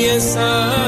piensas 0.00 0.74
en 0.76 0.79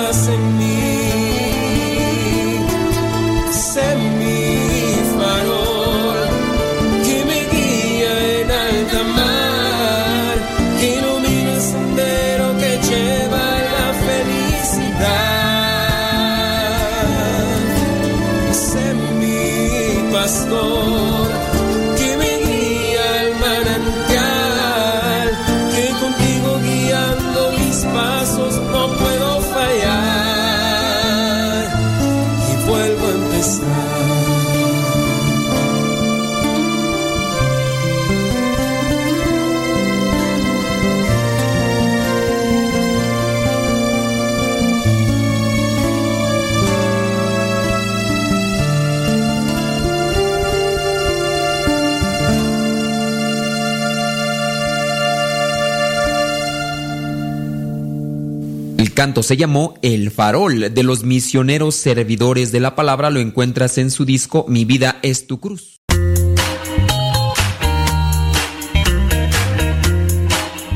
se 59.03 59.37
llamó 59.37 59.75
El 59.83 60.13
Farol 60.13 60.73
de 60.73 60.83
los 60.85 61.03
misioneros 61.03 61.75
servidores 61.75 62.53
de 62.53 62.61
la 62.61 62.77
palabra. 62.77 63.11
Lo 63.11 63.19
encuentras 63.19 63.77
en 63.79 63.91
su 63.91 64.05
disco 64.05 64.47
Mi 64.49 64.65
vida 64.65 65.01
es 65.03 65.27
tu 65.27 65.41
cruz. 65.41 65.81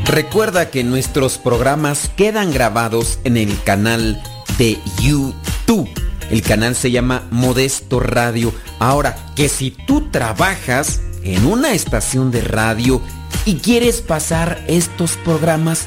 Recuerda 0.07 0.71
que 0.71 0.83
nuestros 0.83 1.39
programas 1.39 2.11
quedan 2.17 2.53
grabados 2.53 3.21
en 3.23 3.37
el 3.37 3.63
canal 3.63 4.21
de 4.59 4.77
YouTube. 5.01 5.89
El 6.29 6.43
canal 6.43 6.75
se 6.75 6.91
llama 6.91 7.29
Modesto 7.31 8.01
Radio. 8.01 8.53
Ahora, 8.81 9.17
que 9.37 9.49
si 9.49 9.71
tú 9.71 10.11
trabajas 10.11 11.01
en 11.23 11.47
una 11.47 11.75
estación 11.75 12.33
de 12.33 12.41
radio 12.41 13.01
y 13.45 13.59
quieres 13.59 14.01
pasar 14.01 14.65
estos 14.67 15.13
programas, 15.19 15.87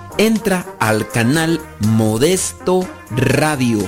entra 0.21 0.67
al 0.79 1.09
canal 1.09 1.59
Modesto 1.79 2.87
Radio. 3.09 3.79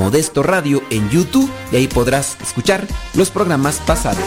Modesto 0.00 0.42
Radio 0.42 0.82
en 0.90 1.08
YouTube 1.10 1.48
y 1.70 1.76
ahí 1.76 1.86
podrás 1.86 2.36
escuchar 2.42 2.88
los 3.14 3.30
programas 3.30 3.80
pasados. 3.86 4.24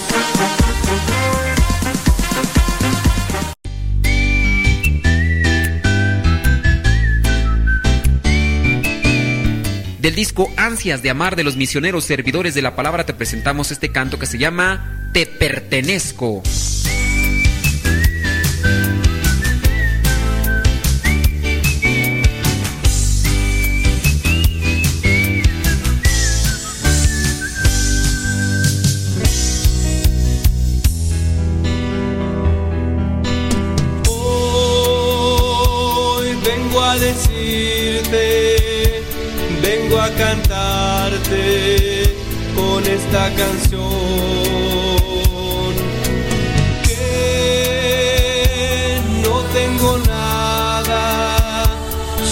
Del 10.00 10.16
disco 10.16 10.50
Ansias 10.56 11.04
de 11.04 11.10
Amar 11.10 11.36
de 11.36 11.44
los 11.44 11.58
misioneros 11.58 12.06
servidores 12.06 12.56
de 12.56 12.62
la 12.62 12.78
palabra 12.78 13.06
te 13.06 13.14
presentamos 13.14 13.72
este 13.72 13.92
canto 13.92 14.18
que 14.18 14.28
se 14.28 14.38
llama 14.38 15.12
Te 15.14 15.26
pertenezco. 15.26 16.42
Cantarte 40.18 42.04
con 42.56 42.84
esta 42.86 43.34
canción. 43.36 43.90
Que 46.84 47.40
no 49.24 49.42
tengo 49.54 49.98
nada, 50.08 51.66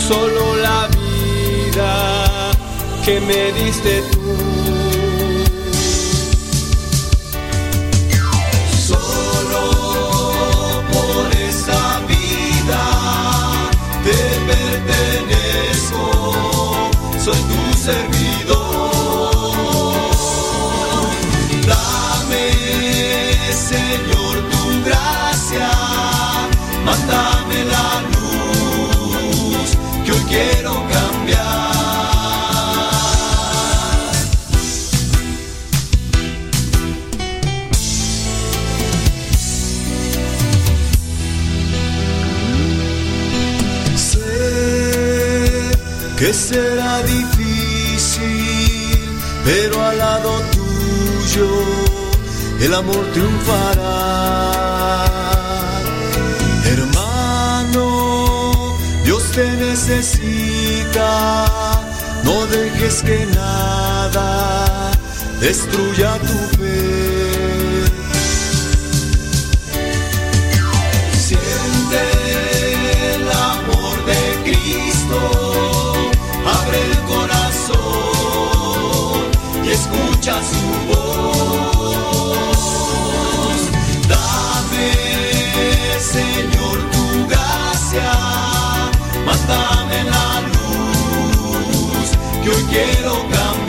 solo 0.08 0.56
la 0.58 0.88
vida 0.88 2.52
que 3.06 3.20
me 3.22 3.52
diste 3.54 4.02
tú. 4.12 4.57
Servidor. 17.88 18.92
Dame, 21.66 22.52
Señor, 23.54 24.36
tu 24.52 24.84
gracia, 24.84 25.70
mándame 26.84 27.37
pero 49.48 49.82
al 49.82 49.98
lado 49.98 50.32
tuyo 50.52 51.48
el 52.60 52.74
amor 52.74 53.06
triunfará. 53.14 55.06
Hermano, 56.66 57.86
Dios 59.06 59.24
te 59.32 59.50
necesita, 59.68 61.46
no 62.26 62.46
dejes 62.48 63.04
que 63.04 63.26
nada 63.28 64.92
destruya 65.40 66.18
tu 66.28 66.38
fe. 66.58 67.37
Escucha 80.28 80.44
su 80.44 80.62
voz. 80.88 82.58
Dame, 84.08 84.92
Señor, 86.00 86.78
tu 86.92 87.28
gracia, 87.28 88.12
mándame 89.26 90.04
la 90.04 90.42
luz 90.42 92.08
que 92.44 92.50
hoy 92.50 92.64
quiero 92.70 93.14
cambiar. 93.30 93.67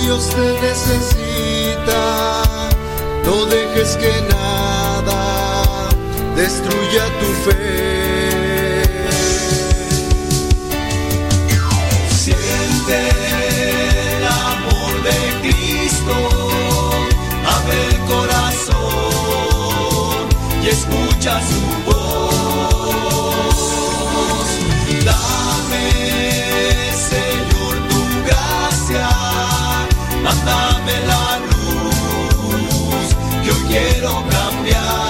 Dios 0.00 0.22
te 0.30 0.46
necesita, 0.66 2.02
no 3.24 3.34
dejes 3.46 3.96
que 3.96 4.12
nada 4.28 5.88
destruya 6.36 7.04
tu 7.20 7.28
fe. 7.44 8.82
Siente 12.10 12.96
el 14.18 14.24
amor 14.24 14.92
de 15.08 15.18
Cristo, 15.42 16.14
abre 17.56 17.78
el 17.88 17.98
corazón 18.12 18.74
y 20.62 20.64
escucha 20.68 21.32
su 21.40 21.60
voz. 21.84 21.93
Hoy 30.84 32.64
quiero 33.68 34.24
cambiar. 34.28 35.04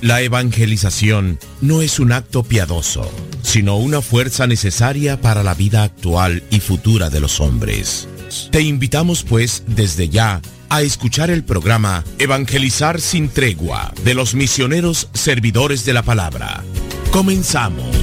La 0.00 0.20
evangelización 0.20 1.38
no 1.60 1.80
es 1.80 2.00
un 2.00 2.12
acto 2.12 2.42
piadoso, 2.42 3.08
sino 3.42 3.76
una 3.76 4.02
fuerza 4.02 4.46
necesaria 4.46 5.20
para 5.20 5.42
la 5.42 5.54
vida 5.54 5.84
actual 5.84 6.42
y 6.50 6.60
futura 6.60 7.08
de 7.08 7.20
los 7.20 7.40
hombres. 7.40 8.08
Te 8.50 8.62
invitamos 8.62 9.22
pues 9.22 9.62
desde 9.66 10.08
ya 10.08 10.40
a 10.72 10.80
escuchar 10.80 11.28
el 11.28 11.44
programa 11.44 12.02
Evangelizar 12.18 12.98
sin 12.98 13.28
tregua 13.28 13.92
de 14.04 14.14
los 14.14 14.34
misioneros 14.34 15.10
servidores 15.12 15.84
de 15.84 15.92
la 15.92 16.02
palabra. 16.02 16.64
Comenzamos. 17.10 17.94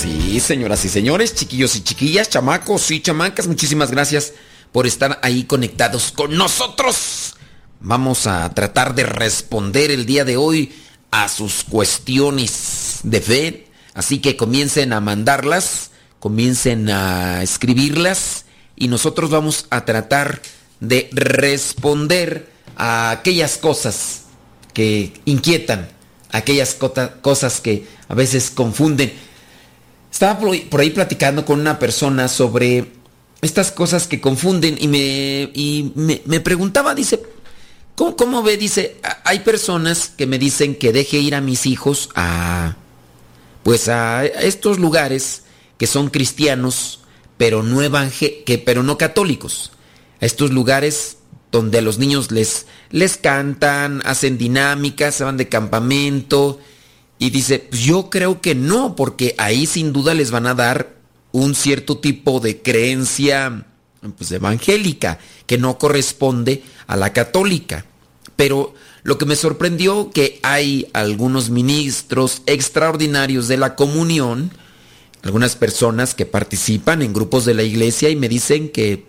Sí, 0.00 0.38
señoras 0.38 0.84
y 0.84 0.88
señores, 0.88 1.34
chiquillos 1.34 1.74
y 1.74 1.82
chiquillas, 1.82 2.30
chamacos 2.30 2.92
y 2.92 3.00
chamacas, 3.00 3.48
muchísimas 3.48 3.90
gracias 3.90 4.32
por 4.70 4.86
estar 4.86 5.18
ahí 5.24 5.42
conectados 5.42 6.12
con 6.12 6.36
nosotros. 6.36 7.34
Vamos 7.80 8.28
a 8.28 8.48
tratar 8.54 8.94
de 8.94 9.02
responder 9.02 9.90
el 9.90 10.06
día 10.06 10.24
de 10.24 10.36
hoy 10.36 10.72
a 11.10 11.28
sus 11.28 11.64
cuestiones 11.64 13.00
de 13.02 13.20
fe. 13.20 13.66
Así 13.94 14.20
que 14.20 14.36
comiencen 14.36 14.92
a 14.92 15.00
mandarlas, 15.00 15.90
comiencen 16.26 16.90
a 16.90 17.40
escribirlas 17.44 18.46
y 18.74 18.88
nosotros 18.88 19.30
vamos 19.30 19.66
a 19.70 19.84
tratar 19.84 20.42
de 20.80 21.08
responder 21.12 22.50
a 22.76 23.12
aquellas 23.12 23.58
cosas 23.58 24.22
que 24.74 25.12
inquietan, 25.24 25.88
aquellas 26.32 26.74
cosas 27.22 27.60
que 27.60 27.86
a 28.08 28.14
veces 28.16 28.50
confunden. 28.50 29.12
Estaba 30.10 30.40
por 30.40 30.80
ahí, 30.80 30.90
platicando 30.90 31.44
con 31.44 31.60
una 31.60 31.78
persona 31.78 32.26
sobre 32.26 32.90
estas 33.40 33.70
cosas 33.70 34.08
que 34.08 34.20
confunden 34.20 34.76
y 34.80 34.88
me, 34.88 35.42
y 35.54 35.92
me, 35.94 36.40
preguntaba, 36.40 36.96
dice, 36.96 37.22
¿cómo, 37.94 38.16
¿cómo 38.16 38.42
ve? 38.42 38.56
Dice, 38.56 38.96
"A- 39.04 39.18
hay 39.26 39.38
personas 39.40 40.08
que 40.08 40.26
me 40.26 40.40
dicen 40.40 40.74
que 40.74 40.92
deje 40.92 41.18
ir 41.18 41.36
a 41.36 41.40
mis 41.40 41.66
hijos 41.66 42.08
a, 42.16 42.74
pues 43.62 43.88
a 43.88 44.26
estos 44.26 44.80
lugares 44.80 45.44
que 45.78 45.86
son 45.86 46.10
cristianos, 46.10 47.00
pero 47.36 47.62
no 47.62 47.82
evangé- 47.82 48.44
que 48.44 48.58
pero 48.58 48.82
no 48.82 48.98
católicos. 48.98 49.72
A 50.20 50.26
estos 50.26 50.50
lugares 50.50 51.18
donde 51.52 51.78
a 51.78 51.82
los 51.82 51.98
niños 51.98 52.30
les, 52.30 52.66
les 52.90 53.16
cantan, 53.16 54.02
hacen 54.04 54.38
dinámicas, 54.38 55.14
se 55.14 55.24
van 55.24 55.36
de 55.36 55.48
campamento. 55.48 56.58
Y 57.18 57.30
dice, 57.30 57.58
"Pues 57.58 57.82
yo 57.82 58.10
creo 58.10 58.40
que 58.40 58.54
no, 58.54 58.94
porque 58.96 59.34
ahí 59.38 59.66
sin 59.66 59.92
duda 59.92 60.14
les 60.14 60.30
van 60.30 60.46
a 60.46 60.54
dar 60.54 60.96
un 61.32 61.54
cierto 61.54 61.98
tipo 61.98 62.40
de 62.40 62.62
creencia 62.62 63.66
pues, 64.16 64.30
evangélica 64.32 65.18
que 65.46 65.58
no 65.58 65.78
corresponde 65.78 66.62
a 66.86 66.96
la 66.96 67.12
católica. 67.12 67.84
Pero 68.36 68.74
lo 69.02 69.18
que 69.18 69.26
me 69.26 69.36
sorprendió 69.36 70.10
que 70.10 70.40
hay 70.42 70.88
algunos 70.92 71.50
ministros 71.50 72.42
extraordinarios 72.46 73.48
de 73.48 73.56
la 73.56 73.74
comunión, 73.74 74.50
algunas 75.26 75.56
personas 75.56 76.14
que 76.14 76.24
participan 76.24 77.02
en 77.02 77.12
grupos 77.12 77.44
de 77.44 77.54
la 77.54 77.64
iglesia 77.64 78.10
y 78.10 78.16
me 78.16 78.28
dicen 78.28 78.68
que 78.68 79.06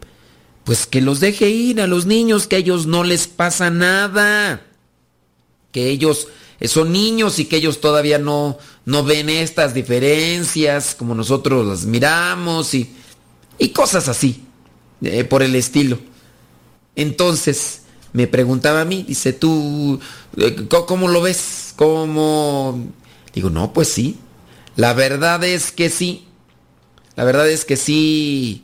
pues 0.64 0.88
que 0.88 1.00
los 1.00 1.20
deje 1.20 1.50
ir 1.50 1.80
a 1.80 1.86
los 1.86 2.08
niños, 2.08 2.48
que 2.48 2.56
a 2.56 2.60
ellos 2.60 2.88
no 2.88 3.04
les 3.04 3.28
pasa 3.28 3.70
nada, 3.70 4.66
que 5.72 5.90
ellos 5.90 6.28
eh, 6.60 6.68
son 6.68 6.92
niños 6.92 7.38
y 7.38 7.46
que 7.46 7.58
ellos 7.58 7.82
todavía 7.82 8.18
no, 8.18 8.58
no 8.84 9.04
ven 9.04 9.30
estas 9.30 9.76
diferencias 9.76 10.96
como 10.96 11.14
nosotros 11.14 11.66
las 11.68 11.86
miramos 11.86 12.74
y, 12.74 12.92
y 13.60 13.70
cosas 13.70 14.10
así, 14.10 14.44
eh, 15.04 15.24
por 15.24 15.44
el 15.44 15.56
estilo. 15.56 16.00
Entonces, 16.96 17.84
me 18.12 18.26
preguntaba 18.26 18.82
a 18.82 18.86
mí, 18.86 19.06
dice, 19.08 19.34
¿tú 19.34 20.00
eh, 20.36 20.68
cómo 20.68 21.08
lo 21.10 21.22
ves? 21.22 21.74
¿Cómo? 21.76 22.88
Digo, 23.34 23.52
no, 23.52 23.72
pues 23.72 23.90
sí. 23.90 24.18
La 24.78 24.94
verdad 24.94 25.44
es 25.44 25.72
que 25.74 25.90
sí. 25.90 26.28
La 27.16 27.26
verdad 27.26 27.50
es 27.50 27.66
que 27.66 27.76
sí 27.76 28.64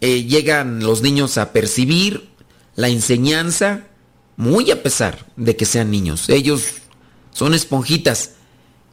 eh, 0.00 0.22
llegan 0.22 0.82
los 0.84 1.02
niños 1.02 1.36
a 1.36 1.52
percibir 1.52 2.28
la 2.76 2.88
enseñanza 2.88 3.88
muy 4.36 4.70
a 4.70 4.84
pesar 4.84 5.26
de 5.36 5.56
que 5.56 5.66
sean 5.66 5.90
niños. 5.90 6.28
Ellos 6.28 6.74
son 7.32 7.54
esponjitas. 7.54 8.34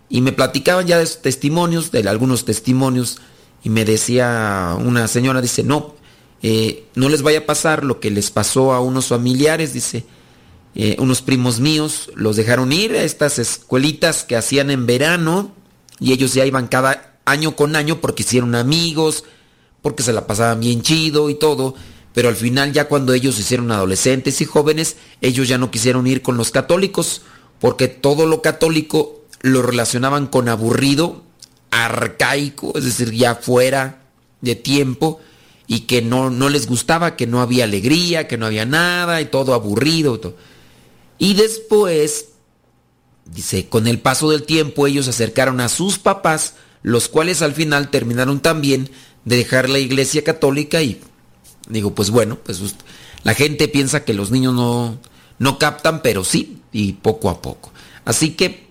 Y 0.10 0.22
me 0.22 0.32
platicaban 0.32 0.88
ya 0.88 0.98
de 0.98 1.06
sus 1.06 1.22
testimonios, 1.22 1.92
de 1.92 2.08
algunos 2.10 2.46
testimonios, 2.46 3.20
y 3.63 3.70
me 3.70 3.86
decía 3.86 4.75
una 4.80 5.08
señora, 5.08 5.42
dice, 5.42 5.63
no, 5.63 5.96
eh, 6.42 6.86
no 6.96 7.10
les 7.10 7.22
vaya 7.22 7.40
a 7.40 7.46
pasar 7.46 7.84
lo 7.84 8.00
que 8.00 8.10
les 8.12 8.32
pasó 8.32 8.74
a 8.74 8.82
unos 8.82 9.08
familiares, 9.08 9.74
dice, 9.74 10.06
eh, 10.74 10.96
unos 11.00 11.22
primos 11.22 11.60
míos 11.60 12.12
los 12.16 12.36
dejaron 12.36 12.72
ir 12.72 12.94
a 12.94 13.04
estas 13.04 13.40
escuelitas 13.40 14.24
que 14.24 14.36
hacían 14.36 14.70
en 14.72 14.86
verano, 14.86 15.54
y 16.00 16.14
ellos 16.14 16.34
ya 16.34 16.46
iban 16.46 16.68
cada 16.68 17.20
año 17.25 17.56
con 17.56 17.75
año 17.75 18.02
porque 18.02 18.24
hicieron 18.24 18.56
amigos, 18.56 19.24
porque 19.82 20.04
se 20.04 20.14
la 20.14 20.28
pasaban 20.28 20.60
bien 20.60 20.82
chido 20.82 21.30
y 21.30 21.36
todo, 21.36 21.75
pero 22.14 22.30
al 22.30 22.36
final 22.36 22.72
ya 22.72 22.88
cuando 22.88 23.14
ellos 23.14 23.36
se 23.36 23.42
hicieron 23.42 23.72
adolescentes 23.72 24.42
y 24.42 24.46
jóvenes, 24.46 24.98
ellos 25.22 25.48
ya 25.48 25.58
no 25.58 25.72
quisieron 25.72 26.08
ir 26.08 26.22
con 26.22 26.38
los 26.38 26.52
católicos, 26.52 27.22
porque 27.60 27.88
todo 27.88 28.25
lo 28.25 28.42
católico 28.42 29.22
lo 29.42 29.62
relacionaban 29.62 30.28
con 30.28 30.50
aburrido, 30.50 31.24
arcaico, 31.72 32.74
es 32.78 32.86
decir, 32.86 33.12
ya 33.12 33.36
fuera 33.36 34.04
de 34.42 34.56
tiempo, 34.56 35.20
y 35.68 35.82
que 35.82 36.02
no, 36.02 36.30
no 36.30 36.50
les 36.50 36.68
gustaba, 36.68 37.16
que 37.16 37.28
no 37.28 37.42
había 37.42 37.64
alegría, 37.64 38.28
que 38.28 38.38
no 38.38 38.46
había 38.46 38.66
nada, 38.66 39.22
y 39.22 39.25
todo 39.25 39.54
aburrido. 39.54 40.16
y 40.16 40.20
todo. 40.20 40.36
Y 41.18 41.34
después, 41.34 42.30
dice, 43.25 43.67
con 43.67 43.88
el 43.88 44.00
paso 44.00 44.29
del 44.29 44.44
tiempo 44.44 44.88
ellos 44.88 45.08
acercaron 45.08 45.60
a 45.60 45.70
sus 45.70 45.98
papás, 45.98 46.55
los 46.82 47.08
cuales 47.08 47.41
al 47.41 47.53
final 47.53 47.89
terminaron 47.89 48.39
también 48.39 48.89
de 49.25 49.38
dejar 49.38 49.70
la 49.70 49.79
iglesia 49.79 50.24
católica 50.24 50.82
y 50.82 51.01
digo, 51.67 51.96
pues 51.96 52.12
bueno, 52.12 52.38
pues 52.44 52.62
la 53.24 53.34
gente 53.34 53.67
piensa 53.67 54.05
que 54.05 54.13
los 54.13 54.32
niños 54.32 54.53
no, 54.53 55.00
no 55.39 55.58
captan, 55.58 56.01
pero 56.01 56.24
sí, 56.24 56.62
y 56.72 56.94
poco 56.94 57.29
a 57.29 57.41
poco. 57.41 57.72
Así 58.05 58.32
que 58.32 58.67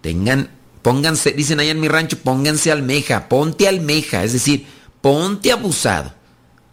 tengan, 0.00 0.50
pónganse, 0.82 1.32
dicen 1.32 1.58
allá 1.60 1.72
en 1.72 1.80
mi 1.80 1.88
rancho, 1.88 2.18
pónganse 2.18 2.70
almeja, 2.70 3.28
ponte 3.28 3.66
almeja, 3.66 4.22
es 4.22 4.32
decir, 4.32 4.66
ponte 5.00 5.50
abusado. 5.50 6.14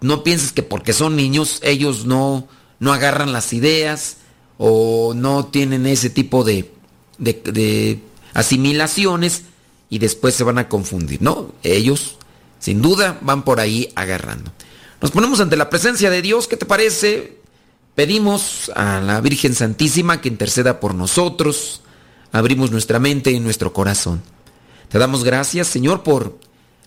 No 0.01 0.23
pienses 0.23 0.51
que 0.51 0.61
porque 0.61 0.93
son 0.93 1.15
niños 1.15 1.59
ellos 1.63 2.05
no, 2.05 2.47
no 2.79 2.93
agarran 2.93 3.33
las 3.33 3.53
ideas 3.53 4.17
o 4.57 5.13
no 5.15 5.47
tienen 5.47 5.87
ese 5.87 6.11
tipo 6.11 6.43
de, 6.43 6.71
de, 7.17 7.99
asimilaciones 8.33 9.43
y 9.89 9.99
después 9.99 10.35
se 10.35 10.43
van 10.43 10.57
a 10.57 10.67
confundir. 10.67 11.21
No, 11.21 11.53
ellos 11.63 12.17
sin 12.59 12.81
duda 12.81 13.17
van 13.21 13.43
por 13.43 13.59
ahí 13.59 13.91
agarrando. 13.95 14.51
Nos 15.01 15.11
ponemos 15.11 15.39
ante 15.39 15.55
la 15.55 15.69
presencia 15.69 16.09
de 16.09 16.21
Dios, 16.21 16.47
¿qué 16.47 16.57
te 16.57 16.65
parece? 16.65 17.37
Pedimos 17.93 18.71
a 18.75 18.99
la 18.99 19.21
Virgen 19.21 19.53
Santísima 19.53 20.19
que 20.19 20.29
interceda 20.29 20.79
por 20.79 20.95
nosotros. 20.95 21.81
Abrimos 22.31 22.71
nuestra 22.71 22.99
mente 22.99 23.31
y 23.31 23.39
nuestro 23.39 23.71
corazón. 23.71 24.21
Te 24.89 24.99
damos 24.99 25.23
gracias, 25.23 25.67
Señor, 25.67 26.03
por 26.03 26.37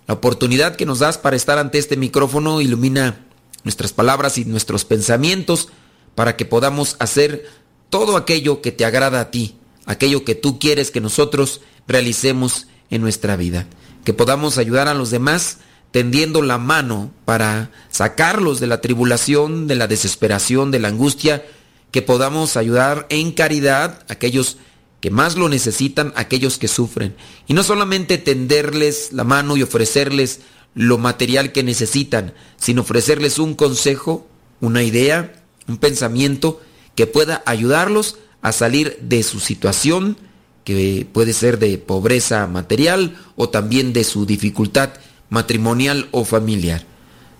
la 0.07 0.15
oportunidad 0.15 0.77
que 0.77 0.87
nos 0.87 0.99
das 0.99 1.19
para 1.19 1.37
estar 1.37 1.59
ante 1.59 1.79
este 1.79 1.97
micrófono. 1.97 2.61
Ilumina 2.61 3.27
nuestras 3.65 3.93
palabras 3.93 4.39
y 4.39 4.45
nuestros 4.45 4.85
pensamientos 4.85 5.69
para 6.15 6.37
que 6.37 6.45
podamos 6.45 6.97
hacer 6.99 7.47
todo 7.91 8.17
aquello 8.17 8.61
que 8.61 8.73
te 8.73 8.85
agrada 8.85 9.21
a 9.21 9.31
ti, 9.31 9.58
aquello 9.89 10.23
que 10.23 10.35
tú 10.35 10.59
quieres 10.59 10.91
que 10.93 11.01
nosotros 11.01 11.63
realicemos 11.89 12.69
en 12.91 13.01
nuestra 13.01 13.37
vida. 13.37 13.67
Que 14.05 14.13
podamos 14.13 14.59
ayudar 14.59 14.87
a 14.87 14.95
los 14.95 15.11
demás 15.11 15.59
tendiendo 15.91 16.43
la 16.43 16.59
mano 16.59 17.11
para 17.25 17.71
sacarlos 17.91 18.61
de 18.61 18.67
la 18.67 18.83
tribulación, 18.83 19.67
de 19.67 19.75
la 19.75 19.87
desesperación, 19.87 20.71
de 20.71 20.79
la 20.79 20.89
angustia, 20.89 21.45
que 21.91 22.03
podamos 22.03 22.59
ayudar 22.59 23.07
en 23.09 23.33
caridad 23.33 24.05
a 24.09 24.13
aquellos 24.13 24.59
que 25.01 25.11
más 25.11 25.37
lo 25.37 25.49
necesitan, 25.49 26.13
aquellos 26.17 26.59
que 26.59 26.69
sufren. 26.69 27.17
Y 27.47 27.55
no 27.55 27.63
solamente 27.63 28.19
tenderles 28.19 29.13
la 29.13 29.25
mano 29.25 29.57
y 29.57 29.63
ofrecerles 29.63 30.41
lo 30.75 30.99
material 30.99 31.51
que 31.53 31.63
necesitan, 31.63 32.35
sino 32.59 32.83
ofrecerles 32.83 33.39
un 33.39 33.55
consejo, 33.55 34.29
una 34.61 34.83
idea, 34.83 35.45
un 35.67 35.79
pensamiento 35.79 36.61
que 36.95 37.07
pueda 37.07 37.43
ayudarlos 37.47 38.19
a 38.43 38.53
salir 38.53 38.99
de 39.01 39.23
su 39.23 39.41
situación, 39.41 40.17
que 40.65 41.07
puede 41.13 41.33
ser 41.33 41.59
de 41.59 41.79
pobreza 41.79 42.47
material 42.47 43.19
o 43.37 43.49
también 43.49 43.93
de 43.93 44.05
su 44.05 44.27
dificultad 44.27 44.91
matrimonial 45.31 46.09
o 46.11 46.25
familiar. 46.25 46.85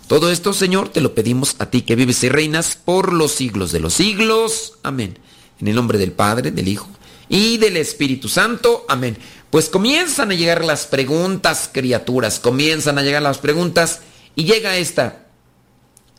Todo 0.07 0.31
esto, 0.31 0.55
Señor, 0.55 0.89
te 0.89 1.03
lo 1.03 1.15
pedimos 1.15 1.57
a 1.59 1.71
ti 1.71 1.83
que 1.83 1.95
vives 1.95 2.25
y 2.25 2.31
reinas 2.31 2.77
por 2.83 3.13
los 3.13 3.33
siglos 3.33 3.73
de 3.73 3.81
los 3.81 3.93
siglos. 3.93 4.79
Amén. 4.83 5.19
En 5.61 5.69
el 5.69 5.75
nombre 5.75 5.99
del 5.99 6.13
Padre, 6.13 6.51
del 6.51 6.69
Hijo 6.69 6.89
y 7.29 7.59
del 7.59 7.77
Espíritu 7.77 8.29
Santo. 8.29 8.87
Amén. 8.89 9.19
Pues 9.51 9.69
comienzan 9.69 10.31
a 10.31 10.35
llegar 10.35 10.65
las 10.65 10.87
preguntas, 10.87 11.71
criaturas. 11.73 12.39
Comienzan 12.41 12.99
a 12.99 13.03
llegar 13.03 13.23
las 13.23 13.39
preguntas. 13.39 14.01
Y 14.35 14.45
llega 14.45 14.77
esta. 14.77 15.27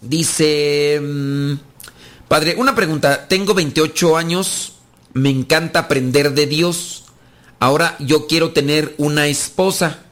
Dice, 0.01 0.99
mm, 1.01 1.53
Padre, 2.29 2.55
una 2.57 2.75
pregunta. 2.75 3.27
Tengo 3.27 3.55
28 3.55 4.15
años. 4.15 4.73
Me 5.13 5.31
encanta 5.31 5.79
aprender 5.79 6.33
de 6.33 6.45
Dios. 6.45 7.05
Ahora 7.59 7.95
yo 7.99 8.27
quiero 8.27 8.53
tener 8.53 8.93
una 8.99 9.25
esposa. 9.25 10.03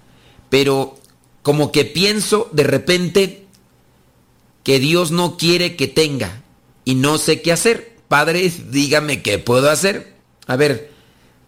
Pero 0.50 0.98
como 1.44 1.72
que 1.72 1.86
pienso 1.86 2.50
de 2.52 2.64
repente 2.64 3.46
que 4.64 4.80
Dios 4.80 5.12
no 5.12 5.38
quiere 5.38 5.76
que 5.76 5.88
tenga 5.88 6.42
y 6.86 6.96
no 6.96 7.20
sé 7.20 7.44
qué 7.44 7.52
hacer. 7.52 7.96
Padre, 8.08 8.52
dígame 8.72 9.22
qué 9.22 9.38
puedo 9.38 9.70
hacer. 9.70 10.16
A 10.48 10.56
ver, 10.56 10.92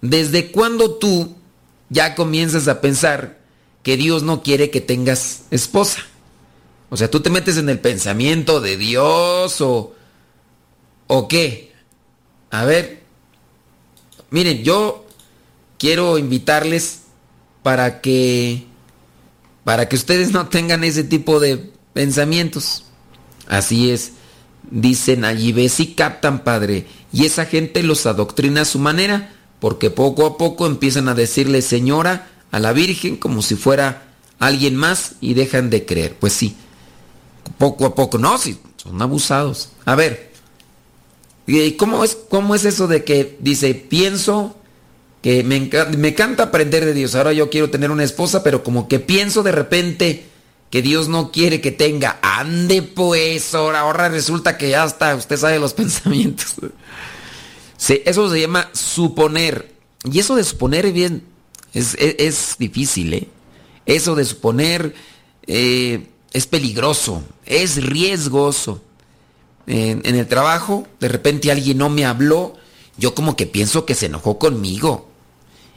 ¿desde 0.01 0.51
cuándo 0.51 0.95
tú 0.97 1.35
ya 1.89 2.13
comienzas 2.13 2.67
a 2.67 2.79
pensar 2.79 3.39
que 3.81 3.97
Dios 3.97 4.21
no 4.21 4.43
quiere 4.43 4.69
que 4.69 4.81
tengas 4.81 5.45
esposa? 5.49 6.05
O 6.91 6.97
sea, 6.97 7.09
tú 7.09 7.21
te 7.21 7.31
metes 7.31 7.57
en 7.57 7.69
el 7.69 7.79
pensamiento 7.79 8.61
de 8.61 8.77
Dios 8.77 9.61
o 9.61 9.95
o 11.11 11.27
qué? 11.27 11.73
A 12.51 12.65
ver. 12.65 13.01
Miren, 14.29 14.63
yo 14.63 15.05
quiero 15.79 16.19
invitarles 16.19 17.01
para 17.63 17.99
que 17.99 18.65
para 19.63 19.89
que 19.89 19.95
ustedes 19.95 20.31
no 20.33 20.47
tengan 20.47 20.83
ese 20.83 21.03
tipo 21.03 21.39
de 21.39 21.71
pensamientos. 21.93 22.85
Así 23.47 23.89
es, 23.89 24.11
dicen 24.69 25.25
allí, 25.25 25.51
ves 25.51 25.79
y 25.79 25.95
captan, 25.95 26.43
padre, 26.43 26.85
y 27.11 27.25
esa 27.25 27.45
gente 27.45 27.81
los 27.81 28.05
adoctrina 28.05 28.61
a 28.61 28.65
su 28.65 28.77
manera, 28.77 29.33
porque 29.59 29.89
poco 29.89 30.27
a 30.27 30.37
poco 30.37 30.67
empiezan 30.67 31.09
a 31.09 31.15
decirle 31.15 31.63
señora 31.63 32.29
a 32.51 32.59
la 32.59 32.71
Virgen 32.71 33.17
como 33.17 33.41
si 33.41 33.55
fuera 33.55 34.13
alguien 34.37 34.75
más 34.75 35.15
y 35.21 35.33
dejan 35.33 35.71
de 35.71 35.87
creer. 35.87 36.15
Pues 36.19 36.33
sí, 36.33 36.55
poco 37.57 37.87
a 37.87 37.95
poco, 37.95 38.19
no, 38.19 38.37
sí, 38.37 38.59
son 38.77 39.01
abusados. 39.01 39.69
A 39.85 39.95
ver, 39.95 40.28
¿y 41.49 41.71
cómo 41.73 42.03
es, 42.03 42.15
cómo 42.29 42.53
es 42.53 42.65
eso 42.65 42.87
de 42.87 43.03
que 43.03 43.37
dice, 43.39 43.73
pienso 43.73 44.55
que 45.21 45.43
me, 45.43 45.55
encanta 45.57 46.43
aprender 46.43 46.85
de 46.85 46.93
Dios, 46.93 47.15
ahora 47.15 47.33
yo 47.33 47.49
quiero 47.49 47.69
tener 47.69 47.91
una 47.91 48.03
esposa, 48.03 48.43
pero 48.43 48.63
como 48.63 48.87
que 48.87 48.99
pienso 48.99 49.43
de 49.43 49.51
repente 49.51 50.25
que 50.69 50.81
Dios 50.81 51.07
no 51.07 51.31
quiere 51.31 51.59
que 51.59 51.71
tenga. 51.71 52.19
Ande 52.21 52.83
pues, 52.83 53.53
ahora, 53.55 54.09
resulta 54.09 54.57
que 54.57 54.69
ya 54.69 54.85
está, 54.85 55.15
usted 55.15 55.37
sabe 55.37 55.59
los 55.59 55.73
pensamientos. 55.75 56.55
Sí, 57.77 58.01
eso 58.05 58.29
se 58.29 58.41
llama 58.41 58.69
suponer. 58.73 59.73
Y 60.09 60.19
eso 60.19 60.35
de 60.35 60.43
suponer 60.43 60.91
bien 60.93 61.23
es, 61.73 62.55
difícil, 62.59 63.13
¿eh? 63.13 63.27
Eso 63.85 64.15
de 64.15 64.23
suponer 64.23 64.93
eh, 65.47 66.07
es 66.31 66.45
peligroso, 66.45 67.23
es 67.45 67.83
riesgoso. 67.83 68.83
En, 69.71 70.03
el 70.03 70.27
trabajo, 70.27 70.87
de 70.99 71.09
repente 71.09 71.51
alguien 71.51 71.77
no 71.77 71.89
me 71.89 72.03
habló, 72.03 72.55
yo 72.97 73.13
como 73.13 73.35
que 73.35 73.45
pienso 73.45 73.85
que 73.85 73.93
se 73.93 74.07
enojó 74.07 74.39
conmigo. 74.39 75.07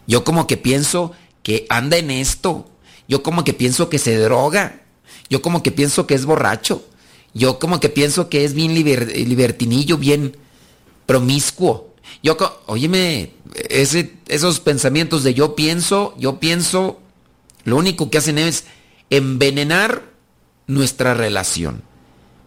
Yo 0.06 0.25
como 0.25 0.46
que 0.46 0.56
pienso 0.56 1.12
que 1.42 1.66
anda 1.68 1.99
en 1.99 2.11
esto. 2.11 2.66
Yo 3.06 3.22
como 3.22 3.44
que 3.44 3.52
pienso 3.52 3.90
que 3.90 3.99
se 3.99 4.16
droga. 4.16 4.80
Yo 5.28 5.42
como 5.42 5.62
que 5.62 5.72
pienso 5.72 6.06
que 6.06 6.14
es 6.14 6.25
borracho. 6.25 6.82
Yo 7.34 7.58
como 7.58 7.80
que 7.80 7.90
pienso 7.90 8.30
que 8.30 8.44
es 8.46 8.54
bien 8.54 8.75
libertinillo, 8.75 9.99
bien 9.99 10.38
promiscuo. 11.04 11.94
Yo, 12.22 12.37
óyeme, 12.66 13.32
esos 13.68 14.61
pensamientos 14.61 15.22
de 15.22 15.34
yo 15.34 15.54
pienso, 15.54 16.14
yo 16.18 16.40
pienso, 16.40 16.99
lo 17.64 17.76
único 17.76 18.08
que 18.08 18.18
hacen 18.18 18.38
es 18.38 18.64
envenenar 19.11 20.02
nuestra 20.66 21.12
relación. 21.12 21.82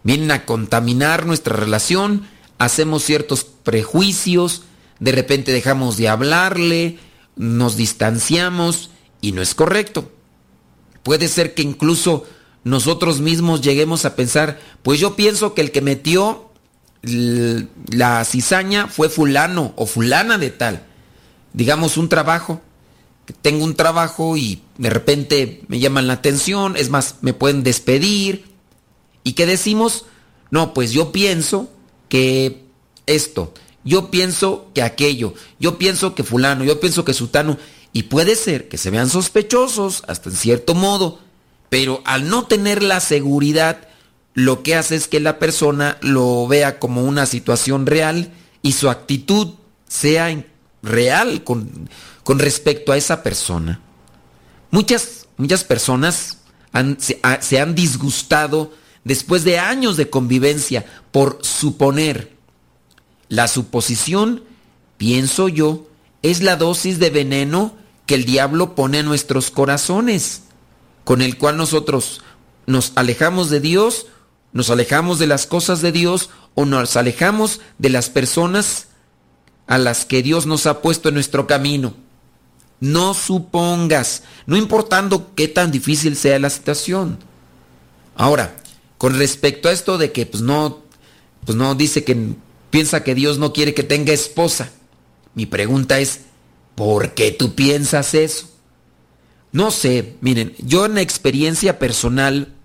Vienen 0.05 0.29
a 0.29 0.45
contaminar 0.45 1.25
nuestra 1.25 1.55
relación, 1.55 2.27
hacemos 2.59 3.03
ciertos 3.03 3.43
prejuicios, 3.43 4.61
de 4.99 5.11
repente 5.11 5.51
dejamos 5.51 5.97
de 5.97 6.07
hablarle, 6.09 6.99
nos 7.35 7.75
distanciamos 7.75 8.91
y 9.19 9.31
no 9.31 9.41
es 9.41 9.55
correcto. 9.55 10.11
Puede 11.01 11.27
ser 11.27 11.55
que 11.55 11.63
incluso 11.63 12.23
nosotros 12.63 13.19
mismos 13.19 13.61
lleguemos 13.61 14.05
a 14.05 14.15
pensar, 14.15 14.59
pues 14.83 14.99
yo 14.99 15.15
pienso 15.15 15.55
que 15.55 15.61
el 15.61 15.71
que 15.71 15.81
metió 15.81 16.51
la 17.01 18.23
cizaña 18.25 18.87
fue 18.87 19.09
fulano 19.09 19.73
o 19.75 19.87
fulana 19.87 20.37
de 20.37 20.51
tal. 20.51 20.85
Digamos 21.53 21.97
un 21.97 22.09
trabajo, 22.09 22.61
tengo 23.41 23.63
un 23.63 23.75
trabajo 23.75 24.37
y 24.37 24.61
de 24.77 24.91
repente 24.91 25.63
me 25.67 25.79
llaman 25.79 26.05
la 26.05 26.13
atención, 26.13 26.77
es 26.77 26.91
más, 26.91 27.15
me 27.21 27.33
pueden 27.33 27.63
despedir. 27.63 28.54
¿Y 29.25 29.33
qué 29.33 29.45
decimos? 29.47 30.05
No, 30.51 30.73
pues 30.73 30.91
yo 30.91 31.11
pienso 31.11 31.69
que 32.07 32.63
esto, 33.07 33.53
yo 33.83 34.11
pienso 34.11 34.69
que 34.73 34.83
aquello, 34.83 35.33
yo 35.59 35.77
pienso 35.77 36.13
que 36.15 36.23
fulano, 36.23 36.63
yo 36.63 36.79
pienso 36.79 37.03
que 37.03 37.13
sutano, 37.13 37.57
y 37.91 38.03
puede 38.03 38.35
ser 38.35 38.69
que 38.69 38.77
se 38.77 38.91
vean 38.91 39.09
sospechosos 39.09 40.03
hasta 40.07 40.29
en 40.29 40.35
cierto 40.35 40.75
modo, 40.75 41.19
pero 41.69 42.01
al 42.05 42.29
no 42.29 42.45
tener 42.45 42.83
la 42.83 42.99
seguridad, 42.99 43.87
lo 44.35 44.61
que 44.61 44.75
hace 44.75 44.95
es 44.95 45.07
que 45.07 45.19
la 45.19 45.39
persona 45.39 45.97
lo 46.01 46.47
vea 46.47 46.77
como 46.77 47.03
una 47.03 47.25
situación 47.25 47.87
real 47.87 48.31
y 48.61 48.73
su 48.73 48.91
actitud 48.91 49.55
sea 49.87 50.45
real 50.83 51.43
con, 51.43 51.89
respecto 52.27 52.91
a 52.91 52.97
esa 52.97 53.23
persona. 53.23 53.81
Muchas, 54.69 55.27
muchas 55.37 55.63
personas 55.63 56.37
se 57.39 57.59
han 57.59 57.73
disgustado 57.73 58.71
después 59.05 59.45
de 59.45 59.59
años 59.59 59.95
de 59.95 60.09
convivencia 60.09 60.85
por 61.13 61.39
suponer. 61.41 62.35
La 63.29 63.47
suposición, 63.47 64.43
pienso 64.97 65.47
yo, 65.47 65.87
es 66.21 66.43
la 66.43 66.57
dosis 66.57 66.99
de 66.99 67.09
veneno 67.09 67.75
que 68.05 68.15
el 68.15 68.25
diablo 68.25 68.75
pone 68.75 68.99
a 68.99 69.03
nuestros 69.03 69.49
corazones 69.49 70.41
con 71.05 71.21
el 71.21 71.37
cual 71.37 71.55
nosotros 71.55 72.21
nos 72.65 72.91
alejamos 72.95 73.49
de 73.49 73.61
Dios, 73.61 74.07
nos 74.51 74.69
alejamos 74.69 75.19
de 75.19 75.27
las 75.27 75.45
cosas 75.45 75.81
de 75.81 75.91
Dios 75.91 76.29
o 76.55 76.65
nos 76.65 76.97
alejamos 76.97 77.61
de 77.77 77.89
las 77.89 78.09
personas 78.09 78.87
a 79.67 79.77
las 79.77 80.05
que 80.05 80.23
Dios 80.23 80.45
nos 80.45 80.65
ha 80.65 80.81
puesto 80.81 81.09
en 81.09 81.15
nuestro 81.15 81.47
camino. 81.47 81.93
No 82.79 83.13
supongas, 83.13 84.23
no 84.45 84.57
importando 84.57 85.33
qué 85.35 85.47
tan 85.47 85.71
difícil 85.71 86.15
sea 86.15 86.39
la 86.39 86.49
situación. 86.49 87.19
Ahora, 88.15 88.55
con 89.05 89.19
respecto 89.19 89.69
a 89.69 89.71
esto 89.71 89.99
de 89.99 90.11
que 90.11 90.25
pues 90.25 90.41
no, 90.41 90.81
pues 91.45 91.55
no 91.55 91.75
dice 91.75 92.03
que 92.03 92.33
piensa 92.71 93.03
que 93.03 93.13
Dios 93.13 93.37
no 93.37 93.53
quiere 93.53 93.75
que 93.75 93.83
tenga 93.83 94.11
esposa. 94.11 94.71
Mi 95.35 95.45
pregunta 95.45 95.99
es, 95.99 96.21
¿por 96.73 97.13
qué 97.13 97.29
tú 97.29 97.53
piensas 97.53 98.15
eso? 98.15 98.49
No 99.51 99.69
sé, 99.69 100.15
miren, 100.21 100.55
yo 100.57 100.87
en 100.87 100.97
experiencia 100.97 101.77
personal, 101.77 102.55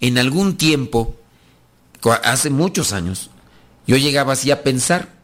en 0.00 0.18
algún 0.18 0.58
tiempo, 0.58 1.16
hace 2.24 2.50
muchos 2.50 2.92
años, 2.92 3.30
yo 3.86 3.96
llegaba 3.96 4.34
así 4.34 4.50
a 4.50 4.62
pensar, 4.62 5.14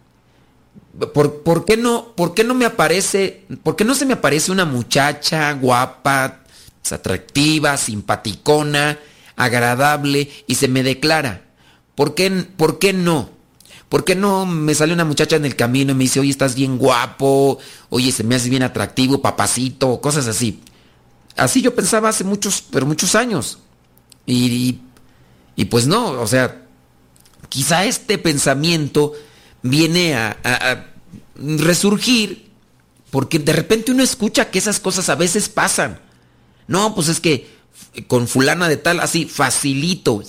¿por, 1.12 1.66
qué 1.66 1.76
no, 1.76 2.14
¿por 2.16 2.32
qué 2.32 2.44
no 2.44 2.54
me 2.54 2.64
aparece, 2.64 3.44
por 3.62 3.76
qué 3.76 3.84
no 3.84 3.94
se 3.94 4.06
me 4.06 4.14
aparece 4.14 4.50
una 4.50 4.64
muchacha 4.64 5.52
guapa, 5.52 6.44
atractiva, 6.90 7.76
simpaticona, 7.76 8.98
agradable 9.36 10.30
y 10.46 10.56
se 10.56 10.68
me 10.68 10.82
declara? 10.82 11.44
¿Por 11.94 12.14
qué, 12.14 12.30
¿Por 12.30 12.78
qué 12.78 12.92
no? 12.92 13.30
¿Por 13.88 14.04
qué 14.04 14.16
no 14.16 14.46
me 14.46 14.74
sale 14.74 14.92
una 14.92 15.04
muchacha 15.04 15.36
en 15.36 15.44
el 15.44 15.54
camino 15.54 15.92
y 15.92 15.94
me 15.94 16.04
dice, 16.04 16.18
oye, 16.18 16.30
estás 16.30 16.56
bien 16.56 16.76
guapo, 16.76 17.58
oye, 17.88 18.10
se 18.10 18.24
me 18.24 18.34
hace 18.34 18.50
bien 18.50 18.64
atractivo, 18.64 19.22
papacito, 19.22 20.00
cosas 20.00 20.26
así? 20.26 20.60
Así 21.36 21.62
yo 21.62 21.74
pensaba 21.74 22.08
hace 22.08 22.24
muchos, 22.24 22.64
pero 22.70 22.86
muchos 22.86 23.14
años. 23.14 23.58
Y, 24.24 24.80
y, 25.54 25.64
pues 25.66 25.86
no, 25.86 26.20
o 26.20 26.26
sea, 26.26 26.66
quizá 27.48 27.84
este 27.84 28.18
pensamiento 28.18 29.12
viene 29.62 30.16
a, 30.16 30.36
a 30.42 30.86
resurgir 31.36 32.50
porque 33.10 33.38
de 33.38 33.52
repente 33.52 33.92
uno 33.92 34.02
escucha 34.02 34.50
que 34.50 34.58
esas 34.58 34.80
cosas 34.80 35.08
a 35.08 35.14
veces 35.14 35.48
pasan. 35.48 36.00
No, 36.66 36.94
pues 36.94 37.08
es 37.08 37.20
que 37.20 37.55
con 38.06 38.28
fulana 38.28 38.68
de 38.68 38.76
tal, 38.76 39.00
así, 39.00 39.26
facilito. 39.26 40.22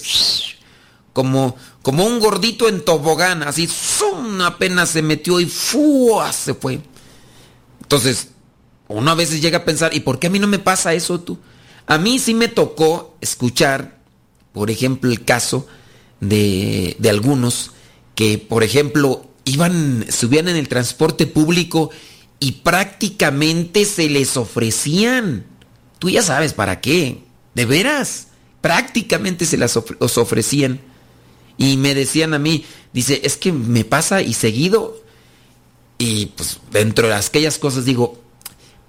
Como, 1.14 1.56
como 1.82 2.06
un 2.06 2.20
gordito 2.20 2.68
en 2.68 2.84
tobogán, 2.84 3.44
así, 3.44 3.68
¡zum! 3.68 4.42
apenas 4.42 4.90
se 4.90 5.02
metió 5.02 5.40
y 5.40 5.46
¡fua! 5.46 6.32
se 6.32 6.54
fue. 6.54 6.82
Entonces, 7.82 8.30
uno 8.88 9.12
a 9.12 9.16
veces 9.16 9.42
llega 9.42 9.60
a 9.60 9.66
pensar, 9.66 9.96
¿y 9.96 10.02
por 10.02 10.20
qué 10.20 10.28
a 10.28 10.30
mí 10.30 10.40
no 10.40 10.48
me 10.48 10.60
pasa 10.60 10.94
eso 10.94 11.20
tú? 11.20 11.38
A 11.88 11.98
mí 11.98 12.20
sí 12.20 12.34
me 12.34 12.48
tocó 12.48 13.18
escuchar, 13.22 14.00
por 14.54 14.70
ejemplo, 14.70 15.10
el 15.10 15.24
caso 15.24 15.68
de, 16.20 16.96
de 17.00 17.10
algunos 17.10 17.72
que, 18.16 18.38
por 18.38 18.64
ejemplo, 18.64 19.28
iban, 19.46 20.06
subían 20.10 20.48
en 20.48 20.58
el 20.58 20.68
transporte 20.68 21.28
público 21.28 21.90
y 22.40 22.54
prácticamente 22.64 23.86
se 23.86 24.10
les 24.10 24.38
ofrecían. 24.38 25.46
Tú 26.00 26.10
ya 26.10 26.22
sabes 26.22 26.54
para 26.54 26.82
qué. 26.82 27.24
De 27.58 27.66
veras. 27.66 28.28
Prácticamente 28.62 29.48
se 29.48 29.58
las 29.58 29.76
ofrecían. 29.76 30.80
Y 31.58 31.76
me 31.78 31.96
decían 31.96 32.36
a 32.36 32.40
mí, 32.40 32.66
dice, 32.94 33.22
es 33.24 33.36
que 33.36 33.52
me 33.52 33.84
pasa 33.84 34.22
y 34.22 34.36
seguido. 34.36 35.02
Y 35.98 36.28
pues 36.28 36.60
dentro 36.72 37.08
de 37.08 37.16
aquellas 37.16 37.58
cosas 37.58 37.84
digo, 37.84 38.22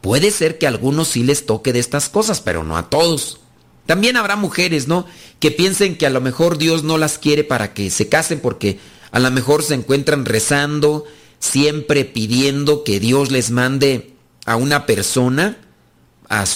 puede 0.03 0.31
ser 0.31 0.59
que 0.59 0.67
a 0.67 0.69
algunos 0.69 1.09
sí 1.09 1.23
les 1.23 1.47
toque 1.47 1.73
de 1.73 1.79
estas 1.79 2.11
cosas, 2.11 2.43
pero 2.43 2.63
no 2.63 2.77
a 2.77 2.91
todos. 2.91 3.41
También 3.87 4.19
habrá 4.19 4.37
mujeres, 4.37 4.87
¿no? 4.87 5.07
Que 5.41 5.51
piensen 5.51 5.97
que 5.97 6.05
a 6.05 6.11
lo 6.11 6.21
mejor 6.21 6.59
Dios 6.59 6.85
no 6.85 6.99
las 6.99 7.17
quiere 7.17 7.45
para 7.45 7.73
que 7.73 7.89
se 7.89 8.11
casen 8.11 8.41
porque 8.41 8.79
a 9.13 9.19
lo 9.19 9.31
mejor 9.31 9.63
se 9.63 9.73
encuentran 9.73 10.27
rezando, 10.27 11.07
siempre 11.39 12.05
pidiendo 12.05 12.85
que 12.85 13.01
Dios 13.01 13.31
les 13.31 13.51
mande 13.51 14.13
a 14.45 14.57
una 14.57 14.85
persona 14.85 15.57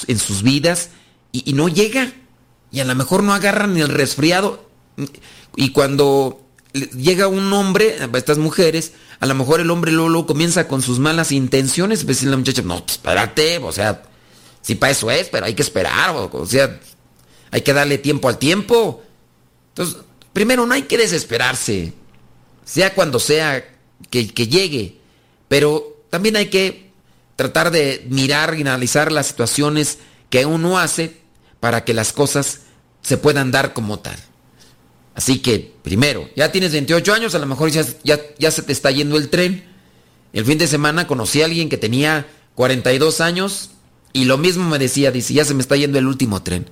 en 0.07 0.19
sus 0.19 0.43
vidas 0.43 0.91
y, 1.33 1.53
no 1.55 1.69
llega. 1.69 2.13
Y 2.71 2.81
a 2.81 2.85
lo 2.85 2.95
mejor 2.95 3.23
no 3.23 3.35
agarran 3.35 3.75
ni 3.75 3.81
el 3.81 3.89
resfriado. 3.89 4.69
Y 5.57 5.71
cuando 5.71 6.41
llega 6.73 7.27
un 7.27 7.53
hombre, 7.53 7.97
estas 8.15 8.39
mujeres, 8.39 8.93
a 9.21 9.27
lo 9.27 9.35
mejor 9.35 9.61
el 9.61 9.71
hombre 9.71 9.93
luego, 9.93 10.27
comienza 10.27 10.69
con 10.69 10.83
sus 10.83 10.99
malas 10.99 11.33
intenciones. 11.33 12.05
Pues 12.05 12.23
la 12.23 12.37
muchacha, 12.37 12.63
no, 12.63 12.79
pues, 12.81 12.93
espérate, 12.93 13.59
o 13.59 13.73
sea, 13.73 14.03
si 14.61 14.75
para 14.75 14.93
eso 14.93 15.11
es, 15.11 15.29
pero 15.29 15.47
hay 15.47 15.55
que 15.55 15.63
esperar, 15.63 16.15
o, 16.15 16.47
sea, 16.47 16.81
hay 17.51 17.63
que 17.63 17.73
darle 17.73 17.99
tiempo 17.99 18.29
al 18.29 18.39
tiempo. 18.39 19.03
Entonces, 19.71 19.97
primero, 20.33 20.67
no 20.67 20.75
hay 20.75 20.83
que 20.83 20.99
desesperarse, 20.99 21.93
sea 22.65 22.95
cuando 22.95 23.19
sea 23.19 23.65
que 24.11 24.27
llegue, 24.27 24.99
pero 25.49 26.05
también 26.11 26.37
hay 26.37 26.47
que 26.47 26.91
tratar 27.37 27.71
de 27.71 28.07
mirar 28.09 28.55
y 28.57 28.61
analizar 28.61 29.11
las 29.11 29.29
situaciones 29.29 29.99
que 30.29 30.47
uno 30.47 30.79
hace 30.79 31.22
para 31.63 31.85
que 31.85 31.95
las 31.95 32.13
cosas 32.13 32.63
se 33.03 33.19
puedan 33.19 33.53
dar 33.53 33.73
como 33.73 34.01
tal. 34.01 34.17
Así 35.15 35.39
que, 35.39 35.73
primero, 35.85 36.29
ya 36.35 36.51
tienes 36.51 36.73
28 36.73 37.15
años, 37.15 37.37
a 37.37 37.39
lo 37.39 37.47
mejor 37.47 37.71
ya, 37.71 37.85
ya, 38.03 38.51
se 38.51 38.63
te 38.63 38.73
está 38.73 38.91
yendo 38.91 39.17
el 39.17 39.29
tren. 39.29 39.63
El 40.33 40.45
fin 40.45 40.59
de 40.59 40.67
semana 40.67 41.07
conocí 41.07 41.41
a 41.41 41.45
alguien 41.45 41.69
que 41.69 41.77
tenía 41.77 42.27
42 42.57 43.21
años 43.21 43.71
y 44.13 44.25
lo 44.25 44.39
mismo 44.39 44.69
me 44.69 44.81
decía, 44.81 45.13
dice, 45.13 45.35
ya 45.35 45.45
se 45.45 45.55
me 45.55 45.63
está 45.63 45.77
yendo 45.77 46.01
el 46.01 46.09
último 46.09 46.43
tren. 46.43 46.67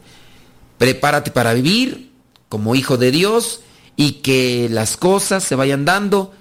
Prepárate 0.76 1.30
para 1.30 1.54
vivir 1.54 2.10
como 2.48 2.74
hijo 2.74 2.96
de 2.96 3.12
Dios 3.12 3.60
y 3.94 4.14
que 4.22 4.66
las 4.72 4.96
cosas 4.96 5.44
se 5.44 5.54
vayan 5.54 5.84
dando 5.84 6.34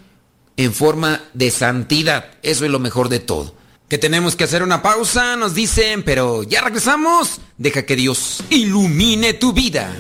en 0.58 0.74
forma 0.74 1.22
de 1.36 1.52
santidad. 1.52 2.32
Eso 2.42 2.66
es 2.66 2.72
lo 2.72 2.80
mejor 2.80 3.10
de 3.10 3.20
todo 3.20 3.59
que 3.90 3.98
tenemos 3.98 4.36
que 4.36 4.44
hacer 4.44 4.62
una 4.62 4.84
pausa, 4.84 5.36
nos 5.36 5.56
dicen, 5.56 6.04
pero 6.04 6.44
ya 6.44 6.62
regresamos. 6.62 7.42
Deja 7.58 7.86
que 7.86 7.96
Dios 7.96 8.44
ilumine 8.52 9.34
tu 9.34 9.52
vida. 9.52 9.92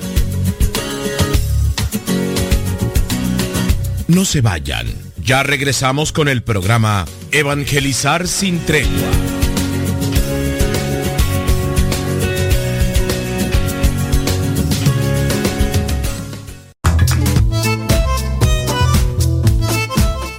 No 4.08 4.26
se 4.26 4.42
vayan, 4.42 4.88
ya 5.18 5.44
regresamos 5.44 6.12
con 6.12 6.30
el 6.30 6.44
programa 6.44 7.06
Evangelizar 7.32 8.28
sin 8.28 8.60
tregua. 8.66 9.39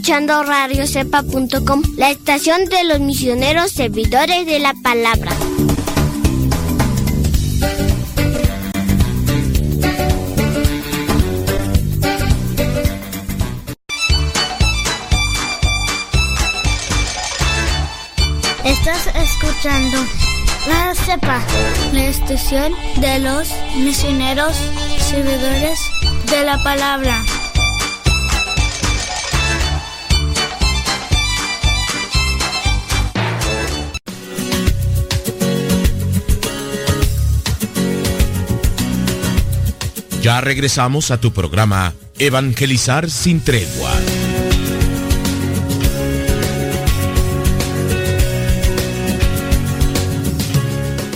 Escuchando 0.00 0.42
radiocepa.com, 0.42 1.82
la 1.98 2.08
estación 2.08 2.64
de 2.64 2.84
los 2.84 3.00
misioneros 3.00 3.70
servidores 3.70 4.46
de 4.46 4.58
la 4.58 4.72
palabra. 4.82 5.30
Estás 18.64 19.06
escuchando 19.14 19.98
la 20.66 20.94
CEPA, 20.94 21.42
la 21.92 22.04
estación 22.06 22.72
de 22.96 23.18
los 23.18 23.52
misioneros 23.76 24.56
servidores 25.10 25.78
de 26.30 26.44
la 26.44 26.62
palabra. 26.62 27.22
Ya 40.22 40.42
regresamos 40.42 41.10
a 41.10 41.18
tu 41.18 41.32
programa 41.32 41.94
Evangelizar 42.18 43.08
sin 43.08 43.40
tregua. 43.40 43.90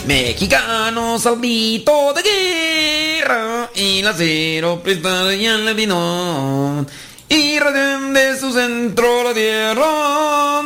Mexicano 0.06 1.18
salvito 1.18 2.14
de 2.14 2.22
guerra 2.22 3.70
y 3.74 4.00
la 4.00 4.14
cero 4.14 4.80
prestada 4.82 5.34
ya 5.34 5.58
le 5.58 5.74
vino 5.74 6.86
y 7.28 7.58
de 7.58 8.38
su 8.40 8.52
centro 8.54 9.24
la 9.24 9.34
tierra. 9.34 10.62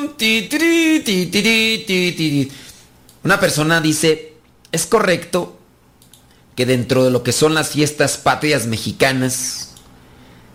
Una 3.24 3.40
persona 3.40 3.80
dice, 3.80 4.34
es 4.70 4.86
correcto 4.86 5.57
que 6.58 6.66
dentro 6.66 7.04
de 7.04 7.12
lo 7.12 7.22
que 7.22 7.30
son 7.30 7.54
las 7.54 7.68
fiestas 7.68 8.18
patrias 8.18 8.66
mexicanas 8.66 9.74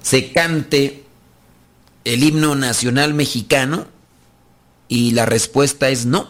se 0.01 0.33
cante 0.33 1.05
el 2.03 2.25
himno 2.25 2.55
nacional 2.55 3.13
mexicano? 3.13 3.87
Y 4.89 5.11
la 5.11 5.25
respuesta 5.25 5.87
es 5.87 6.05
no. 6.05 6.29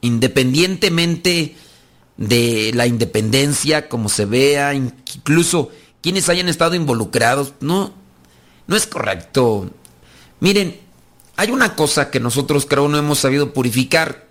Independientemente 0.00 1.54
de 2.16 2.72
la 2.74 2.88
independencia, 2.88 3.88
como 3.88 4.08
se 4.08 4.24
vea, 4.24 4.74
incluso 4.74 5.70
quienes 6.02 6.28
hayan 6.28 6.48
estado 6.48 6.74
involucrados, 6.74 7.52
no, 7.60 7.94
no 8.66 8.74
es 8.74 8.88
correcto. 8.88 9.70
Miren, 10.40 10.80
hay 11.36 11.52
una 11.52 11.76
cosa 11.76 12.10
que 12.10 12.18
nosotros 12.18 12.66
creo 12.66 12.88
no 12.88 12.98
hemos 12.98 13.20
sabido 13.20 13.52
purificar. 13.52 14.26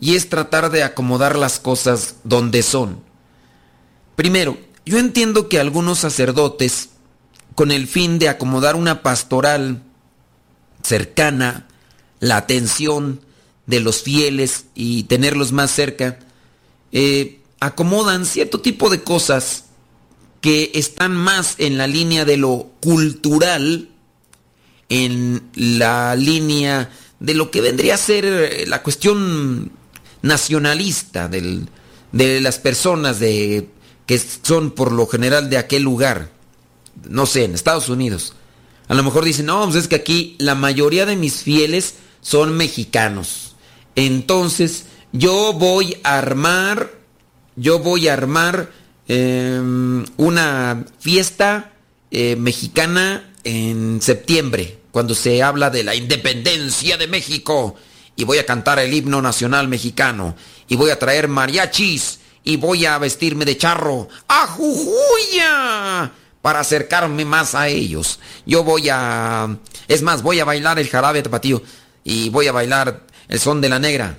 y 0.00 0.16
es 0.16 0.30
tratar 0.30 0.70
de 0.70 0.82
acomodar 0.84 1.36
las 1.36 1.60
cosas 1.60 2.16
donde 2.24 2.62
son. 2.62 3.04
Primero, 4.16 4.58
yo 4.86 4.98
entiendo 4.98 5.48
que 5.48 5.60
algunos 5.60 5.98
sacerdotes, 5.98 6.88
con 7.54 7.70
el 7.70 7.86
fin 7.86 8.18
de 8.18 8.30
acomodar 8.30 8.74
una 8.74 9.02
pastoral 9.02 9.82
cercana, 10.82 11.68
la 12.18 12.38
atención 12.38 13.20
de 13.66 13.80
los 13.80 14.02
fieles 14.02 14.66
y 14.74 15.04
tenerlos 15.04 15.52
más 15.52 15.70
cerca, 15.70 16.18
eh, 16.92 17.40
acomodan 17.60 18.24
cierto 18.24 18.60
tipo 18.60 18.88
de 18.88 19.02
cosas 19.02 19.64
que 20.40 20.70
están 20.74 21.14
más 21.14 21.56
en 21.58 21.76
la 21.76 21.86
línea 21.86 22.24
de 22.24 22.38
lo 22.38 22.70
cultural, 22.80 23.90
en 24.88 25.42
la 25.54 26.16
línea 26.16 26.90
de 27.20 27.34
lo 27.34 27.50
que 27.50 27.60
vendría 27.60 27.94
a 27.94 27.98
ser 27.98 28.24
eh, 28.24 28.64
la 28.66 28.82
cuestión 28.82 29.72
nacionalista 30.22 31.28
de 31.28 32.40
las 32.40 32.58
personas 32.58 33.18
de, 33.20 33.68
que 34.06 34.18
son 34.18 34.70
por 34.70 34.92
lo 34.92 35.06
general 35.06 35.50
de 35.50 35.58
aquel 35.58 35.82
lugar, 35.82 36.30
no 37.08 37.26
sé, 37.26 37.44
en 37.44 37.54
Estados 37.54 37.88
Unidos. 37.88 38.34
A 38.88 38.94
lo 38.94 39.02
mejor 39.02 39.24
dicen, 39.24 39.46
no, 39.46 39.64
pues 39.64 39.76
es 39.76 39.88
que 39.88 39.96
aquí 39.96 40.36
la 40.38 40.54
mayoría 40.54 41.06
de 41.06 41.16
mis 41.16 41.42
fieles 41.42 41.96
son 42.20 42.56
mexicanos. 42.56 43.56
Entonces, 43.96 44.86
yo 45.12 45.52
voy 45.52 45.96
a 46.04 46.18
armar, 46.18 46.92
yo 47.56 47.80
voy 47.80 48.08
a 48.08 48.12
armar 48.12 48.70
em, 49.08 50.04
una 50.16 50.84
fiesta 51.00 51.72
eh, 52.10 52.36
mexicana 52.36 53.32
en 53.42 54.00
septiembre, 54.02 54.78
cuando 54.90 55.14
se 55.14 55.42
habla 55.42 55.70
de 55.70 55.84
la 55.84 55.94
independencia 55.94 56.96
de 56.96 57.06
México 57.06 57.74
y 58.16 58.24
voy 58.24 58.38
a 58.38 58.46
cantar 58.46 58.78
el 58.78 58.92
himno 58.92 59.20
nacional 59.20 59.68
mexicano 59.68 60.34
y 60.68 60.76
voy 60.76 60.90
a 60.90 60.98
traer 60.98 61.28
mariachis 61.28 62.20
y 62.46 62.56
voy 62.56 62.86
a 62.86 62.96
vestirme 62.98 63.44
de 63.44 63.58
charro. 63.58 64.08
¡Ajujuya! 64.28 66.12
Para 66.40 66.60
acercarme 66.60 67.24
más 67.24 67.56
a 67.56 67.66
ellos. 67.68 68.20
Yo 68.46 68.62
voy 68.62 68.88
a... 68.88 69.58
Es 69.88 70.02
más, 70.02 70.22
voy 70.22 70.38
a 70.38 70.44
bailar 70.44 70.78
el 70.78 70.88
jarabe 70.88 71.22
tapatío 71.22 71.60
y 72.04 72.28
voy 72.30 72.46
a 72.46 72.52
bailar 72.52 73.02
el 73.28 73.40
son 73.40 73.60
de 73.60 73.68
la 73.68 73.80
negra. 73.80 74.16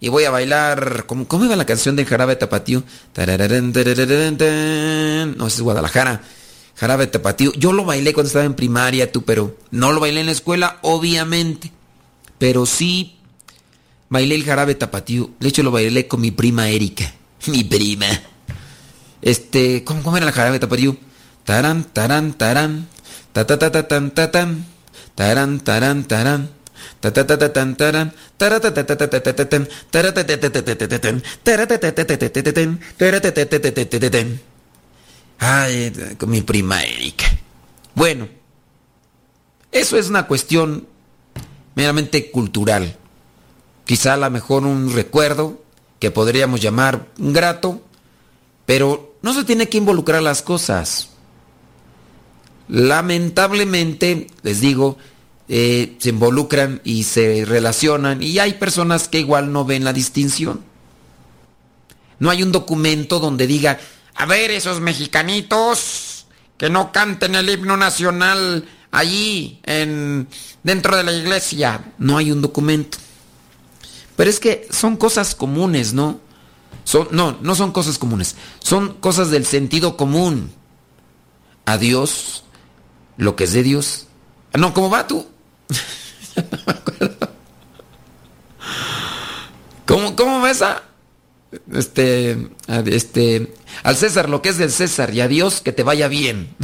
Y 0.00 0.08
voy 0.08 0.24
a 0.24 0.30
bailar... 0.30 1.04
¿Cómo, 1.06 1.28
cómo 1.28 1.44
iba 1.44 1.54
la 1.54 1.66
canción 1.66 1.94
del 1.94 2.06
jarabe 2.06 2.34
tapatío? 2.34 2.82
No, 5.36 5.46
es 5.46 5.60
Guadalajara. 5.60 6.22
Jarabe 6.74 7.06
tapatío. 7.06 7.52
Yo 7.54 7.72
lo 7.72 7.84
bailé 7.84 8.12
cuando 8.12 8.26
estaba 8.26 8.44
en 8.44 8.54
primaria, 8.54 9.12
tú, 9.12 9.24
pero 9.24 9.56
no 9.70 9.92
lo 9.92 10.00
bailé 10.00 10.18
en 10.20 10.26
la 10.26 10.32
escuela, 10.32 10.78
obviamente. 10.82 11.70
Pero 12.38 12.66
sí 12.66 13.14
Bailé 14.10 14.36
el 14.36 14.44
jarabe 14.44 14.74
tapatío. 14.74 15.30
De 15.38 15.48
hecho, 15.48 15.62
lo 15.62 15.70
bailé 15.70 16.08
con 16.08 16.20
mi 16.20 16.30
prima 16.30 16.70
Erika. 16.70 17.12
Mi 17.46 17.64
prima. 17.64 18.06
Este, 19.22 19.84
¿cómo, 19.84 20.02
cómo 20.02 20.16
era 20.16 20.26
el 20.26 20.32
jarabe 20.32 20.58
tapatío? 20.58 20.96
Tarán, 21.44 21.84
tarán, 21.84 22.34
tarán. 22.34 22.88
Ta 23.32 23.46
ta 23.46 23.58
ta 23.58 23.70
ta 23.70 23.88
tan 23.88 24.10
ta 24.10 24.30
tan. 24.30 24.66
Tarán, 25.14 25.60
tarán, 25.60 26.04
tarán. 26.04 26.50
Ta 27.00 27.12
ta 27.12 27.26
ta 27.26 27.38
ta 27.38 27.52
tan 27.52 27.76
tarán. 27.76 28.14
Tara 28.36 28.60
ta 28.60 28.74
ta 28.74 28.84
ta 28.84 28.96
ta 28.96 29.08
ta 29.08 29.20
ta 29.20 29.48
tan. 29.48 29.68
Tara 29.90 30.12
ta 30.12 30.26
ta 30.26 30.38
ta 30.38 30.50
ta 30.50 30.62
ta 30.62 30.88
ta 30.88 30.98
tan. 30.98 31.22
Tara 31.42 31.66
ta 31.66 31.78
ta 31.78 31.92
ta 31.94 32.04
ta 32.04 32.16
ta 32.16 32.42
ta 32.42 32.52
tan. 32.52 32.80
Tara 32.96 33.20
ta 33.20 33.32
ta 33.32 33.46
ta 33.46 33.58
ta 33.58 33.70
ta 33.72 33.98
ta 33.98 34.10
tan. 34.10 34.40
Ay, 35.38 35.92
con 36.18 36.30
mi 36.30 36.42
prima 36.42 36.82
Erika. 36.82 37.26
Bueno, 37.94 38.28
eso 39.70 39.96
es 39.96 40.08
una 40.08 40.26
cuestión 40.26 40.86
meramente 41.74 42.30
cultural 42.30 42.96
quizá 43.88 44.12
a 44.12 44.16
lo 44.18 44.30
mejor 44.30 44.64
un 44.64 44.92
recuerdo 44.92 45.62
que 45.98 46.10
podríamos 46.10 46.60
llamar 46.60 47.08
grato, 47.16 47.82
pero 48.66 49.16
no 49.22 49.34
se 49.34 49.44
tiene 49.44 49.68
que 49.68 49.78
involucrar 49.78 50.22
las 50.22 50.42
cosas. 50.42 51.10
Lamentablemente, 52.68 54.28
les 54.42 54.60
digo, 54.60 54.98
eh, 55.48 55.96
se 55.98 56.10
involucran 56.10 56.80
y 56.84 57.04
se 57.04 57.44
relacionan 57.46 58.22
y 58.22 58.38
hay 58.38 58.54
personas 58.54 59.08
que 59.08 59.18
igual 59.18 59.52
no 59.52 59.64
ven 59.64 59.84
la 59.84 59.92
distinción. 59.92 60.62
No 62.18 62.30
hay 62.30 62.42
un 62.42 62.52
documento 62.52 63.20
donde 63.20 63.46
diga, 63.46 63.78
a 64.14 64.26
ver 64.26 64.50
esos 64.50 64.80
mexicanitos 64.80 66.26
que 66.58 66.68
no 66.68 66.92
canten 66.92 67.36
el 67.36 67.48
himno 67.48 67.76
nacional 67.76 68.68
allí 68.90 69.60
en 69.64 70.28
dentro 70.62 70.96
de 70.96 71.04
la 71.04 71.12
iglesia. 71.12 71.92
No 71.98 72.18
hay 72.18 72.32
un 72.32 72.42
documento. 72.42 72.98
Pero 74.18 74.28
es 74.30 74.40
que 74.40 74.66
son 74.72 74.96
cosas 74.96 75.36
comunes, 75.36 75.92
¿no? 75.92 76.20
Son, 76.82 77.06
no, 77.12 77.38
no 77.40 77.54
son 77.54 77.70
cosas 77.70 77.98
comunes. 77.98 78.34
Son 78.58 78.94
cosas 78.94 79.30
del 79.30 79.46
sentido 79.46 79.96
común. 79.96 80.50
A 81.66 81.78
Dios, 81.78 82.42
lo 83.16 83.36
que 83.36 83.44
es 83.44 83.52
de 83.52 83.62
Dios. 83.62 84.08
No, 84.54 84.74
¿cómo 84.74 84.90
va 84.90 85.06
tú? 85.06 85.24
¿Cómo, 89.86 90.16
cómo 90.16 90.40
va 90.40 90.50
esa? 90.50 90.82
Este, 91.72 92.48
este, 92.86 93.54
al 93.84 93.96
César 93.96 94.28
lo 94.28 94.42
que 94.42 94.48
es 94.48 94.58
del 94.58 94.72
César 94.72 95.14
y 95.14 95.20
a 95.20 95.28
Dios 95.28 95.60
que 95.60 95.70
te 95.70 95.84
vaya 95.84 96.08
bien. 96.08 96.56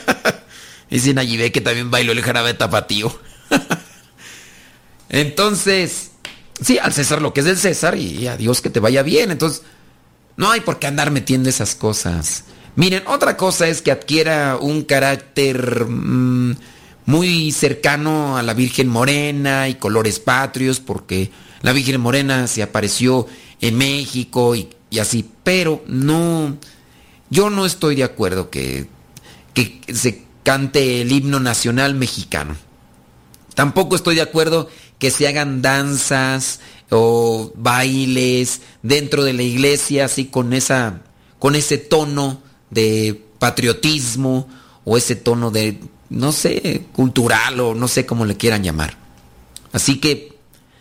sin 0.90 1.18
allí 1.18 1.38
ve 1.38 1.50
que 1.50 1.62
también 1.62 1.90
bailo 1.90 2.12
el 2.12 2.20
jarabe 2.20 2.52
tapatío. 2.52 3.18
Entonces, 5.08 6.10
Sí, 6.60 6.78
al 6.78 6.92
César 6.92 7.22
lo 7.22 7.32
que 7.32 7.40
es 7.40 7.46
del 7.46 7.56
César 7.56 7.96
y 7.96 8.26
a 8.26 8.36
Dios 8.36 8.60
que 8.60 8.70
te 8.70 8.80
vaya 8.80 9.02
bien. 9.02 9.30
Entonces, 9.30 9.62
no 10.36 10.50
hay 10.50 10.60
por 10.60 10.78
qué 10.78 10.86
andar 10.86 11.10
metiendo 11.10 11.48
esas 11.48 11.74
cosas. 11.74 12.44
Miren, 12.76 13.02
otra 13.06 13.36
cosa 13.36 13.66
es 13.68 13.82
que 13.82 13.90
adquiera 13.90 14.56
un 14.60 14.82
carácter 14.82 15.84
mm, 15.84 16.56
muy 17.06 17.52
cercano 17.52 18.36
a 18.38 18.42
la 18.42 18.54
Virgen 18.54 18.88
Morena 18.88 19.68
y 19.68 19.74
colores 19.74 20.20
patrios, 20.20 20.78
porque 20.78 21.30
la 21.62 21.72
Virgen 21.72 22.00
Morena 22.00 22.46
se 22.46 22.62
apareció 22.62 23.26
en 23.60 23.76
México 23.76 24.54
y, 24.54 24.68
y 24.90 25.00
así, 25.00 25.28
pero 25.42 25.82
no, 25.88 26.56
yo 27.30 27.50
no 27.50 27.66
estoy 27.66 27.96
de 27.96 28.04
acuerdo 28.04 28.48
que, 28.50 28.86
que 29.54 29.80
se 29.92 30.22
cante 30.44 31.00
el 31.02 31.10
himno 31.10 31.40
nacional 31.40 31.94
mexicano. 31.94 32.56
Tampoco 33.54 33.96
estoy 33.96 34.14
de 34.14 34.22
acuerdo 34.22 34.68
que 34.98 35.10
se 35.10 35.28
hagan 35.28 35.62
danzas 35.62 36.60
o 36.90 37.52
bailes 37.54 38.60
dentro 38.82 39.24
de 39.24 39.32
la 39.32 39.42
iglesia 39.42 40.06
así 40.06 40.26
con 40.26 40.52
esa 40.52 41.02
con 41.38 41.54
ese 41.54 41.78
tono 41.78 42.42
de 42.70 43.22
patriotismo 43.38 44.48
o 44.84 44.96
ese 44.96 45.14
tono 45.16 45.50
de 45.50 45.78
no 46.10 46.32
sé, 46.32 46.86
cultural 46.94 47.60
o 47.60 47.74
no 47.74 47.88
sé 47.88 48.06
cómo 48.06 48.24
le 48.24 48.36
quieran 48.36 48.62
llamar. 48.62 48.96
Así 49.72 50.00
que 50.00 50.36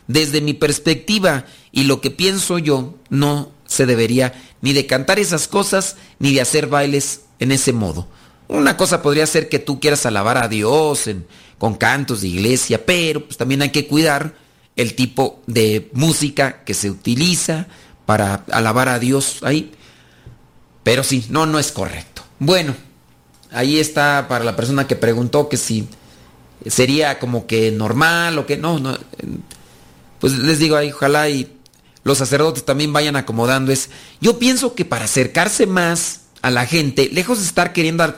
desde 0.07 0.41
mi 0.41 0.53
perspectiva 0.53 1.45
y 1.71 1.83
lo 1.83 1.99
que 2.01 2.11
pienso 2.11 2.57
yo, 2.57 2.95
no 3.09 3.51
se 3.65 3.85
debería 3.85 4.33
ni 4.61 4.73
de 4.73 4.85
cantar 4.85 5.19
esas 5.19 5.47
cosas 5.47 5.97
ni 6.19 6.33
de 6.33 6.41
hacer 6.41 6.67
bailes 6.67 7.21
en 7.39 7.51
ese 7.51 7.73
modo. 7.73 8.07
Una 8.47 8.77
cosa 8.77 9.01
podría 9.01 9.27
ser 9.27 9.49
que 9.49 9.59
tú 9.59 9.79
quieras 9.81 10.05
alabar 10.05 10.37
a 10.37 10.47
Dios 10.47 11.07
en, 11.07 11.27
con 11.57 11.75
cantos 11.75 12.21
de 12.21 12.27
iglesia, 12.27 12.85
pero 12.85 13.25
pues 13.25 13.37
también 13.37 13.61
hay 13.61 13.69
que 13.69 13.87
cuidar 13.87 14.35
el 14.75 14.93
tipo 14.95 15.41
de 15.47 15.89
música 15.93 16.63
que 16.63 16.73
se 16.73 16.89
utiliza 16.89 17.67
para 18.05 18.45
alabar 18.51 18.89
a 18.89 18.99
Dios 18.99 19.39
ahí. 19.41 19.71
Pero 20.83 21.03
sí, 21.03 21.25
no, 21.29 21.45
no 21.45 21.59
es 21.59 21.71
correcto. 21.71 22.23
Bueno, 22.39 22.75
ahí 23.51 23.79
está 23.79 24.27
para 24.29 24.45
la 24.45 24.55
persona 24.55 24.87
que 24.87 24.95
preguntó 24.95 25.49
que 25.49 25.57
si 25.57 25.87
sería 26.65 27.19
como 27.19 27.47
que 27.47 27.71
normal 27.71 28.37
o 28.37 28.45
que 28.45 28.57
no, 28.57 28.79
no. 28.79 28.97
Pues 30.19 30.37
les 30.37 30.59
digo 30.59 30.75
ahí, 30.75 30.91
ojalá 30.91 31.29
y 31.29 31.51
los 32.03 32.19
sacerdotes 32.19 32.63
también 32.63 32.93
vayan 32.93 33.15
acomodando 33.15 33.71
es. 33.71 33.89
Yo 34.21 34.39
pienso 34.39 34.75
que 34.75 34.85
para 34.85 35.05
acercarse 35.05 35.65
más 35.65 36.21
a 36.41 36.51
la 36.51 36.65
gente, 36.65 37.09
lejos 37.11 37.39
de 37.39 37.45
estar 37.45 37.73
queriendo, 37.73 38.15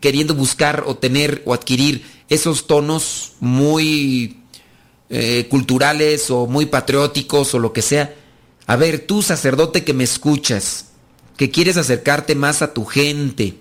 queriendo 0.00 0.34
buscar 0.34 0.84
o 0.86 0.96
tener 0.96 1.42
o 1.44 1.54
adquirir 1.54 2.04
esos 2.28 2.66
tonos 2.66 3.32
muy 3.40 4.42
eh, 5.10 5.46
culturales 5.48 6.30
o 6.30 6.46
muy 6.46 6.66
patrióticos 6.66 7.54
o 7.54 7.58
lo 7.58 7.72
que 7.72 7.82
sea. 7.82 8.14
A 8.66 8.76
ver, 8.76 9.06
tú 9.06 9.22
sacerdote 9.22 9.84
que 9.84 9.94
me 9.94 10.04
escuchas, 10.04 10.86
que 11.36 11.50
quieres 11.50 11.76
acercarte 11.76 12.34
más 12.34 12.60
a 12.60 12.74
tu 12.74 12.84
gente, 12.84 13.54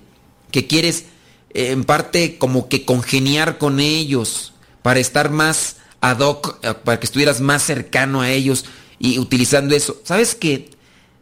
que 0.52 0.67
quieres 0.67 1.06
eh, 1.54 1.71
en 1.71 1.86
parte 1.86 2.38
como 2.38 2.67
que 2.67 2.84
congeniar 2.84 3.58
con 3.58 3.80
ellos 3.80 4.54
para 4.82 5.00
estar 5.00 5.30
más 5.32 5.78
ad 6.02 6.19
hoc, 6.19 6.60
eh, 6.63 6.73
para 6.73 7.00
que 7.00 7.06
estuvieras 7.06 7.39
más 7.39 7.63
cercano 7.63 8.21
a 8.21 8.30
ellos 8.30 8.65
y 9.00 9.19
utilizando 9.19 9.76
eso. 9.76 10.02
¿Sabes 10.04 10.36
qué? 10.36 10.69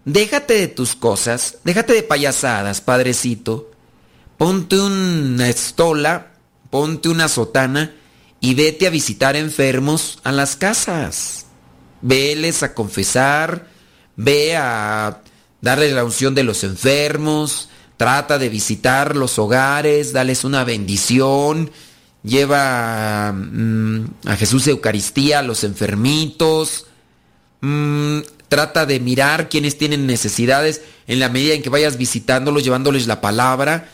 Déjate 0.05 0.55
de 0.55 0.67
tus 0.67 0.95
cosas, 0.95 1.57
déjate 1.63 1.93
de 1.93 2.03
payasadas, 2.03 2.81
padrecito. 2.81 3.71
Ponte 4.37 4.79
una 4.79 5.49
estola 5.49 6.35
ponte 6.75 7.07
una 7.07 7.29
sotana 7.29 7.93
y 8.41 8.53
vete 8.53 8.85
a 8.85 8.89
visitar 8.89 9.37
enfermos 9.37 10.19
a 10.25 10.33
las 10.33 10.57
casas. 10.57 11.45
Veles 12.01 12.63
a 12.63 12.73
confesar, 12.73 13.69
ve 14.17 14.57
a 14.57 15.21
darle 15.61 15.89
la 15.93 16.03
unción 16.03 16.35
de 16.35 16.43
los 16.43 16.65
enfermos, 16.65 17.69
trata 17.95 18.37
de 18.37 18.49
visitar 18.49 19.15
los 19.15 19.39
hogares, 19.39 20.11
dales 20.11 20.43
una 20.43 20.65
bendición, 20.65 21.71
lleva 22.23 23.31
mm, 23.31 24.05
a 24.25 24.35
Jesús 24.35 24.67
Eucaristía 24.67 25.39
a 25.39 25.43
los 25.43 25.63
enfermitos, 25.63 26.87
mm, 27.61 28.19
trata 28.49 28.85
de 28.85 28.99
mirar 28.99 29.47
quienes 29.47 29.77
tienen 29.77 30.05
necesidades 30.05 30.81
en 31.07 31.21
la 31.21 31.29
medida 31.29 31.53
en 31.53 31.61
que 31.61 31.69
vayas 31.69 31.97
visitándolos, 31.97 32.65
llevándoles 32.65 33.07
la 33.07 33.21
palabra, 33.21 33.89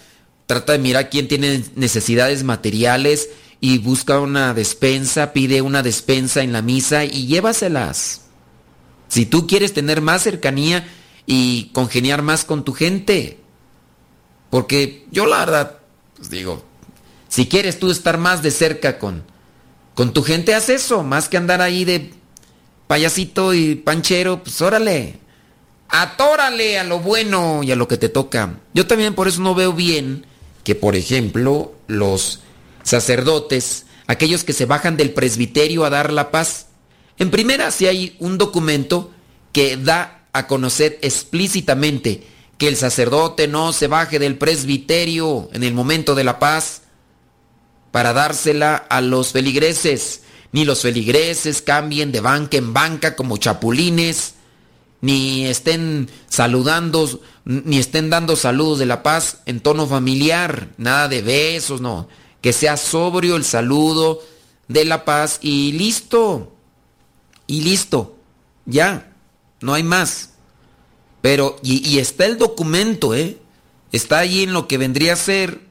trata 0.51 0.73
de 0.73 0.79
mirar 0.79 1.09
quién 1.09 1.29
tiene 1.29 1.63
necesidades 1.75 2.43
materiales 2.43 3.29
y 3.61 3.77
busca 3.77 4.19
una 4.19 4.53
despensa, 4.53 5.31
pide 5.31 5.61
una 5.61 5.81
despensa 5.81 6.41
en 6.41 6.51
la 6.51 6.61
misa 6.61 7.05
y 7.05 7.25
llévaselas. 7.25 8.23
Si 9.07 9.25
tú 9.25 9.47
quieres 9.47 9.73
tener 9.73 10.01
más 10.01 10.23
cercanía 10.23 10.85
y 11.25 11.69
congeniar 11.71 12.21
más 12.21 12.43
con 12.43 12.65
tu 12.65 12.73
gente, 12.73 13.39
porque 14.49 15.07
yo 15.09 15.25
la 15.25 15.39
verdad, 15.39 15.79
pues 16.17 16.29
digo, 16.29 16.65
si 17.29 17.47
quieres 17.47 17.79
tú 17.79 17.89
estar 17.89 18.17
más 18.17 18.43
de 18.43 18.51
cerca 18.51 18.99
con, 18.99 19.23
con 19.95 20.11
tu 20.11 20.21
gente, 20.21 20.53
haz 20.53 20.67
eso, 20.67 21.01
más 21.01 21.29
que 21.29 21.37
andar 21.37 21.61
ahí 21.61 21.85
de 21.85 22.11
payasito 22.87 23.53
y 23.53 23.75
panchero, 23.75 24.43
pues 24.43 24.61
órale, 24.61 25.17
atórale 25.87 26.77
a 26.77 26.83
lo 26.83 26.99
bueno 26.99 27.63
y 27.63 27.71
a 27.71 27.77
lo 27.77 27.87
que 27.87 27.95
te 27.95 28.09
toca. 28.09 28.59
Yo 28.73 28.85
también 28.85 29.15
por 29.15 29.29
eso 29.29 29.41
no 29.41 29.55
veo 29.55 29.71
bien 29.71 30.25
que, 30.63 30.75
por 30.75 30.95
ejemplo, 30.95 31.73
los 31.87 32.41
sacerdotes, 32.83 33.85
aquellos 34.07 34.43
que 34.43 34.53
se 34.53 34.65
bajan 34.65 34.97
del 34.97 35.11
presbiterio 35.11 35.85
a 35.85 35.89
dar 35.89 36.11
la 36.11 36.31
paz, 36.31 36.67
en 37.17 37.31
primera 37.31 37.71
si 37.71 37.87
hay 37.87 38.15
un 38.19 38.37
documento 38.37 39.11
que 39.51 39.77
da 39.77 40.25
a 40.33 40.47
conocer 40.47 40.97
explícitamente 41.01 42.23
que 42.57 42.67
el 42.67 42.77
sacerdote 42.77 43.47
no 43.47 43.73
se 43.73 43.87
baje 43.87 44.19
del 44.19 44.37
presbiterio 44.37 45.49
en 45.53 45.63
el 45.63 45.73
momento 45.73 46.15
de 46.15 46.23
la 46.23 46.39
paz 46.39 46.83
para 47.91 48.13
dársela 48.13 48.75
a 48.75 49.01
los 49.01 49.31
feligreses, 49.31 50.21
ni 50.51 50.63
los 50.63 50.81
feligreses 50.81 51.61
cambien 51.61 52.11
de 52.11 52.21
banca 52.21 52.57
en 52.57 52.73
banca 52.73 53.15
como 53.15 53.37
chapulines, 53.37 54.35
ni 55.01 55.47
estén 55.47 56.09
saludando, 56.29 57.21
ni 57.43 57.77
estén 57.77 58.09
dando 58.09 58.35
saludos 58.35 58.79
de 58.79 58.85
la 58.85 59.03
paz 59.03 59.39
en 59.45 59.59
tono 59.59 59.87
familiar, 59.87 60.69
nada 60.77 61.07
de 61.07 61.21
besos, 61.21 61.81
no, 61.81 62.07
que 62.39 62.53
sea 62.53 62.77
sobrio 62.77 63.35
el 63.35 63.43
saludo 63.43 64.21
de 64.67 64.85
la 64.85 65.03
paz 65.03 65.39
y 65.41 65.73
listo, 65.73 66.55
y 67.47 67.61
listo, 67.61 68.15
ya, 68.65 69.11
no 69.59 69.73
hay 69.73 69.83
más. 69.83 70.29
Pero, 71.21 71.57
y, 71.61 71.99
está 71.99 72.25
el 72.25 72.37
documento, 72.37 73.13
¿eh? 73.13 73.37
Está 73.91 74.19
ahí 74.19 74.43
en 74.43 74.53
lo 74.53 74.67
que 74.67 74.77
vendría 74.77 75.13
a 75.13 75.17
ser 75.17 75.61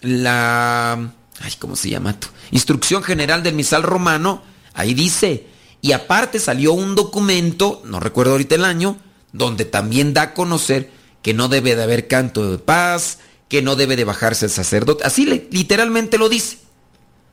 la... 0.00 1.12
Ay, 1.40 1.52
¿cómo 1.58 1.76
se 1.76 1.90
llama? 1.90 2.16
Instrucción 2.52 3.02
General 3.02 3.42
del 3.42 3.54
Misal 3.54 3.82
Romano. 3.82 4.42
Ahí 4.72 4.94
dice. 4.94 5.46
Y 5.84 5.92
aparte 5.92 6.40
salió 6.40 6.72
un 6.72 6.94
documento, 6.94 7.82
no 7.84 8.00
recuerdo 8.00 8.32
ahorita 8.32 8.54
el 8.54 8.64
año, 8.64 8.96
donde 9.32 9.66
también 9.66 10.14
da 10.14 10.22
a 10.22 10.32
conocer 10.32 10.88
que 11.20 11.34
no 11.34 11.48
debe 11.48 11.76
de 11.76 11.82
haber 11.82 12.08
canto 12.08 12.50
de 12.50 12.56
paz, 12.56 13.18
que 13.50 13.60
no 13.60 13.76
debe 13.76 13.94
de 13.94 14.04
bajarse 14.04 14.46
el 14.46 14.50
sacerdote. 14.50 15.04
Así 15.04 15.26
literalmente 15.26 16.16
lo 16.16 16.30
dice. 16.30 16.56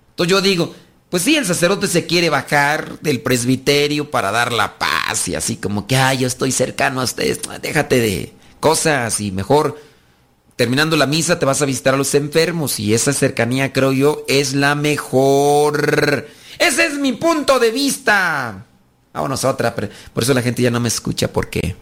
Entonces 0.09 0.31
yo 0.31 0.41
digo, 0.41 0.75
pues 1.09 1.23
sí, 1.23 1.37
el 1.37 1.45
sacerdote 1.45 1.87
se 1.87 2.05
quiere 2.05 2.29
bajar 2.29 2.99
del 2.99 3.21
presbiterio 3.21 4.11
para 4.11 4.31
dar 4.31 4.51
la 4.51 4.77
paz 4.77 5.29
y 5.29 5.35
así 5.35 5.55
como 5.55 5.87
que, 5.87 5.95
ay, 5.95 6.17
yo 6.17 6.27
estoy 6.27 6.51
cercano 6.51 6.99
a 6.99 7.05
ustedes, 7.05 7.39
déjate 7.61 8.01
de 8.01 8.33
cosas 8.59 9.21
y 9.21 9.31
mejor 9.31 9.79
terminando 10.57 10.97
la 10.97 11.07
misa 11.07 11.39
te 11.39 11.45
vas 11.45 11.61
a 11.61 11.65
visitar 11.65 11.93
a 11.93 11.97
los 11.97 12.13
enfermos 12.15 12.81
y 12.81 12.93
esa 12.93 13.13
cercanía 13.13 13.71
creo 13.71 13.93
yo 13.93 14.25
es 14.27 14.55
la 14.55 14.75
mejor. 14.75 16.27
Ese 16.59 16.85
es 16.85 16.93
mi 16.93 17.13
punto 17.13 17.59
de 17.59 17.71
vista. 17.71 18.65
Vámonos 19.13 19.43
a 19.43 19.49
otra, 19.49 19.75
por 19.75 20.23
eso 20.23 20.33
la 20.33 20.41
gente 20.41 20.61
ya 20.61 20.71
no 20.71 20.79
me 20.79 20.87
escucha 20.87 21.31
porque 21.31 21.75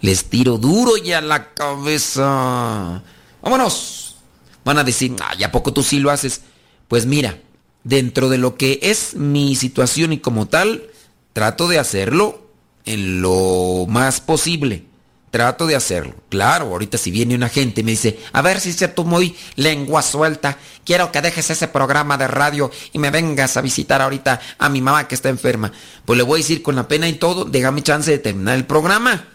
les 0.00 0.24
tiro 0.24 0.58
duro 0.58 0.96
ya 0.96 1.20
la 1.20 1.54
cabeza. 1.54 3.02
Vámonos. 3.42 4.16
Van 4.64 4.78
a 4.78 4.84
decir, 4.84 5.16
ay, 5.24 5.44
¿a 5.44 5.52
poco 5.52 5.72
tú 5.72 5.82
sí 5.82 5.98
lo 5.98 6.10
haces? 6.10 6.42
Pues 6.88 7.06
mira, 7.06 7.38
dentro 7.84 8.28
de 8.28 8.38
lo 8.38 8.56
que 8.56 8.78
es 8.82 9.14
mi 9.14 9.56
situación 9.56 10.12
y 10.12 10.18
como 10.18 10.46
tal, 10.46 10.90
trato 11.32 11.68
de 11.68 11.78
hacerlo 11.78 12.50
en 12.84 13.22
lo 13.22 13.86
más 13.88 14.20
posible. 14.20 14.84
Trato 15.30 15.66
de 15.66 15.76
hacerlo. 15.76 16.14
Claro, 16.30 16.66
ahorita 16.66 16.96
si 16.96 17.10
viene 17.10 17.34
una 17.34 17.48
gente 17.48 17.82
y 17.82 17.84
me 17.84 17.90
dice, 17.90 18.18
a 18.32 18.40
ver 18.40 18.60
si 18.60 18.72
se 18.72 18.88
tú 18.88 19.04
muy 19.04 19.36
lengua 19.56 20.00
suelta, 20.00 20.56
quiero 20.84 21.12
que 21.12 21.20
dejes 21.20 21.50
ese 21.50 21.68
programa 21.68 22.16
de 22.16 22.28
radio 22.28 22.70
y 22.92 22.98
me 22.98 23.10
vengas 23.10 23.56
a 23.56 23.60
visitar 23.60 24.00
ahorita 24.00 24.40
a 24.58 24.68
mi 24.68 24.80
mamá 24.80 25.06
que 25.06 25.14
está 25.14 25.28
enferma. 25.28 25.70
Pues 26.04 26.16
le 26.16 26.22
voy 26.22 26.40
a 26.40 26.42
decir 26.42 26.62
con 26.62 26.76
la 26.76 26.88
pena 26.88 27.08
y 27.08 27.14
todo, 27.14 27.44
déjame 27.44 27.82
chance 27.82 28.10
de 28.10 28.18
terminar 28.18 28.56
el 28.56 28.64
programa. 28.64 29.26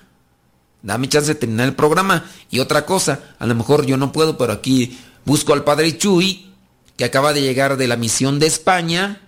Dame 0.82 1.08
chance 1.10 1.28
de 1.28 1.36
terminar 1.36 1.68
el 1.68 1.76
programa. 1.76 2.26
Y 2.50 2.60
otra 2.60 2.86
cosa, 2.86 3.36
a 3.38 3.46
lo 3.46 3.54
mejor 3.54 3.86
yo 3.86 3.96
no 3.96 4.12
puedo, 4.12 4.38
pero 4.38 4.52
aquí 4.52 5.00
busco 5.26 5.54
al 5.54 5.64
padre 5.64 5.98
Chuy 5.98 6.54
que 6.98 7.06
acaba 7.06 7.34
de 7.34 7.42
llegar 7.42 7.78
de 7.78 7.88
la 7.88 7.98
misión 7.98 8.40
de 8.40 8.48
España 8.48 9.22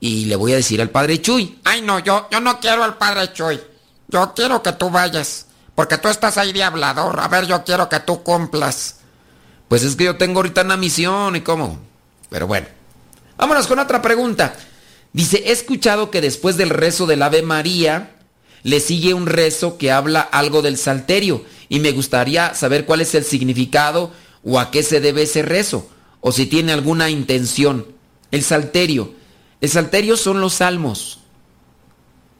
y 0.00 0.26
le 0.26 0.36
voy 0.36 0.52
a 0.52 0.56
decir 0.56 0.80
al 0.80 0.90
padre 0.90 1.20
Chuy. 1.20 1.58
Ay, 1.64 1.82
no, 1.82 1.98
yo, 1.98 2.28
yo 2.30 2.40
no 2.40 2.60
quiero 2.60 2.84
al 2.84 2.96
padre 2.96 3.32
Chuy. 3.32 3.60
Yo 4.08 4.32
quiero 4.34 4.62
que 4.62 4.72
tú 4.72 4.90
vayas. 4.90 5.47
Porque 5.78 5.96
tú 5.96 6.08
estás 6.08 6.36
ahí 6.38 6.52
de 6.52 6.64
hablador. 6.64 7.20
A 7.20 7.28
ver, 7.28 7.46
yo 7.46 7.62
quiero 7.62 7.88
que 7.88 8.00
tú 8.00 8.24
cumplas. 8.24 8.96
Pues 9.68 9.84
es 9.84 9.94
que 9.94 10.06
yo 10.06 10.16
tengo 10.16 10.40
ahorita 10.40 10.62
una 10.62 10.76
misión 10.76 11.36
y 11.36 11.42
cómo. 11.42 11.78
Pero 12.30 12.48
bueno. 12.48 12.66
Vámonos 13.36 13.68
con 13.68 13.78
otra 13.78 14.02
pregunta. 14.02 14.56
Dice, 15.12 15.40
he 15.46 15.52
escuchado 15.52 16.10
que 16.10 16.20
después 16.20 16.56
del 16.56 16.70
rezo 16.70 17.06
del 17.06 17.22
Ave 17.22 17.42
María 17.42 18.16
le 18.64 18.80
sigue 18.80 19.14
un 19.14 19.26
rezo 19.26 19.78
que 19.78 19.92
habla 19.92 20.20
algo 20.20 20.62
del 20.62 20.78
salterio 20.78 21.44
y 21.68 21.78
me 21.78 21.92
gustaría 21.92 22.56
saber 22.56 22.84
cuál 22.84 23.00
es 23.00 23.14
el 23.14 23.22
significado 23.22 24.10
o 24.42 24.58
a 24.58 24.72
qué 24.72 24.82
se 24.82 25.00
debe 25.00 25.22
ese 25.22 25.42
rezo 25.42 25.88
o 26.20 26.32
si 26.32 26.46
tiene 26.46 26.72
alguna 26.72 27.08
intención. 27.08 27.86
El 28.32 28.42
salterio. 28.42 29.14
El 29.60 29.68
salterio 29.68 30.16
son 30.16 30.40
los 30.40 30.54
salmos. 30.54 31.20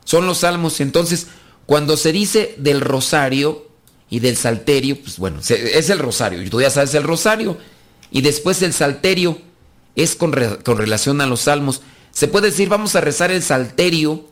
Son 0.04 0.26
los 0.26 0.38
salmos. 0.38 0.80
Entonces, 0.80 1.28
cuando 1.68 1.98
se 1.98 2.12
dice 2.12 2.54
del 2.56 2.80
rosario 2.80 3.68
y 4.08 4.20
del 4.20 4.38
salterio, 4.38 4.98
pues 5.02 5.18
bueno, 5.18 5.40
es 5.40 5.90
el 5.90 5.98
rosario. 5.98 6.42
Y 6.42 6.48
tú 6.48 6.62
ya 6.62 6.70
sabes 6.70 6.94
el 6.94 7.02
rosario. 7.02 7.58
Y 8.10 8.22
después 8.22 8.62
el 8.62 8.72
salterio 8.72 9.38
es 9.94 10.16
con, 10.16 10.32
relación 10.32 11.20
a 11.20 11.26
los 11.26 11.40
salmos. 11.40 11.82
Se 12.10 12.26
puede 12.26 12.46
decir, 12.46 12.70
vamos 12.70 12.96
a 12.96 13.02
rezar 13.02 13.30
el 13.30 13.42
salterio. 13.42 14.24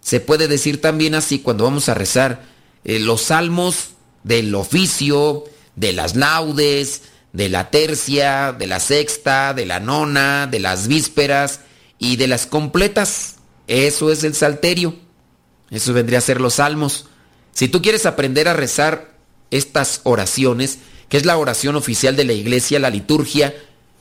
Se 0.00 0.20
puede 0.20 0.48
decir 0.48 0.80
también 0.80 1.14
así 1.14 1.40
cuando 1.40 1.64
vamos 1.64 1.90
a 1.90 1.94
rezar 1.94 2.42
eh, 2.84 2.98
los 3.00 3.20
salmos 3.20 3.90
del 4.24 4.54
oficio, 4.54 5.44
de 5.76 5.92
las 5.92 6.16
laudes, 6.16 7.02
de 7.34 7.50
la 7.50 7.68
tercia, 7.68 8.56
de 8.58 8.66
la 8.66 8.80
sexta, 8.80 9.52
de 9.52 9.66
la 9.66 9.78
nona, 9.78 10.46
de 10.46 10.58
las 10.58 10.88
vísperas 10.88 11.60
y 11.98 12.16
de 12.16 12.28
las 12.28 12.46
completas. 12.46 13.34
Eso 13.66 14.10
es 14.10 14.24
el 14.24 14.34
salterio. 14.34 15.11
Eso 15.72 15.92
vendría 15.94 16.18
a 16.18 16.22
ser 16.22 16.40
los 16.40 16.54
salmos. 16.54 17.06
Si 17.52 17.66
tú 17.66 17.82
quieres 17.82 18.06
aprender 18.06 18.46
a 18.46 18.52
rezar 18.52 19.14
estas 19.50 20.02
oraciones, 20.04 20.78
que 21.08 21.16
es 21.16 21.24
la 21.26 21.36
oración 21.36 21.76
oficial 21.76 22.14
de 22.14 22.24
la 22.24 22.34
iglesia, 22.34 22.78
la 22.78 22.90
liturgia, 22.90 23.54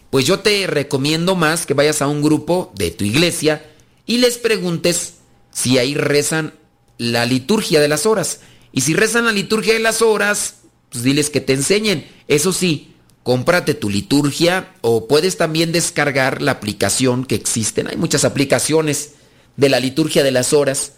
pues 0.10 0.26
yo 0.26 0.40
te 0.40 0.68
recomiendo 0.68 1.36
más 1.36 1.66
que 1.66 1.74
vayas 1.74 2.02
a 2.02 2.08
un 2.08 2.22
grupo 2.22 2.72
de 2.76 2.92
tu 2.92 3.06
iglesia 3.06 3.66
y 4.06 4.18
les 4.18 4.38
preguntes 4.38 5.16
si 5.52 5.78
ahí 5.78 5.96
rezan 5.96 6.54
la 6.98 7.26
liturgia 7.26 7.80
de 7.80 7.88
las 7.88 8.06
horas. 8.06 8.42
Y 8.74 8.82
si 8.82 8.94
rezan 8.94 9.26
la 9.26 9.32
liturgia 9.32 9.74
de 9.74 9.80
las 9.80 10.02
horas, 10.02 10.56
pues 10.90 11.04
diles 11.04 11.30
que 11.30 11.40
te 11.40 11.54
enseñen. 11.54 12.06
Eso 12.28 12.52
sí, 12.52 12.94
cómprate 13.24 13.74
tu 13.74 13.90
liturgia 13.90 14.74
o 14.82 15.08
puedes 15.08 15.38
también 15.38 15.72
descargar 15.72 16.42
la 16.42 16.52
aplicación 16.52 17.26
que 17.26 17.36
existen. 17.36 17.88
Hay 17.88 17.96
muchas 17.96 18.26
aplicaciones 18.26 19.12
de 19.56 19.70
la 19.70 19.80
liturgia 19.80 20.24
de 20.24 20.32
las 20.32 20.52
horas 20.52 20.94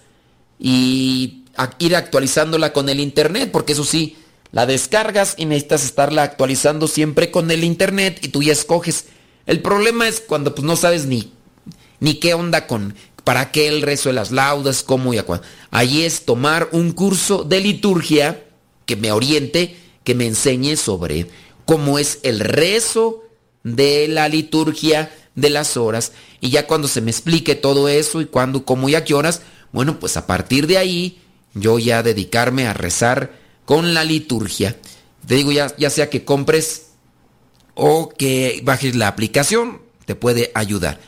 y 0.65 1.43
ir 1.77 1.95
actualizándola 1.95 2.71
con 2.71 2.87
el 2.87 3.01
internet, 3.01 3.49
porque 3.51 3.73
eso 3.73 3.83
sí, 3.83 4.15
la 4.53 4.65
descargas 4.65 5.35
y 5.37 5.45
necesitas 5.45 5.83
estarla 5.83 6.23
actualizando 6.23 6.87
siempre 6.87 7.31
con 7.31 7.51
el 7.51 7.65
internet 7.65 8.19
y 8.21 8.29
tú 8.29 8.41
ya 8.41 8.53
escoges. 8.53 9.07
El 9.45 9.61
problema 9.61 10.07
es 10.07 10.21
cuando 10.21 10.55
pues 10.55 10.65
no 10.65 10.77
sabes 10.77 11.05
ni, 11.05 11.33
ni 11.99 12.15
qué 12.15 12.33
onda 12.33 12.65
con 12.65 12.95
para 13.25 13.51
qué 13.51 13.67
el 13.67 13.81
rezo 13.81 14.09
de 14.09 14.13
las 14.13 14.31
laudas, 14.31 14.83
cómo 14.83 15.13
y 15.13 15.17
a 15.17 15.23
cuándo. 15.23 15.45
Ahí 15.69 16.03
es 16.03 16.23
tomar 16.23 16.69
un 16.71 16.93
curso 16.93 17.43
de 17.43 17.59
liturgia 17.59 18.45
que 18.85 18.95
me 18.95 19.11
oriente, 19.11 19.77
que 20.05 20.15
me 20.15 20.27
enseñe 20.27 20.77
sobre 20.77 21.27
cómo 21.65 21.99
es 21.99 22.19
el 22.23 22.39
rezo 22.39 23.23
de 23.63 24.07
la 24.07 24.29
liturgia 24.29 25.13
de 25.35 25.49
las 25.49 25.75
horas. 25.75 26.13
Y 26.39 26.51
ya 26.51 26.67
cuando 26.67 26.87
se 26.87 27.01
me 27.01 27.11
explique 27.11 27.55
todo 27.55 27.89
eso 27.89 28.21
y 28.21 28.25
cuándo, 28.25 28.63
cómo 28.63 28.87
y 28.87 28.95
a 28.95 29.03
qué 29.03 29.13
horas, 29.13 29.41
Bueno, 29.73 29.99
pues 29.99 30.15
a 30.15 30.25
partir 30.25 30.67
de 30.67 30.77
ahí 30.77 31.19
yo 31.53 31.79
ya 31.79 32.03
dedicarme 32.03 32.67
a 32.67 32.73
rezar 32.73 33.33
con 33.65 33.93
la 33.93 34.05
liturgia. 34.05 34.77
Te 35.27 35.35
digo, 35.35 35.51
ya, 35.51 35.75
ya 35.77 35.89
sea 35.89 36.09
que 36.09 36.23
compres 36.23 36.91
o 37.73 38.09
que 38.09 38.61
bajes 38.63 38.95
la 38.95 39.07
aplicación, 39.07 39.81
te 40.05 40.15
puede 40.15 40.51
ayudar. 40.53 40.99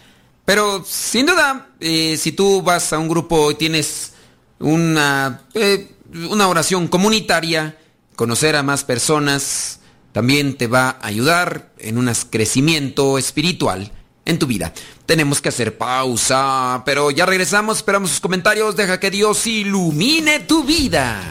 Pero 0.46 0.84
sin 0.86 1.28
duda, 1.28 1.70
eh, 1.80 2.18
si 2.18 2.32
tú 2.32 2.62
vas 2.62 2.92
a 2.92 3.00
un 3.00 3.08
grupo 3.08 3.52
y 3.52 3.56
tienes 3.56 4.14
una, 4.60 5.44
eh, 5.54 5.92
una 6.32 6.48
oración 6.48 6.88
comunitaria, 6.88 7.78
conocer 8.16 8.56
a 8.56 8.64
más 8.64 8.84
personas, 8.84 9.80
también 10.12 10.58
te 10.58 10.68
va 10.68 10.90
a 11.02 11.08
ayudar 11.08 11.72
en 11.78 11.98
un 11.98 12.12
crecimiento 12.30 13.18
espiritual 13.18 13.92
en 14.26 14.40
tu 14.40 14.48
vida. 14.48 14.74
Tenemos 15.06 15.42
que 15.42 15.50
hacer 15.50 15.78
pausa, 15.78 16.84
pero 16.86 17.12
ya 17.12 17.26
regresamos, 17.26 17.78
esperamos 17.78 18.10
sus 18.10 18.20
comentarios, 18.20 18.76
deja 18.76 19.00
que 19.00 19.12
Dios 19.12 19.46
ilumine 19.48 20.40
tu 20.40 20.64
vida. 20.64 21.22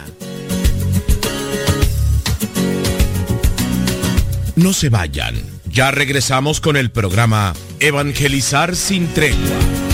No 4.56 4.72
se 4.72 4.88
vayan, 4.88 5.34
ya 5.66 5.90
regresamos 5.90 6.60
con 6.60 6.76
el 6.76 6.92
programa 6.92 7.54
Evangelizar 7.80 8.76
sin 8.76 9.08
tregua. 9.12 9.93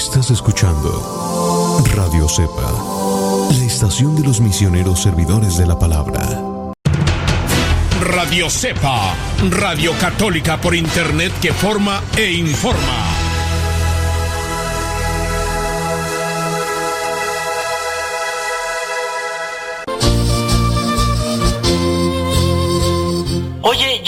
Estás 0.00 0.30
escuchando 0.30 1.84
Radio 1.94 2.26
Cepa, 2.26 2.72
la 3.50 3.64
estación 3.66 4.16
de 4.16 4.22
los 4.22 4.40
misioneros 4.40 5.02
servidores 5.02 5.58
de 5.58 5.66
la 5.66 5.78
palabra. 5.78 6.22
Radio 8.00 8.48
Cepa, 8.48 9.14
Radio 9.50 9.92
Católica 10.00 10.58
por 10.58 10.74
Internet 10.74 11.34
que 11.42 11.52
forma 11.52 12.02
e 12.16 12.32
informa. 12.32 13.19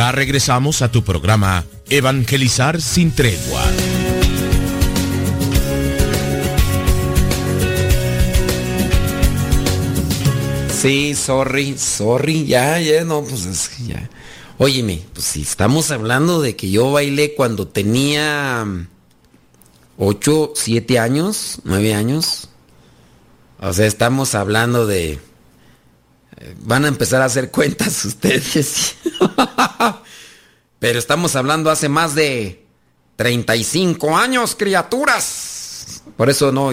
Ya 0.00 0.12
regresamos 0.12 0.80
a 0.80 0.90
tu 0.90 1.04
programa 1.04 1.66
Evangelizar 1.90 2.80
sin 2.80 3.14
tregua. 3.14 3.62
Sí, 10.72 11.14
sorry, 11.14 11.76
sorry, 11.76 12.46
ya, 12.46 12.80
ya, 12.80 13.04
no, 13.04 13.22
pues 13.24 13.44
es 13.44 13.68
que 13.68 13.88
ya. 13.88 14.08
Óyeme, 14.56 15.02
pues 15.12 15.26
si 15.26 15.42
estamos 15.42 15.90
hablando 15.90 16.40
de 16.40 16.56
que 16.56 16.70
yo 16.70 16.92
bailé 16.92 17.34
cuando 17.34 17.68
tenía 17.68 18.66
8, 19.98 20.52
7 20.56 20.98
años, 20.98 21.58
9 21.64 21.92
años. 21.92 22.48
O 23.58 23.70
sea, 23.74 23.84
estamos 23.84 24.34
hablando 24.34 24.86
de 24.86 25.18
van 26.60 26.84
a 26.84 26.88
empezar 26.88 27.22
a 27.22 27.26
hacer 27.26 27.50
cuentas 27.50 28.04
ustedes. 28.04 28.96
Pero 30.78 30.98
estamos 30.98 31.36
hablando 31.36 31.70
hace 31.70 31.88
más 31.88 32.14
de 32.14 32.64
35 33.16 34.16
años, 34.16 34.56
criaturas. 34.56 36.02
Por 36.16 36.30
eso 36.30 36.52
no. 36.52 36.70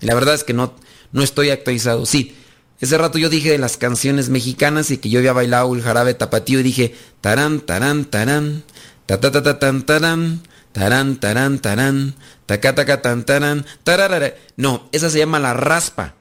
La 0.00 0.14
verdad 0.14 0.34
es 0.34 0.44
que 0.44 0.52
no, 0.52 0.74
no 1.12 1.22
estoy 1.22 1.50
actualizado. 1.50 2.04
Sí, 2.04 2.36
ese 2.80 2.98
rato 2.98 3.18
yo 3.18 3.30
dije 3.30 3.50
de 3.50 3.58
las 3.58 3.76
canciones 3.76 4.28
mexicanas 4.28 4.90
y 4.90 4.98
que 4.98 5.08
yo 5.08 5.20
había 5.20 5.32
bailado 5.32 5.74
el 5.74 5.82
jarabe 5.82 6.14
tapatío 6.14 6.60
y 6.60 6.62
dije 6.62 6.94
tarán, 7.20 7.60
tarán, 7.60 8.04
tarán, 8.04 8.64
ta 9.06 9.20
ta 9.20 9.30
ta 9.30 9.42
ta 9.42 9.58
tan 9.58 9.86
tarán, 9.86 10.42
tarán, 10.72 11.16
tarán, 11.20 11.58
tarán, 11.60 12.14
taca 12.44 12.74
taca 12.74 13.00
tan 13.00 13.24
tarán, 13.24 13.64
tararara. 13.84 14.34
No, 14.56 14.88
esa 14.92 15.08
se 15.08 15.18
llama 15.18 15.38
La 15.38 15.54
Raspa. 15.54 16.16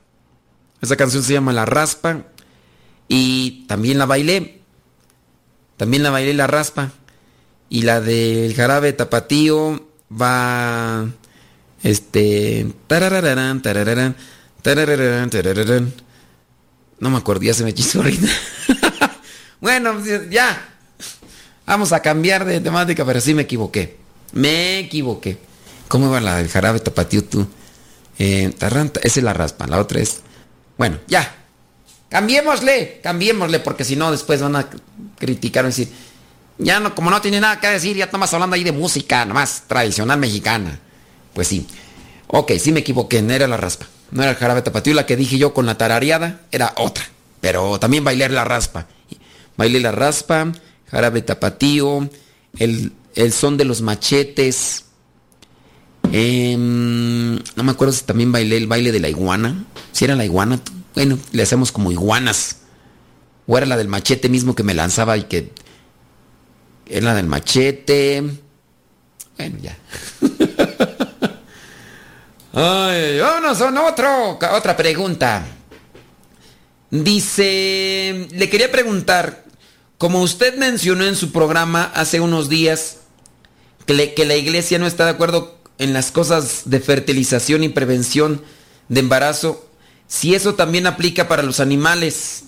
Esa 0.82 0.96
canción 0.96 1.24
se 1.24 1.34
llama 1.34 1.52
La 1.52 1.66
Raspa 1.66 2.31
y 3.14 3.66
también 3.68 3.98
la 3.98 4.06
bailé. 4.06 4.62
También 5.76 6.02
la 6.02 6.12
bailé 6.12 6.34
la 6.34 6.48
raspa. 6.48 6.94
Y 7.68 7.82
la 7.82 8.00
del 8.00 8.56
jarabe 8.56 8.94
tapatío 8.94 9.86
va. 10.10 11.08
Este. 11.84 12.72
Tarararán, 12.88 13.62
tarararán, 13.62 14.16
tarararán, 14.62 15.30
tarararán. 15.30 15.94
No 17.02 17.10
me 17.10 17.18
acuerdo, 17.18 17.54
se 17.54 17.66
me 17.66 17.74
quiso 17.74 18.00
ahorita. 18.00 18.30
bueno, 19.60 20.02
ya. 20.30 20.70
Vamos 21.66 21.92
a 21.92 22.02
cambiar 22.02 22.46
de 22.46 22.62
temática, 22.62 23.04
pero 23.04 23.20
sí 23.20 23.34
me 23.34 23.42
equivoqué. 23.42 23.98
Me 24.32 24.80
equivoqué. 24.80 25.38
¿Cómo 25.90 26.10
va 26.10 26.22
la 26.22 26.38
del 26.38 26.48
jarabe 26.48 26.80
tapatío 26.80 27.26
tú? 27.26 27.46
Eh, 28.18 28.54
esa 28.58 28.92
es 29.04 29.18
la 29.18 29.34
raspa, 29.34 29.68
la 29.68 29.82
otra 29.82 30.00
es. 30.00 30.22
Bueno, 30.78 30.98
ya, 31.08 31.41
Cambiémosle, 32.12 33.00
cambiémosle, 33.02 33.62
porque 33.62 33.86
si 33.86 33.96
no 33.96 34.12
después 34.12 34.42
van 34.42 34.58
a 34.58 34.68
criticar 35.18 35.64
y 35.64 35.68
decir, 35.68 35.88
ya 36.58 36.82
no, 36.82 36.94
como 36.94 37.10
no 37.10 37.22
tiene 37.22 37.40
nada 37.40 37.62
que 37.62 37.68
decir, 37.68 37.96
ya 37.96 38.04
estamos 38.04 38.34
hablando 38.34 38.58
ahí 38.58 38.66
de 38.66 38.74
música, 38.74 39.24
nomás 39.24 39.64
tradicional 39.66 40.20
mexicana. 40.20 40.78
Pues 41.34 41.48
sí. 41.48 41.66
Ok, 42.28 42.52
sí 42.60 42.74
me 42.74 42.82
equivoqué, 42.82 43.22
no 43.22 43.32
era 43.32 43.48
la 43.48 43.56
raspa. 43.56 43.88
No 44.12 44.24
era 44.24 44.32
el 44.32 44.38
jarabe 44.38 44.62
tapatío, 44.62 44.94
la 44.94 45.06
que 45.06 45.16
dije 45.16 45.38
yo 45.38 45.54
con 45.54 45.66
la 45.66 45.78
tarareada, 45.78 46.42
era 46.52 46.74
otra. 46.76 47.06
Pero 47.40 47.80
también 47.80 48.04
bailé 48.04 48.28
la 48.28 48.44
raspa. 48.44 48.88
Bailé 49.56 49.80
la 49.80 49.94
raspa, 49.94 50.52
jarabe 50.90 51.22
tapatío, 51.22 52.10
el, 52.60 52.92
el 53.16 53.32
son 53.32 53.56
de 53.56 53.64
los 53.64 53.82
machetes. 53.82 54.84
Em, 56.12 57.36
no 57.56 57.64
me 57.64 57.72
acuerdo 57.72 57.94
si 57.94 58.04
también 58.04 58.34
bailé 58.34 58.58
el 58.58 58.68
baile 58.68 58.92
de 58.92 59.00
la 59.00 59.08
iguana. 59.08 59.64
Si 59.94 60.04
era 60.04 60.18
la 60.18 60.26
iguana, 60.26 60.60
bueno, 60.96 61.18
le 61.32 61.44
hacemos 61.44 61.72
como 61.72 61.92
iguanas. 61.92 62.58
O 63.48 63.58
era 63.58 63.66
la 63.66 63.78
del 63.78 63.88
machete 63.88 64.30
mismo 64.30 64.56
que 64.56 64.64
me 64.64 64.74
lanzaba 64.74 65.18
y 65.18 65.24
que... 65.24 65.52
Era 66.88 67.08
la 67.08 67.16
del 67.16 67.28
machete. 67.28 68.24
Bueno, 69.38 69.58
ya. 69.62 69.78
Ay, 72.54 73.20
vámonos 73.20 73.62
a 73.62 73.82
otro, 73.88 74.40
otra 74.54 74.76
pregunta. 74.76 75.46
Dice, 76.90 78.28
le 78.32 78.50
quería 78.50 78.70
preguntar, 78.70 79.46
como 79.98 80.22
usted 80.22 80.58
mencionó 80.58 81.06
en 81.06 81.16
su 81.16 81.32
programa 81.32 81.90
hace 81.96 82.20
unos 82.20 82.50
días, 82.50 82.98
que 83.86 84.26
la 84.26 84.36
iglesia 84.36 84.80
no 84.80 84.88
está 84.88 85.06
de 85.06 85.12
acuerdo 85.12 85.58
en 85.78 85.94
las 85.94 86.12
cosas 86.12 86.64
de 86.66 86.80
fertilización 86.82 87.64
y 87.64 87.70
prevención 87.70 88.44
de 88.90 89.00
embarazo, 89.00 89.71
si 90.12 90.36
eso 90.36 90.56
también 90.56 90.88
aplica 90.88 91.30
para 91.30 91.42
los 91.42 91.62
animales. 91.62 92.44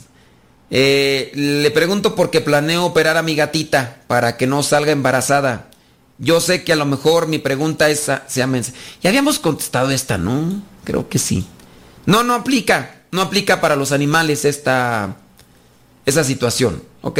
Eh, 0.69 1.31
le 1.33 1.71
pregunto 1.71 2.13
porque 2.13 2.41
planeo 2.41 2.83
operar 2.83 3.15
a 3.15 3.21
mi 3.21 3.35
gatita 3.35 4.01
para 4.07 4.35
que 4.35 4.47
no 4.47 4.63
salga 4.63 4.91
embarazada. 4.91 5.69
Yo 6.17 6.41
sé 6.41 6.65
que 6.65 6.73
a 6.73 6.75
lo 6.75 6.85
mejor 6.85 7.27
mi 7.27 7.39
pregunta 7.39 7.89
es, 7.89 8.11
se 8.27 8.45
Ya 9.01 9.09
habíamos 9.09 9.39
contestado 9.39 9.91
esta, 9.91 10.17
¿no? 10.17 10.61
Creo 10.83 11.07
que 11.07 11.19
sí. 11.19 11.47
No, 12.05 12.21
no 12.21 12.33
aplica. 12.33 13.03
No 13.11 13.21
aplica 13.21 13.61
para 13.61 13.77
los 13.77 13.93
animales 13.93 14.43
esta, 14.43 15.15
esa 16.05 16.25
situación, 16.25 16.83
¿ok? 17.01 17.19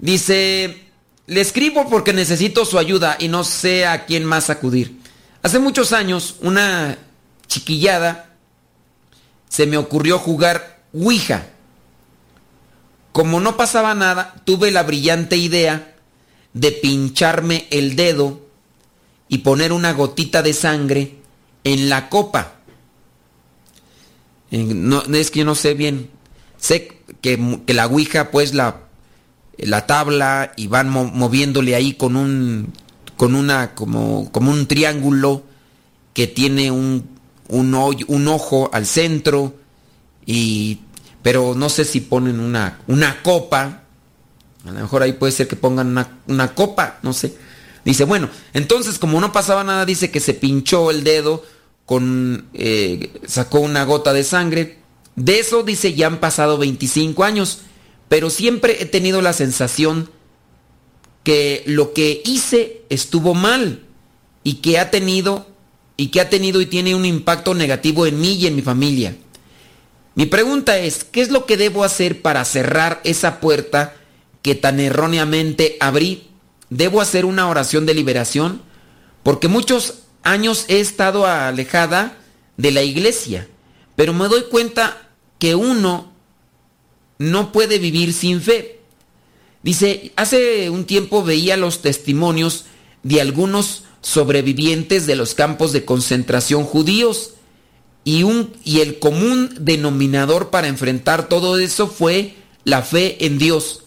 Dice, 0.00 0.88
le 1.28 1.40
escribo 1.40 1.88
porque 1.88 2.12
necesito 2.12 2.64
su 2.64 2.80
ayuda 2.80 3.16
y 3.20 3.28
no 3.28 3.44
sé 3.44 3.86
a 3.86 4.06
quién 4.06 4.24
más 4.24 4.50
acudir. 4.50 4.98
Hace 5.40 5.60
muchos 5.60 5.92
años, 5.92 6.34
una 6.40 6.98
chiquillada 7.46 8.33
se 9.54 9.68
me 9.68 9.76
ocurrió 9.76 10.18
jugar 10.18 10.82
Ouija. 10.92 11.46
Como 13.12 13.38
no 13.38 13.56
pasaba 13.56 13.94
nada, 13.94 14.34
tuve 14.44 14.72
la 14.72 14.82
brillante 14.82 15.36
idea 15.36 15.94
de 16.54 16.72
pincharme 16.72 17.68
el 17.70 17.94
dedo 17.94 18.40
y 19.28 19.38
poner 19.38 19.72
una 19.72 19.92
gotita 19.92 20.42
de 20.42 20.54
sangre 20.54 21.18
en 21.62 21.88
la 21.88 22.08
copa. 22.08 22.54
No, 24.50 25.02
es 25.02 25.30
que 25.30 25.38
yo 25.38 25.44
no 25.44 25.54
sé 25.54 25.74
bien. 25.74 26.10
Sé 26.56 26.88
que, 27.20 27.60
que 27.64 27.74
la 27.74 27.86
Ouija, 27.86 28.32
pues 28.32 28.54
la, 28.54 28.80
la 29.56 29.86
tabla 29.86 30.52
y 30.56 30.66
van 30.66 30.90
moviéndole 30.90 31.76
ahí 31.76 31.94
con 31.94 32.16
un, 32.16 32.72
con 33.16 33.36
una, 33.36 33.76
como, 33.76 34.32
como 34.32 34.50
un 34.50 34.66
triángulo 34.66 35.44
que 36.12 36.26
tiene 36.26 36.72
un, 36.72 37.13
un, 37.48 37.74
ojo 38.28 38.70
al 38.72 38.86
centro 38.86 39.54
y 40.26 40.80
pero 41.22 41.54
no 41.54 41.68
sé 41.70 41.84
si 41.84 42.00
ponen 42.00 42.38
una, 42.38 42.80
una 42.86 43.22
copa. 43.22 43.82
A 44.66 44.70
lo 44.70 44.80
mejor 44.80 45.02
ahí 45.02 45.14
puede 45.14 45.32
ser 45.32 45.48
que 45.48 45.56
pongan 45.56 46.06
una, 46.26 46.54
copa, 46.54 46.98
no 47.02 47.14
sé. 47.14 47.34
Dice, 47.84 48.04
bueno, 48.04 48.28
entonces 48.52 48.98
como 48.98 49.20
no 49.20 49.32
pasaba 49.32 49.64
nada, 49.64 49.86
dice 49.86 50.10
que 50.10 50.20
se 50.20 50.34
pinchó 50.34 50.90
el 50.90 51.02
dedo 51.02 51.42
con... 51.86 52.48
Eh, 52.52 53.10
sacó 53.26 53.60
una 53.60 53.84
gota 53.84 54.12
de 54.12 54.22
sangre. 54.22 54.78
De 55.16 55.38
eso 55.38 55.62
dice, 55.62 55.94
ya 55.94 56.08
han 56.08 56.20
pasado 56.20 56.58
25 56.58 57.24
años, 57.24 57.60
pero 58.08 58.28
siempre 58.28 58.82
he 58.82 58.86
tenido 58.86 59.22
la 59.22 59.32
sensación 59.32 60.10
que 61.22 61.62
lo 61.66 61.94
que 61.94 62.20
hice 62.26 62.82
estuvo 62.90 63.32
mal 63.32 63.80
y 64.42 64.56
que 64.56 64.78
ha 64.78 64.90
tenido 64.90 65.46
y 65.96 66.08
que 66.08 66.20
ha 66.20 66.30
tenido 66.30 66.60
y 66.60 66.66
tiene 66.66 66.94
un 66.94 67.04
impacto 67.04 67.54
negativo 67.54 68.06
en 68.06 68.20
mí 68.20 68.34
y 68.34 68.46
en 68.46 68.56
mi 68.56 68.62
familia. 68.62 69.16
Mi 70.14 70.26
pregunta 70.26 70.78
es, 70.78 71.04
¿qué 71.04 71.20
es 71.20 71.30
lo 71.30 71.46
que 71.46 71.56
debo 71.56 71.84
hacer 71.84 72.22
para 72.22 72.44
cerrar 72.44 73.00
esa 73.04 73.40
puerta 73.40 73.94
que 74.42 74.54
tan 74.54 74.80
erróneamente 74.80 75.76
abrí? 75.80 76.28
¿Debo 76.70 77.00
hacer 77.00 77.24
una 77.24 77.48
oración 77.48 77.86
de 77.86 77.94
liberación? 77.94 78.62
Porque 79.22 79.48
muchos 79.48 80.02
años 80.22 80.66
he 80.68 80.80
estado 80.80 81.26
alejada 81.26 82.18
de 82.56 82.70
la 82.70 82.82
iglesia, 82.82 83.48
pero 83.96 84.12
me 84.12 84.28
doy 84.28 84.44
cuenta 84.50 85.08
que 85.38 85.54
uno 85.54 86.12
no 87.18 87.52
puede 87.52 87.78
vivir 87.78 88.12
sin 88.12 88.40
fe. 88.40 88.80
Dice, 89.62 90.12
hace 90.16 90.70
un 90.70 90.84
tiempo 90.84 91.24
veía 91.24 91.56
los 91.56 91.80
testimonios 91.80 92.66
de 93.02 93.20
algunos 93.20 93.83
sobrevivientes 94.04 95.06
de 95.06 95.16
los 95.16 95.34
campos 95.34 95.72
de 95.72 95.86
concentración 95.86 96.64
judíos 96.64 97.30
y, 98.04 98.22
un, 98.22 98.52
y 98.62 98.80
el 98.80 98.98
común 98.98 99.50
denominador 99.58 100.50
para 100.50 100.68
enfrentar 100.68 101.26
todo 101.28 101.58
eso 101.58 101.88
fue 101.88 102.34
la 102.64 102.82
fe 102.82 103.24
en 103.24 103.38
Dios. 103.38 103.84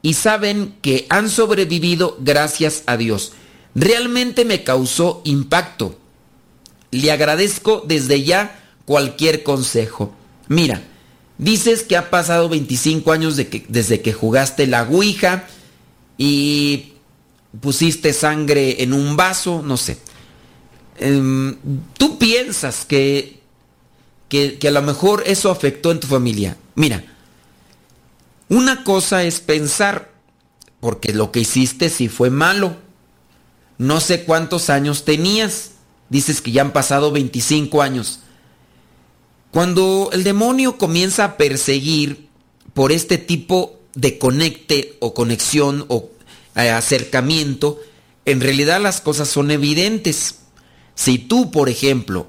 Y 0.00 0.14
saben 0.14 0.76
que 0.80 1.06
han 1.10 1.28
sobrevivido 1.28 2.16
gracias 2.20 2.84
a 2.86 2.96
Dios. 2.96 3.32
Realmente 3.74 4.44
me 4.44 4.62
causó 4.62 5.22
impacto. 5.24 5.98
Le 6.92 7.10
agradezco 7.10 7.82
desde 7.84 8.22
ya 8.22 8.62
cualquier 8.84 9.42
consejo. 9.42 10.14
Mira, 10.46 10.82
dices 11.36 11.82
que 11.82 11.96
ha 11.96 12.10
pasado 12.10 12.48
25 12.48 13.10
años 13.10 13.36
de 13.36 13.48
que, 13.48 13.66
desde 13.68 14.02
que 14.02 14.12
jugaste 14.12 14.68
la 14.68 14.84
Ouija 14.84 15.48
y 16.16 16.92
pusiste 17.60 18.12
sangre 18.12 18.82
en 18.82 18.92
un 18.92 19.16
vaso, 19.16 19.62
no 19.62 19.76
sé. 19.76 19.98
Em, 20.98 21.56
¿Tú 21.96 22.18
piensas 22.18 22.84
que 22.84 23.38
que, 24.28 24.58
a 24.66 24.70
lo 24.70 24.82
mejor 24.82 25.22
eso 25.26 25.50
afectó 25.50 25.90
en 25.90 26.00
tu 26.00 26.06
familia. 26.06 26.56
Mira, 26.74 27.04
una 28.48 28.84
cosa 28.84 29.24
es 29.24 29.40
pensar, 29.40 30.12
porque 30.80 31.12
lo 31.12 31.32
que 31.32 31.40
hiciste 31.40 31.88
sí 31.88 32.08
fue 32.08 32.30
malo. 32.30 32.76
No 33.78 34.00
sé 34.00 34.24
cuántos 34.24 34.70
años 34.70 35.04
tenías. 35.04 35.72
Dices 36.08 36.40
que 36.40 36.52
ya 36.52 36.62
han 36.62 36.72
pasado 36.72 37.10
25 37.10 37.82
años. 37.82 38.20
Cuando 39.50 40.10
el 40.12 40.24
demonio 40.24 40.78
comienza 40.78 41.24
a 41.24 41.36
perseguir 41.36 42.28
por 42.74 42.92
este 42.92 43.18
tipo 43.18 43.78
de 43.94 44.18
conecte 44.18 44.96
o 45.00 45.14
conexión 45.14 45.86
o 45.88 46.10
acercamiento, 46.58 47.80
en 48.24 48.40
realidad 48.40 48.80
las 48.80 49.00
cosas 49.00 49.28
son 49.28 49.50
evidentes. 49.50 50.36
Si 50.94 51.18
tú, 51.18 51.50
por 51.50 51.68
ejemplo, 51.68 52.26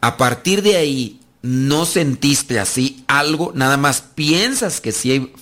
a 0.00 0.16
partir 0.16 0.62
de 0.62 0.76
ahí 0.76 1.20
no 1.42 1.84
sentiste 1.84 2.60
así 2.60 3.04
algo, 3.08 3.52
nada 3.54 3.76
más 3.76 4.00
piensas 4.00 4.80
que 4.80 4.92
sí 4.92 5.32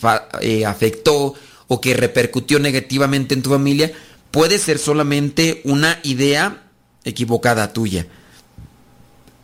eh, 0.41 0.64
afectó 0.64 1.34
o 1.68 1.80
que 1.80 1.95
repercutió 1.95 2.59
negativamente 2.59 3.34
en 3.34 3.43
tu 3.43 3.51
familia, 3.51 3.93
puede 4.30 4.59
ser 4.59 4.78
solamente 4.78 5.61
una 5.64 6.01
idea 6.03 6.62
equivocada 7.05 7.72
tuya. 7.72 8.07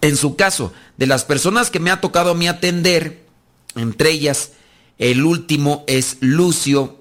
En 0.00 0.16
su 0.16 0.36
caso, 0.36 0.72
de 0.96 1.06
las 1.06 1.24
personas 1.24 1.70
que 1.70 1.80
me 1.80 1.90
ha 1.90 2.00
tocado 2.00 2.30
a 2.30 2.34
mí 2.34 2.48
atender, 2.48 3.24
entre 3.74 4.10
ellas, 4.10 4.52
el 4.98 5.24
último 5.24 5.84
es 5.86 6.16
Lucio. 6.20 7.00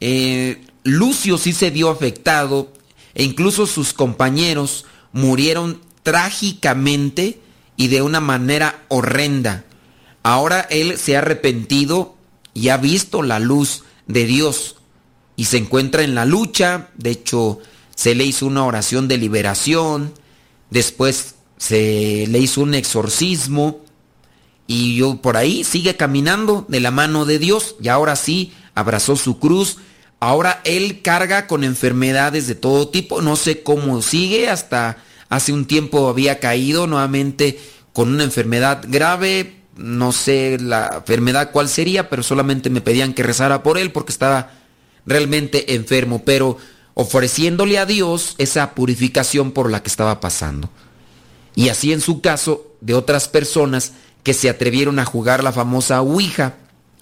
Eh, 0.00 0.65
Lucio 0.86 1.36
sí 1.36 1.52
se 1.52 1.70
vio 1.70 1.90
afectado 1.90 2.72
e 3.14 3.24
incluso 3.24 3.66
sus 3.66 3.92
compañeros 3.92 4.84
murieron 5.12 5.80
trágicamente 6.02 7.40
y 7.76 7.88
de 7.88 8.02
una 8.02 8.20
manera 8.20 8.84
horrenda. 8.88 9.64
Ahora 10.22 10.60
él 10.70 10.96
se 10.96 11.16
ha 11.16 11.18
arrepentido 11.18 12.14
y 12.54 12.68
ha 12.68 12.76
visto 12.76 13.22
la 13.22 13.40
luz 13.40 13.82
de 14.06 14.26
Dios 14.26 14.76
y 15.34 15.46
se 15.46 15.58
encuentra 15.58 16.04
en 16.04 16.14
la 16.14 16.24
lucha. 16.24 16.90
De 16.96 17.10
hecho, 17.10 17.58
se 17.94 18.14
le 18.14 18.24
hizo 18.24 18.46
una 18.46 18.64
oración 18.64 19.08
de 19.08 19.18
liberación, 19.18 20.12
después 20.70 21.34
se 21.56 22.26
le 22.28 22.38
hizo 22.38 22.60
un 22.60 22.74
exorcismo 22.74 23.80
y 24.68 24.96
yo 24.96 25.20
por 25.20 25.36
ahí 25.36 25.64
sigue 25.64 25.96
caminando 25.96 26.64
de 26.68 26.80
la 26.80 26.90
mano 26.92 27.24
de 27.24 27.38
Dios 27.38 27.74
y 27.80 27.88
ahora 27.88 28.14
sí 28.14 28.52
abrazó 28.74 29.16
su 29.16 29.40
cruz. 29.40 29.78
Ahora 30.20 30.60
él 30.64 31.02
carga 31.02 31.46
con 31.46 31.62
enfermedades 31.64 32.46
de 32.46 32.54
todo 32.54 32.88
tipo, 32.88 33.20
no 33.20 33.36
sé 33.36 33.62
cómo 33.62 34.00
sigue 34.02 34.48
hasta 34.48 34.98
hace 35.28 35.52
un 35.52 35.66
tiempo 35.66 36.08
había 36.08 36.40
caído 36.40 36.86
nuevamente 36.86 37.58
con 37.92 38.08
una 38.08 38.24
enfermedad 38.24 38.84
grave, 38.88 39.56
no 39.76 40.12
sé 40.12 40.58
la 40.58 40.96
enfermedad 40.98 41.50
cuál 41.52 41.68
sería, 41.68 42.08
pero 42.08 42.22
solamente 42.22 42.70
me 42.70 42.80
pedían 42.80 43.12
que 43.12 43.22
rezara 43.22 43.62
por 43.62 43.78
él 43.78 43.92
porque 43.92 44.12
estaba 44.12 44.52
realmente 45.04 45.74
enfermo, 45.74 46.22
pero 46.24 46.58
ofreciéndole 46.94 47.78
a 47.78 47.86
Dios 47.86 48.34
esa 48.38 48.74
purificación 48.74 49.52
por 49.52 49.70
la 49.70 49.82
que 49.82 49.88
estaba 49.88 50.20
pasando. 50.20 50.70
Y 51.54 51.68
así 51.68 51.92
en 51.92 52.00
su 52.00 52.20
caso 52.20 52.74
de 52.80 52.94
otras 52.94 53.28
personas 53.28 53.92
que 54.22 54.34
se 54.34 54.48
atrevieron 54.48 54.98
a 54.98 55.04
jugar 55.04 55.44
la 55.44 55.52
famosa 55.52 56.00
Ouija 56.00 56.54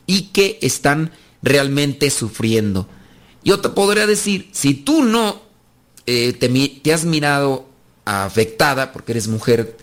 y 0.07 0.33
que 0.33 0.59
están 0.63 1.13
realmente 1.43 2.11
sufriendo. 2.11 2.89
Yo 3.45 3.61
te 3.61 3.69
podría 3.69 4.07
decir, 4.07 4.49
si 4.53 4.75
tú 4.75 5.03
no 5.03 5.43
eh, 6.07 6.33
te, 6.33 6.49
te 6.49 6.93
has 6.93 7.05
mirado 7.05 7.67
afectada, 8.05 8.93
porque 8.93 9.13
eres 9.13 9.29
mujer, 9.29 9.77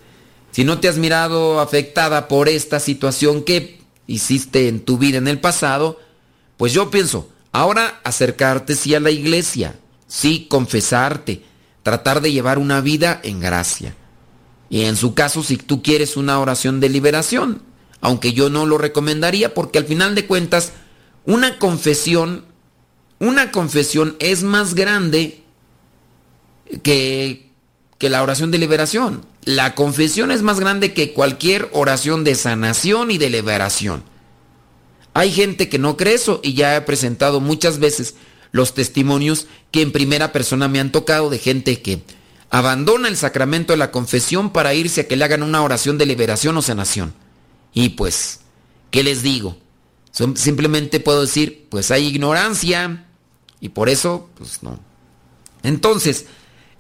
si 0.51 0.63
no 0.63 0.79
te 0.79 0.89
has 0.89 0.97
mirado 0.97 1.59
afectada 1.59 2.27
por 2.27 2.49
esta 2.49 2.79
situación 2.79 3.43
que 3.43 3.79
hiciste 4.07 4.67
en 4.67 4.81
tu 4.81 4.97
vida 4.97 5.17
en 5.17 5.27
el 5.27 5.39
pasado, 5.39 5.99
pues 6.57 6.73
yo 6.73 6.91
pienso, 6.91 7.29
ahora 7.51 8.01
acercarte 8.03 8.75
sí 8.75 8.93
a 8.93 8.99
la 8.99 9.11
iglesia, 9.11 9.79
sí 10.07 10.47
confesarte, 10.49 11.43
tratar 11.83 12.21
de 12.21 12.31
llevar 12.31 12.59
una 12.59 12.81
vida 12.81 13.19
en 13.23 13.39
gracia. 13.39 13.95
Y 14.69 14.83
en 14.83 14.95
su 14.95 15.13
caso, 15.13 15.43
si 15.43 15.57
tú 15.57 15.81
quieres 15.81 16.17
una 16.17 16.39
oración 16.39 16.79
de 16.79 16.89
liberación, 16.89 17.61
aunque 17.99 18.33
yo 18.33 18.49
no 18.49 18.65
lo 18.65 18.77
recomendaría 18.77 19.53
porque 19.53 19.77
al 19.77 19.85
final 19.85 20.15
de 20.15 20.25
cuentas 20.25 20.73
una 21.25 21.59
confesión, 21.59 22.45
una 23.21 23.51
confesión 23.51 24.15
es 24.17 24.41
más 24.41 24.73
grande 24.73 25.43
que, 26.81 27.51
que 27.99 28.09
la 28.09 28.23
oración 28.23 28.49
de 28.49 28.57
liberación. 28.57 29.23
La 29.45 29.75
confesión 29.75 30.31
es 30.31 30.41
más 30.41 30.59
grande 30.59 30.93
que 30.93 31.13
cualquier 31.13 31.69
oración 31.71 32.23
de 32.23 32.33
sanación 32.33 33.11
y 33.11 33.19
de 33.19 33.29
liberación. 33.29 34.03
Hay 35.13 35.31
gente 35.31 35.69
que 35.69 35.77
no 35.77 35.97
cree 35.97 36.15
eso 36.15 36.39
y 36.41 36.55
ya 36.55 36.75
he 36.75 36.81
presentado 36.81 37.41
muchas 37.41 37.77
veces 37.77 38.15
los 38.51 38.73
testimonios 38.73 39.45
que 39.69 39.83
en 39.83 39.91
primera 39.91 40.33
persona 40.33 40.67
me 40.67 40.79
han 40.79 40.91
tocado 40.91 41.29
de 41.29 41.37
gente 41.37 41.79
que 41.83 42.01
abandona 42.49 43.07
el 43.07 43.17
sacramento 43.17 43.71
de 43.73 43.77
la 43.77 43.91
confesión 43.91 44.51
para 44.51 44.73
irse 44.73 45.01
a 45.01 45.07
que 45.07 45.15
le 45.15 45.25
hagan 45.25 45.43
una 45.43 45.61
oración 45.61 45.99
de 45.99 46.07
liberación 46.07 46.57
o 46.57 46.63
sanación. 46.63 47.13
Y 47.71 47.89
pues, 47.89 48.39
¿qué 48.89 49.03
les 49.03 49.21
digo? 49.21 49.57
Simplemente 50.11 50.99
puedo 50.99 51.21
decir, 51.21 51.67
pues 51.69 51.91
hay 51.91 52.07
ignorancia 52.07 53.05
y 53.61 53.69
por 53.69 53.87
eso, 53.87 54.29
pues 54.37 54.63
no. 54.63 54.79
Entonces, 55.63 56.25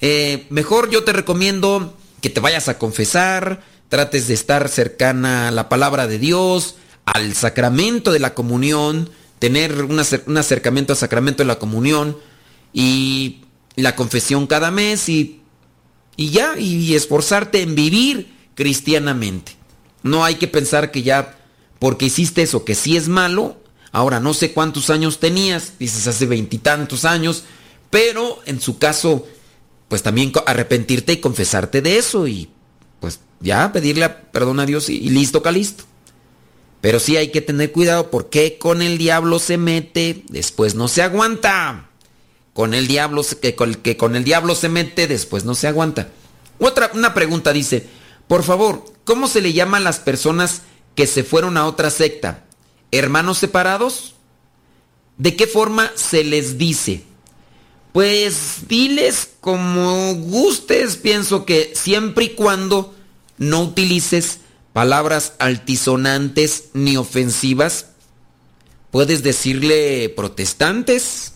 eh, 0.01 0.47
mejor 0.49 0.89
yo 0.89 1.03
te 1.03 1.13
recomiendo 1.13 1.95
que 2.19 2.29
te 2.29 2.41
vayas 2.41 2.67
a 2.67 2.79
confesar, 2.79 3.63
trates 3.87 4.27
de 4.27 4.33
estar 4.33 4.67
cercana 4.67 5.47
a 5.47 5.51
la 5.51 5.69
palabra 5.69 6.07
de 6.07 6.17
Dios, 6.17 6.75
al 7.05 7.35
sacramento 7.35 8.11
de 8.11 8.19
la 8.19 8.33
comunión, 8.33 9.09
tener 9.39 9.83
un 9.83 9.99
acercamiento 10.37 10.93
al 10.93 10.97
sacramento 10.97 11.43
de 11.43 11.47
la 11.47 11.59
comunión 11.59 12.17
y 12.73 13.41
la 13.75 13.95
confesión 13.95 14.47
cada 14.47 14.71
mes 14.71 15.07
y, 15.07 15.41
y 16.15 16.31
ya, 16.31 16.57
y 16.57 16.95
esforzarte 16.95 17.61
en 17.61 17.75
vivir 17.75 18.33
cristianamente. 18.55 19.55
No 20.03 20.23
hay 20.25 20.35
que 20.35 20.47
pensar 20.47 20.91
que 20.91 21.03
ya 21.03 21.37
porque 21.79 22.05
hiciste 22.05 22.43
eso, 22.43 22.63
que 22.63 22.75
sí 22.75 22.97
es 22.97 23.07
malo, 23.07 23.57
ahora 23.91 24.19
no 24.19 24.33
sé 24.33 24.53
cuántos 24.53 24.89
años 24.89 25.19
tenías, 25.19 25.73
dices 25.79 26.07
hace 26.07 26.25
veintitantos 26.25 27.05
años, 27.05 27.43
pero 27.89 28.39
en 28.45 28.61
su 28.61 28.77
caso, 28.77 29.27
pues 29.87 30.01
también 30.01 30.31
arrepentirte 30.45 31.13
y 31.13 31.17
confesarte 31.17 31.81
de 31.81 31.97
eso 31.97 32.27
y 32.27 32.49
pues 32.99 33.19
ya 33.41 33.71
pedirle 33.73 34.07
perdón 34.09 34.59
a 34.59 34.65
Dios 34.65 34.89
y, 34.89 35.09
listo, 35.09 35.41
calisto. 35.41 35.83
Pero 36.79 36.99
sí 36.99 37.17
hay 37.17 37.29
que 37.29 37.41
tener 37.41 37.71
cuidado 37.71 38.09
porque 38.09 38.57
con 38.57 38.81
el 38.81 38.97
diablo 38.97 39.37
se 39.39 39.57
mete, 39.57 40.23
después 40.29 40.73
no 40.73 40.87
se 40.87 41.03
aguanta. 41.03 41.89
Con 42.53 42.73
el 42.73 42.87
diablo 42.87 43.23
que 43.41 43.55
con, 43.55 43.75
que 43.75 43.97
con 43.97 44.15
el 44.15 44.23
diablo 44.23 44.55
se 44.55 44.67
mete, 44.67 45.07
después 45.07 45.45
no 45.45 45.53
se 45.53 45.67
aguanta. 45.67 46.09
Otra 46.59 46.91
una 46.93 47.13
pregunta 47.13 47.53
dice, 47.53 47.87
por 48.27 48.43
favor, 48.43 48.85
¿cómo 49.03 49.27
se 49.27 49.41
le 49.41 49.53
llama 49.53 49.77
a 49.77 49.81
las 49.81 49.99
personas 49.99 50.61
que 50.95 51.07
se 51.07 51.23
fueron 51.23 51.57
a 51.57 51.65
otra 51.65 51.89
secta? 51.89 52.45
¿Hermanos 52.91 53.37
separados? 53.37 54.15
¿De 55.17 55.35
qué 55.35 55.47
forma 55.47 55.91
se 55.95 56.23
les 56.23 56.57
dice? 56.57 57.03
Pues 57.93 58.67
diles 58.67 59.29
como 59.39 60.15
gustes, 60.15 60.97
pienso 60.97 61.45
que 61.45 61.71
siempre 61.75 62.25
y 62.25 62.29
cuando 62.29 62.95
no 63.37 63.63
utilices 63.63 64.39
palabras 64.73 65.33
altisonantes 65.39 66.69
ni 66.73 66.95
ofensivas, 66.95 67.87
puedes 68.91 69.23
decirle 69.23 70.09
protestantes, 70.09 71.33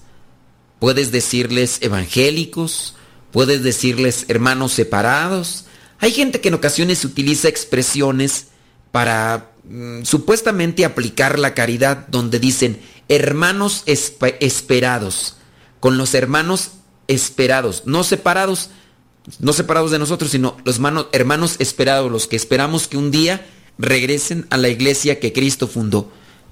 puedes 0.79 1.11
decirles 1.11 1.79
evangélicos, 1.81 2.95
puedes 3.31 3.63
decirles 3.63 4.25
hermanos 4.29 4.71
separados, 4.71 5.65
hay 5.99 6.11
gente 6.11 6.41
que 6.41 6.49
en 6.49 6.53
ocasiones 6.53 7.03
utiliza 7.03 7.47
expresiones 7.47 8.47
para 8.91 9.54
mm, 9.69 10.03
supuestamente 10.03 10.85
aplicar 10.85 11.39
la 11.39 11.53
caridad 11.53 12.07
donde 12.07 12.39
dicen 12.39 12.79
hermanos 13.09 13.83
esperados, 13.85 15.37
con 15.79 15.97
los 15.97 16.13
hermanos 16.13 16.71
esperados, 17.07 17.83
no 17.85 18.03
separados, 18.03 18.69
no 19.39 19.53
separados 19.53 19.91
de 19.91 19.99
nosotros, 19.99 20.31
sino 20.31 20.57
los 20.63 20.79
hermanos 21.11 21.55
esperados, 21.59 22.11
los 22.11 22.27
que 22.27 22.35
esperamos 22.35 22.87
que 22.87 22.97
un 22.97 23.11
día 23.11 23.45
regresen 23.77 24.47
a 24.49 24.57
la 24.57 24.69
iglesia 24.69 25.19
que 25.19 25.33
Cristo 25.33 25.67
fundó. 25.67 26.11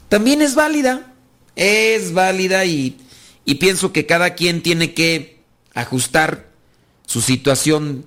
También 0.09 0.41
es 0.41 0.55
válida, 0.55 1.13
es 1.55 2.13
válida 2.13 2.65
y, 2.65 2.97
y 3.45 3.55
pienso 3.55 3.91
que 3.91 4.05
cada 4.05 4.35
quien 4.35 4.61
tiene 4.61 4.93
que 4.93 5.39
ajustar 5.73 6.49
su 7.05 7.21
situación 7.21 8.05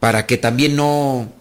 para 0.00 0.26
que 0.26 0.36
también 0.36 0.76
no, 0.76 1.32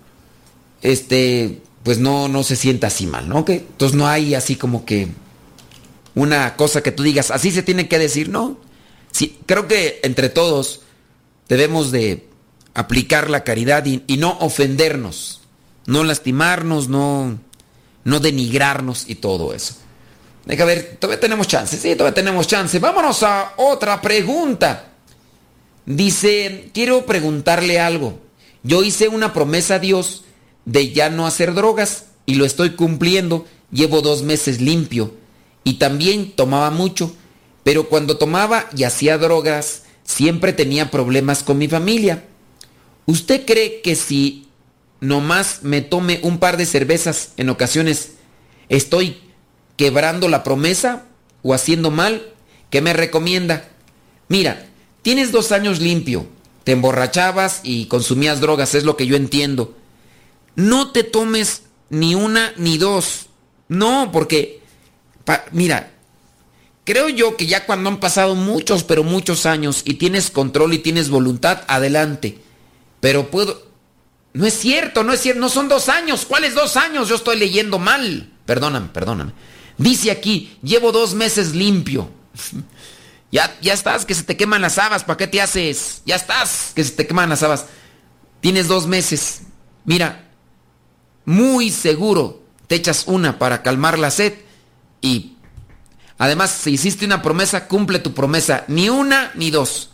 este, 0.82 1.61
pues 1.88 1.99
no, 1.99 2.27
no 2.27 2.43
se 2.43 2.57
sienta 2.57 2.88
así 2.88 3.07
mal, 3.07 3.29
¿no? 3.29 3.45
Que, 3.45 3.53
entonces 3.53 3.97
no 3.97 4.09
hay 4.09 4.35
así 4.35 4.57
como 4.57 4.83
que 4.83 5.07
una 6.15 6.57
cosa 6.57 6.83
que 6.83 6.91
tú 6.91 7.01
digas, 7.01 7.31
así 7.31 7.49
se 7.49 7.63
tiene 7.63 7.88
que 7.88 7.97
decir, 7.97 8.27
¿no? 8.27 8.57
Sí, 9.13 9.39
creo 9.45 9.69
que 9.69 10.01
entre 10.03 10.27
todos 10.27 10.81
debemos 11.47 11.93
de 11.93 12.27
aplicar 12.73 13.29
la 13.29 13.45
caridad 13.45 13.85
y, 13.85 14.17
no 14.17 14.38
ofendernos, 14.41 15.39
no 15.85 16.03
lastimarnos, 16.03 16.89
no, 16.89 17.39
no 18.03 18.19
denigrarnos 18.19 19.05
y 19.07 19.15
todo 19.15 19.53
eso. 19.53 19.75
Deja 20.43 20.65
ver, 20.65 20.97
todavía 20.99 21.21
tenemos 21.21 21.47
chance, 21.47 21.77
sí, 21.77 21.95
todavía 21.95 22.15
tenemos 22.15 22.47
chance. 22.47 22.79
Vámonos 22.79 23.23
a 23.23 23.53
otra 23.55 24.01
pregunta. 24.01 24.89
Dice, 25.85 26.69
quiero 26.73 27.05
preguntarle 27.05 27.79
algo. 27.79 28.19
Yo 28.61 28.83
hice 28.83 29.07
una 29.07 29.31
promesa 29.31 29.75
a 29.75 29.79
Dios 29.79 30.25
de 30.68 30.91
ya 30.91 31.09
no 31.09 31.26
hacer 31.26 31.55
drogas 31.55 32.05
y 32.28 32.36
lo 32.36 32.45
estoy 32.45 32.76
cumpliendo. 32.76 33.47
Llevo 33.72 34.01
dos 34.01 34.22
meses 34.22 34.61
limpio 34.61 35.15
y 35.63 35.80
también 35.80 36.34
tomaba 36.34 36.70
mucho, 36.70 37.15
pero 37.63 37.89
cuando 37.89 38.18
tomaba 38.18 38.70
y 38.78 38.84
hacía 38.84 39.18
drogas 39.18 39.86
siempre 40.03 40.53
tenía 40.53 40.91
problemas 40.91 41.41
con 41.41 41.57
mi 41.57 41.68
familia. 41.68 42.26
¿Usted 43.07 43.45
cree 43.45 43.82
que 43.82 43.95
si 43.95 44.47
nomás 45.01 45.63
me 45.63 45.82
tome 45.82 46.20
un 46.22 46.38
par 46.38 46.57
de 46.57 46.68
cervezas 46.68 47.32
en 47.38 47.49
ocasiones 47.49 48.11
estoy 48.70 49.18
quebrando 49.78 50.28
la 50.28 50.43
promesa 50.43 51.05
o 51.41 51.55
haciendo 51.55 51.89
mal? 51.89 52.34
¿Qué 52.70 52.82
me 52.82 52.93
recomienda? 52.93 53.68
Mira, 54.28 54.68
tienes 55.01 55.32
dos 55.32 55.51
años 55.51 55.80
limpio 55.80 56.28
te 56.68 56.74
emborrachabas 56.74 57.61
y 57.63 57.86
consumías 57.86 58.41
drogas, 58.41 58.76
es 58.76 58.84
lo 58.84 58.97
que 58.97 59.07
yo 59.07 59.15
entiendo. 59.15 59.74
No 60.58 60.91
te 60.91 61.03
tomes 61.03 61.62
ni 61.91 62.16
una 62.16 62.51
ni 62.58 62.80
dos. 62.80 63.28
No, 63.70 64.10
porque, 64.12 64.62
mira, 65.51 65.91
creo 66.84 67.10
yo 67.10 67.38
que 67.38 67.45
ya 67.45 67.68
cuando 67.68 67.91
han 67.91 67.99
pasado 67.99 68.34
muchos, 68.34 68.84
pero 68.84 69.03
muchos 69.03 69.45
años 69.45 69.84
y 69.86 69.93
tienes 69.93 70.32
control 70.32 70.74
y 70.74 70.80
tienes 70.80 71.10
voluntad, 71.10 71.62
adelante. 71.68 72.39
Pero 72.99 73.30
puedo... 73.30 73.68
No 74.34 74.47
es 74.47 74.55
cierto, 74.55 75.03
no 75.03 75.14
es 75.14 75.22
cierto, 75.22 75.39
no 75.39 75.49
son 75.49 75.70
dos 75.70 75.89
años. 75.89 76.26
¿Cuáles 76.26 76.55
dos 76.55 76.76
años? 76.76 77.08
Yo 77.08 77.16
estoy 77.16 77.38
leyendo 77.38 77.78
mal. 77.78 78.34
Perdóname, 78.47 78.89
perdóname. 78.89 79.34
Dice 79.78 80.10
aquí, 80.10 80.58
llevo 80.64 80.91
dos 80.91 81.14
meses 81.14 81.55
limpio. 81.55 82.10
Ya, 83.30 83.58
ya 83.62 83.74
estás, 83.74 84.05
que 84.05 84.16
se 84.16 84.24
te 84.24 84.38
queman 84.38 84.62
las 84.62 84.78
habas, 84.78 85.03
¿para 85.03 85.18
qué 85.18 85.28
te 85.28 85.41
haces? 85.41 86.01
Ya 86.05 86.16
estás, 86.16 86.72
que 86.74 86.82
se 86.82 86.91
te 86.91 87.05
queman 87.05 87.28
las 87.28 87.43
habas. 87.43 87.66
Tienes 88.39 88.70
dos 88.70 88.88
meses. 88.88 89.41
Mira, 89.84 90.26
muy 91.28 91.71
seguro 91.71 92.41
te 92.67 92.75
echas 92.75 93.03
una 93.05 93.38
para 93.38 93.61
calmar 93.61 93.99
la 93.99 94.11
sed 94.11 94.34
y 95.01 95.34
además 96.17 96.51
si 96.51 96.71
hiciste 96.71 97.05
una 97.05 97.21
promesa, 97.21 97.67
cumple 97.67 97.99
tu 97.99 98.13
promesa. 98.13 98.63
Ni 98.69 98.89
una 98.89 99.32
ni 99.36 99.51
dos. 99.51 99.91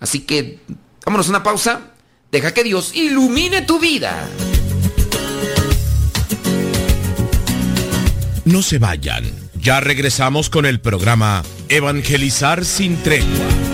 Así 0.00 0.20
que 0.20 0.58
vámonos 1.06 1.28
a 1.28 1.30
una 1.30 1.42
pausa. 1.44 1.92
Deja 2.32 2.52
que 2.52 2.64
Dios 2.64 2.94
ilumine 2.96 3.62
tu 3.62 3.78
vida. 3.78 4.28
No 8.44 8.60
se 8.60 8.78
vayan. 8.78 9.24
Ya 9.54 9.78
regresamos 9.80 10.50
con 10.50 10.66
el 10.66 10.80
programa 10.80 11.44
Evangelizar 11.68 12.64
sin 12.64 12.96
tregua. 12.96 13.73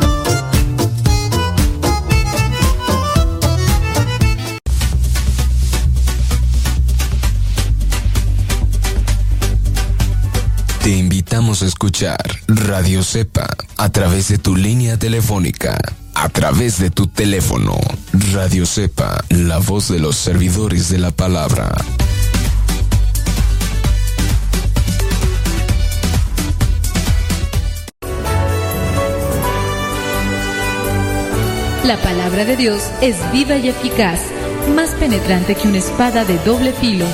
Escuchar 11.61 12.21
Radio 12.47 13.03
Cepa 13.03 13.47
a 13.77 13.89
través 13.89 14.27
de 14.29 14.37
tu 14.37 14.55
línea 14.55 14.97
telefónica, 14.97 15.77
a 16.13 16.29
través 16.29 16.79
de 16.79 16.89
tu 16.89 17.07
teléfono. 17.07 17.77
Radio 18.33 18.65
Cepa, 18.65 19.23
la 19.29 19.57
voz 19.59 19.89
de 19.89 19.99
los 19.99 20.15
servidores 20.15 20.89
de 20.89 20.97
la 20.97 21.11
palabra. 21.11 21.71
La 31.83 31.97
palabra 31.97 32.45
de 32.45 32.55
Dios 32.55 32.83
es 33.01 33.17
viva 33.31 33.57
y 33.57 33.69
eficaz, 33.69 34.19
más 34.75 34.91
penetrante 34.91 35.55
que 35.55 35.67
una 35.67 35.79
espada 35.79 36.25
de 36.25 36.37
doble 36.39 36.73
filo. 36.73 37.05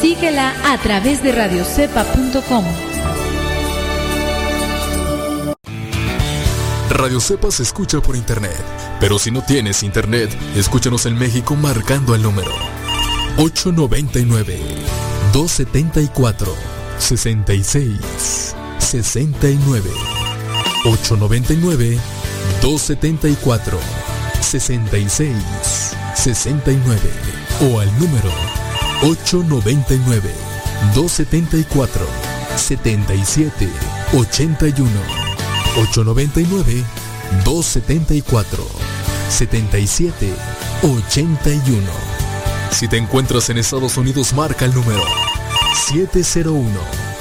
Síguela 0.00 0.54
a 0.72 0.78
través 0.78 1.22
de 1.22 1.32
radiocepa.com. 1.32 2.89
Radio 6.90 7.20
Cepa 7.20 7.52
se 7.52 7.62
escucha 7.62 8.00
por 8.00 8.16
internet, 8.16 8.60
pero 8.98 9.18
si 9.20 9.30
no 9.30 9.42
tienes 9.42 9.84
internet, 9.84 10.36
escúchanos 10.56 11.06
en 11.06 11.14
México 11.16 11.54
marcando 11.54 12.16
el 12.16 12.22
número. 12.22 12.50
899 13.36 14.58
274 15.32 16.52
66 16.98 18.56
69 18.78 19.90
899 20.84 21.98
274 22.60 23.78
66 24.40 25.34
69 26.16 27.00
o 27.60 27.78
al 27.78 27.98
número 28.00 28.30
899 29.02 30.28
274 30.94 32.06
77 32.56 33.68
81 34.12 35.19
899 35.76 36.84
274 37.44 38.66
77 39.28 40.32
81 40.82 41.86
Si 42.72 42.88
te 42.88 42.96
encuentras 42.96 43.50
en 43.50 43.58
Estados 43.58 43.96
Unidos 43.96 44.32
marca 44.32 44.64
el 44.64 44.74
número 44.74 45.02
701 45.88 46.68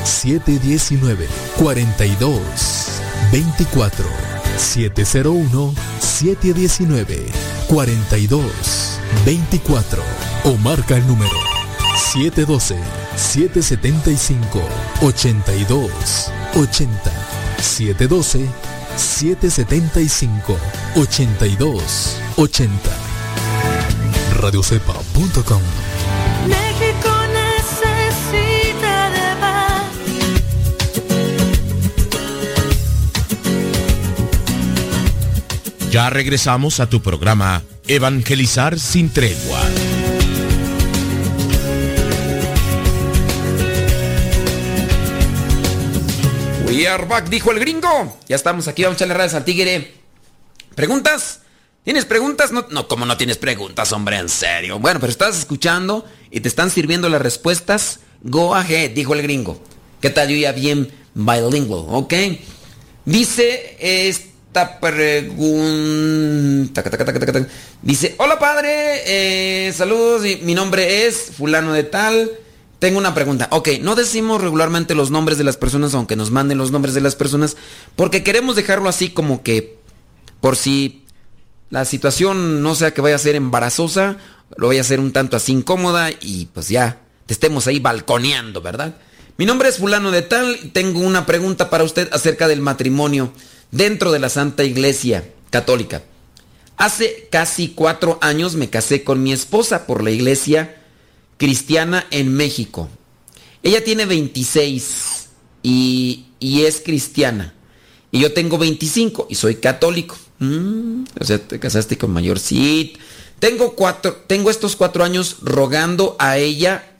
719 0.04 1.28
42 1.58 2.41
24 3.32 4.06
701 4.58 5.74
719 6.00 7.26
42 7.68 9.00
24 9.26 10.04
o 10.45 10.58
marca 10.58 10.95
el 10.97 11.08
número 11.08 11.38
712 12.14 12.78
775 17.62 18.47
82 18.95 18.95
80 18.95 18.99
712 18.99 18.99
775 18.99 20.57
82 20.95 22.18
80 22.38 23.10
radiocepa.com 24.39 25.62
México 26.47 27.10
necesita 27.34 29.10
de 29.10 29.36
paz. 29.39 29.84
Ya 35.91 36.10
regresamos 36.10 36.80
a 36.80 36.88
tu 36.88 37.01
programa 37.01 37.64
Evangelizar 37.88 38.80
sin 38.80 39.10
tregua. 39.10 39.60
We 46.80 46.88
are 46.88 47.05
back, 47.05 47.27
dijo 47.27 47.51
el 47.51 47.59
gringo. 47.59 48.17
Ya 48.30 48.38
estamos 48.38 48.69
aquí, 48.69 48.84
vamos 48.84 48.95
a 48.95 48.99
echarle 48.99 49.13
redes 49.13 49.34
al 49.34 49.43
tigre. 49.43 49.95
¿Preguntas? 50.75 51.41
¿Tienes 51.84 52.05
preguntas? 52.05 52.53
No, 52.53 52.67
no, 52.71 52.88
como 52.88 53.05
no 53.05 53.17
tienes 53.17 53.36
preguntas, 53.36 53.91
hombre, 53.91 54.15
en 54.15 54.30
serio. 54.30 54.80
Bueno, 54.80 55.01
pero 55.01 55.11
estás 55.11 55.38
escuchando 55.38 56.05
y 56.32 56.39
te 56.39 56.47
están 56.47 56.71
sirviendo 56.71 57.09
las 57.09 57.21
respuestas. 57.21 57.99
Go 58.21 58.55
ahead, 58.55 58.91
dijo 58.91 59.13
el 59.13 59.21
gringo. 59.23 59.61
¿Qué 59.99 60.09
tal? 60.09 60.30
Yo 60.30 60.38
ya 60.38 60.53
bien 60.53 60.89
bilingual, 61.13 61.84
¿ok? 61.89 62.13
Dice 63.03 63.75
esta 63.77 64.80
pregunta. 64.80 65.51
Dice, 67.82 68.15
hola 68.19 68.39
padre, 68.39 69.01
eh, 69.67 69.73
saludos, 69.73 70.21
mi 70.43 70.53
nombre 70.53 71.07
es 71.07 71.32
fulano 71.38 71.73
de 71.73 71.84
tal. 71.84 72.32
Tengo 72.80 72.97
una 72.97 73.13
pregunta. 73.13 73.49
Ok, 73.51 73.69
no 73.82 73.95
decimos 73.95 74.41
regularmente 74.41 74.95
los 74.95 75.11
nombres 75.11 75.38
de 75.38 75.43
las 75.43 75.57
personas, 75.57 75.93
aunque 75.93 76.15
nos 76.15 76.32
manden 76.32 76.57
los 76.57 76.71
nombres 76.71 76.93
de 76.93 77.01
las 77.01 77.15
personas, 77.15 77.57
porque 77.95 78.23
queremos 78.23 78.55
dejarlo 78.55 78.88
así 78.88 79.09
como 79.09 79.43
que 79.43 79.77
por 80.39 80.55
si 80.55 81.03
la 81.69 81.84
situación 81.84 82.63
no 82.63 82.75
sea 82.75 82.93
que 82.93 83.01
vaya 83.01 83.17
a 83.17 83.19
ser 83.19 83.36
embarazosa, 83.36 84.17
lo 84.55 84.67
vaya 84.67 84.82
a 84.82 84.86
ser 84.86 85.01
un 85.01 85.11
tanto 85.11 85.36
así 85.36 85.51
incómoda 85.51 86.09
y 86.21 86.47
pues 86.53 86.69
ya 86.69 87.01
te 87.25 87.34
estemos 87.34 87.67
ahí 87.67 87.80
balconeando, 87.80 88.61
¿verdad? 88.61 88.95
Mi 89.38 89.45
nombre 89.45 89.69
es 89.69 89.77
fulano 89.77 90.11
de 90.11 90.21
tal 90.21 90.71
tengo 90.73 90.99
una 90.99 91.25
pregunta 91.25 91.69
para 91.69 91.84
usted 91.84 92.09
acerca 92.11 92.47
del 92.47 92.61
matrimonio 92.61 93.32
dentro 93.71 94.11
de 94.11 94.19
la 94.19 94.30
Santa 94.30 94.63
Iglesia 94.63 95.30
Católica. 95.49 96.01
Hace 96.77 97.27
casi 97.30 97.69
cuatro 97.69 98.17
años 98.21 98.55
me 98.55 98.69
casé 98.69 99.03
con 99.03 99.21
mi 99.21 99.34
esposa 99.34 99.86
por 99.86 100.01
la 100.01 100.11
iglesia 100.11 100.78
cristiana 101.40 102.06
en 102.12 102.34
México. 102.34 102.90
Ella 103.64 103.84
tiene 103.84 104.06
26 104.06 105.30
y, 105.64 106.26
es 106.42 106.82
cristiana. 106.82 107.56
Y 108.12 108.20
yo 108.20 108.34
tengo 108.34 108.58
25 108.58 109.28
y 109.30 109.36
soy 109.36 109.56
católico. 109.56 110.18
Mm, 110.40 111.06
o 111.20 111.24
sea, 111.24 111.40
te 111.40 111.60
casaste 111.60 111.98
con 111.98 112.12
mayor. 112.12 112.40
Sí. 112.40 112.94
Tengo, 113.40 113.74
cuatro, 113.74 114.18
tengo 114.28 114.52
estos 114.52 114.76
cuatro 114.76 115.04
años 115.04 115.38
rogando 115.42 116.18
a 116.20 116.38
ella 116.38 116.98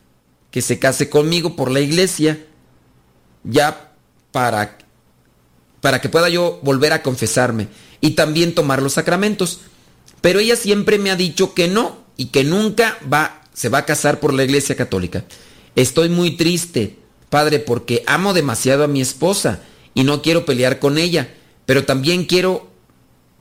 que 0.52 0.62
se 0.62 0.80
case 0.80 1.10
conmigo 1.10 1.56
por 1.56 1.70
la 1.70 1.82
iglesia. 1.82 2.46
Ya 3.44 3.94
para, 4.32 4.78
para 5.82 6.00
que 6.00 6.08
pueda 6.08 6.30
yo 6.30 6.60
volver 6.64 6.94
a 6.94 7.04
confesarme 7.04 7.68
y 8.00 8.12
también 8.12 8.56
tomar 8.56 8.82
los 8.82 8.94
sacramentos. 8.94 9.60
Pero 10.22 10.40
ella 10.40 10.56
siempre 10.56 10.98
me 10.98 11.12
ha 11.12 11.18
dicho 11.18 11.54
que 11.54 11.68
no 11.68 12.06
y 12.16 12.28
que 12.28 12.46
nunca 12.46 12.98
va 13.12 13.39
se 13.60 13.68
va 13.68 13.80
a 13.80 13.86
casar 13.86 14.22
por 14.22 14.34
la 14.34 14.46
iglesia 14.46 14.78
católica. 14.78 15.26
Estoy 15.76 16.08
muy 16.08 16.38
triste, 16.38 16.96
padre, 17.30 17.60
porque 17.60 18.06
amo 18.08 18.34
demasiado 18.34 18.86
a 18.86 18.88
mi 18.88 19.02
esposa 19.02 19.60
y 19.94 20.06
no 20.06 20.22
quiero 20.22 20.46
pelear 20.46 20.80
con 20.80 20.98
ella, 20.98 21.36
pero 21.66 21.84
también 21.84 22.24
quiero 22.24 22.70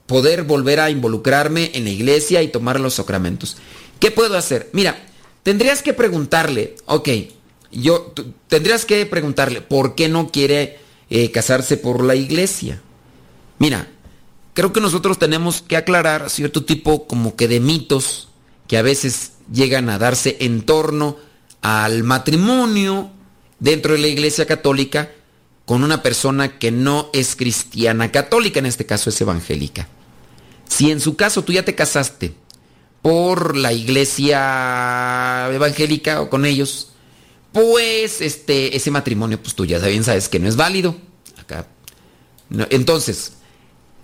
poder 0.07 0.43
volver 0.43 0.81
a 0.81 0.89
involucrarme 0.89 1.71
en 1.73 1.85
la 1.85 1.91
iglesia 1.91 2.43
y 2.43 2.49
tomar 2.49 2.81
los 2.81 2.95
sacramentos. 2.95 3.55
¿Qué 4.01 4.11
puedo 4.11 4.35
hacer? 4.35 4.69
Mira, 4.73 5.01
tendrías 5.43 5.81
que 5.81 5.93
preguntarle, 5.93 6.75
ok, 6.85 7.07
yo 7.71 8.13
tendrías 8.49 8.83
que 8.83 9.05
preguntarle 9.05 9.61
por 9.61 9.95
qué 9.95 10.09
no 10.09 10.31
quiere 10.31 10.79
eh, 11.09 11.31
casarse 11.31 11.77
por 11.77 12.03
la 12.03 12.15
iglesia. 12.15 12.81
Mira, 13.57 13.87
creo 14.53 14.73
que 14.73 14.81
nosotros 14.81 15.17
tenemos 15.17 15.61
que 15.61 15.77
aclarar 15.77 16.29
cierto 16.29 16.65
tipo 16.65 17.07
como 17.07 17.37
que 17.37 17.47
de 17.47 17.61
mitos 17.61 18.27
que 18.67 18.77
a 18.77 18.81
veces 18.81 19.31
llegan 19.51 19.89
a 19.89 19.97
darse 19.97 20.37
en 20.39 20.61
torno 20.61 21.17
al 21.61 22.03
matrimonio 22.03 23.11
dentro 23.59 23.93
de 23.93 23.99
la 23.99 24.07
Iglesia 24.07 24.45
Católica 24.45 25.11
con 25.65 25.83
una 25.83 26.01
persona 26.01 26.57
que 26.57 26.71
no 26.71 27.09
es 27.13 27.35
cristiana 27.35 28.11
católica, 28.11 28.57
en 28.57 28.65
este 28.65 28.87
caso 28.87 29.11
es 29.11 29.21
evangélica. 29.21 29.87
Si 30.67 30.89
en 30.89 30.99
su 30.99 31.15
caso 31.15 31.43
tú 31.43 31.53
ya 31.53 31.63
te 31.63 31.75
casaste 31.75 32.33
por 33.03 33.55
la 33.55 33.71
iglesia 33.71 35.47
evangélica 35.51 36.21
o 36.21 36.29
con 36.29 36.45
ellos, 36.45 36.89
pues 37.51 38.21
este, 38.21 38.75
ese 38.75 38.89
matrimonio, 38.89 39.39
pues 39.41 39.53
tú 39.53 39.65
ya 39.65 39.77
bien 39.79 40.03
sabes 40.03 40.27
que 40.27 40.39
no 40.39 40.49
es 40.49 40.55
válido. 40.55 40.95
Acá. 41.37 41.67
Entonces, 42.71 43.33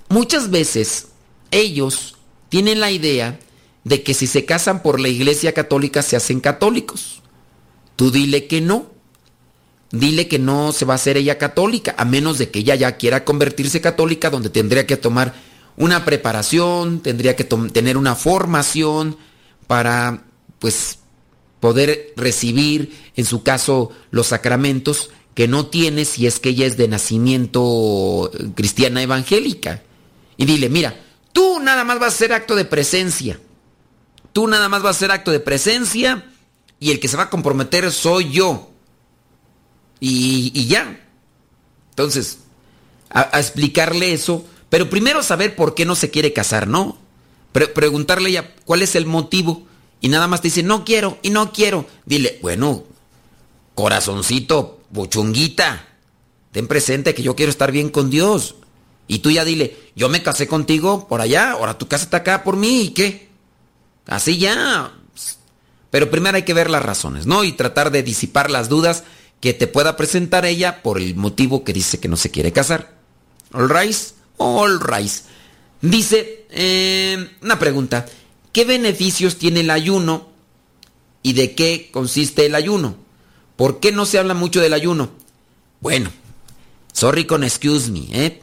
muchas 0.10 0.52
veces 0.52 1.08
ellos 1.50 2.16
tienen 2.50 2.80
la 2.80 2.92
idea 2.92 3.40
de 3.86 4.04
que 4.04 4.14
si 4.14 4.28
se 4.28 4.44
casan 4.44 4.82
por 4.84 5.00
la 5.00 5.08
iglesia 5.08 5.54
católica 5.54 6.02
se 6.02 6.18
hacen 6.18 6.42
católicos. 6.42 7.22
Tú 7.96 8.12
dile 8.12 8.48
que 8.48 8.60
no. 8.60 8.92
Dile 9.92 10.28
que 10.28 10.40
no 10.40 10.74
se 10.74 10.84
va 10.84 10.96
a 10.96 10.96
hacer 10.96 11.16
ella 11.16 11.38
católica, 11.38 11.96
a 11.98 12.04
menos 12.04 12.38
de 12.38 12.50
que 12.50 12.60
ella 12.60 12.76
ya 12.76 12.98
quiera 12.98 13.24
convertirse 13.24 13.80
católica, 13.80 14.30
donde 14.30 14.50
tendría 14.50 14.86
que 14.86 14.98
tomar 14.98 15.36
una 15.78 16.04
preparación, 16.04 17.00
tendría 17.02 17.36
que 17.36 17.44
tener 17.44 17.96
una 17.96 18.16
formación 18.16 19.16
para, 19.68 20.26
pues, 20.60 21.00
poder 21.60 22.14
recibir, 22.18 22.98
en 23.16 23.26
su 23.26 23.44
caso, 23.44 23.92
los 24.10 24.28
sacramentos 24.28 25.12
que 25.36 25.48
no 25.48 25.68
tiene 25.68 26.06
si 26.06 26.26
es 26.26 26.40
que 26.40 26.50
ella 26.50 26.66
es 26.66 26.76
de 26.76 26.88
nacimiento 26.88 28.32
cristiana 28.56 29.04
evangélica. 29.04 29.84
Y 30.38 30.46
dile, 30.46 30.70
mira, 30.70 31.00
tú 31.32 31.60
nada 31.60 31.84
más 31.84 32.00
vas 32.00 32.14
a 32.14 32.16
hacer 32.16 32.34
acto 32.34 32.56
de 32.56 32.66
presencia. 32.66 33.40
Tú 34.36 34.50
nada 34.50 34.68
más 34.68 34.82
vas 34.82 34.90
a 34.90 34.98
hacer 34.98 35.12
acto 35.12 35.32
de 35.32 35.40
presencia 35.40 36.26
y 36.78 36.92
el 36.92 37.00
que 37.00 37.08
se 37.08 37.16
va 37.16 37.24
a 37.24 37.30
comprometer 37.30 37.90
soy 37.90 38.34
yo. 38.34 38.70
Y, 40.02 40.68
ya. 40.68 41.00
Entonces, 41.92 42.40
a, 43.10 43.40
explicarle 43.40 44.12
eso, 44.12 44.46
pero 44.68 44.90
primero 44.90 45.24
saber 45.24 45.56
por 45.56 45.74
qué 45.74 45.86
no 45.86 45.96
se 45.96 46.12
quiere 46.12 46.34
casar, 46.34 46.68
¿no? 46.68 46.98
Pre- 47.54 47.70
preguntarle 47.70 48.30
ya 48.34 48.54
cuál 48.66 48.82
es 48.82 48.98
el 48.98 49.06
motivo 49.06 49.64
y 50.02 50.10
nada 50.10 50.28
más 50.28 50.42
te 50.42 50.50
dice, 50.50 50.64
no 50.64 50.84
quiero 50.84 51.18
y 51.22 51.30
no 51.30 51.54
quiero. 51.54 51.86
Dile, 52.06 52.38
bueno, 52.42 52.84
corazoncito, 53.74 54.82
bochunguita, 54.90 55.88
ten 56.52 56.68
presente 56.68 57.16
que 57.16 57.24
yo 57.24 57.38
quiero 57.38 57.52
estar 57.52 57.72
bien 57.72 57.90
con 57.90 58.10
Dios. 58.10 58.56
Y 59.08 59.20
tú 59.20 59.32
ya 59.32 59.46
dile, 59.46 59.78
yo 59.96 60.10
me 60.10 60.24
casé 60.24 60.46
contigo 60.46 61.08
por 61.08 61.22
allá, 61.22 61.52
ahora 61.52 61.78
tú 61.78 61.88
cásate 61.88 62.18
acá 62.18 62.44
por 62.44 62.58
mí 62.58 62.82
y 62.82 62.90
qué. 62.90 63.25
Así 64.08 64.38
ya. 64.38 64.92
Pero 65.92 66.12
primero 66.12 66.36
hay 66.36 66.44
que 66.44 66.54
ver 66.54 66.70
las 66.70 66.84
razones, 66.84 67.26
¿no? 67.26 67.44
Y 67.44 67.54
tratar 67.54 67.92
de 67.92 68.04
disipar 68.04 68.52
las 68.52 68.70
dudas 68.70 69.04
que 69.40 69.54
te 69.54 69.68
pueda 69.68 69.96
presentar 69.96 70.46
ella 70.46 70.82
por 70.82 71.00
el 71.00 71.16
motivo 71.16 71.64
que 71.64 71.74
dice 71.74 72.00
que 72.00 72.08
no 72.08 72.18
se 72.18 72.32
quiere 72.32 72.52
casar. 72.52 72.96
All 73.54 73.70
right, 73.70 73.96
all 74.38 74.80
right. 74.80 75.12
Dice, 75.82 76.48
eh, 76.50 77.30
una 77.42 77.60
pregunta, 77.60 78.06
¿qué 78.52 78.66
beneficios 78.66 79.38
tiene 79.38 79.62
el 79.62 79.70
ayuno 79.70 80.30
y 81.22 81.34
de 81.34 81.54
qué 81.56 81.90
consiste 81.92 82.46
el 82.46 82.56
ayuno? 82.56 82.96
¿Por 83.56 83.80
qué 83.80 83.92
no 83.92 84.06
se 84.06 84.20
habla 84.20 84.34
mucho 84.34 84.62
del 84.62 84.74
ayuno? 84.74 85.12
Bueno, 85.80 86.12
sorry 86.92 87.26
con 87.26 87.44
excuse 87.44 87.92
me, 87.92 88.08
¿eh? 88.12 88.42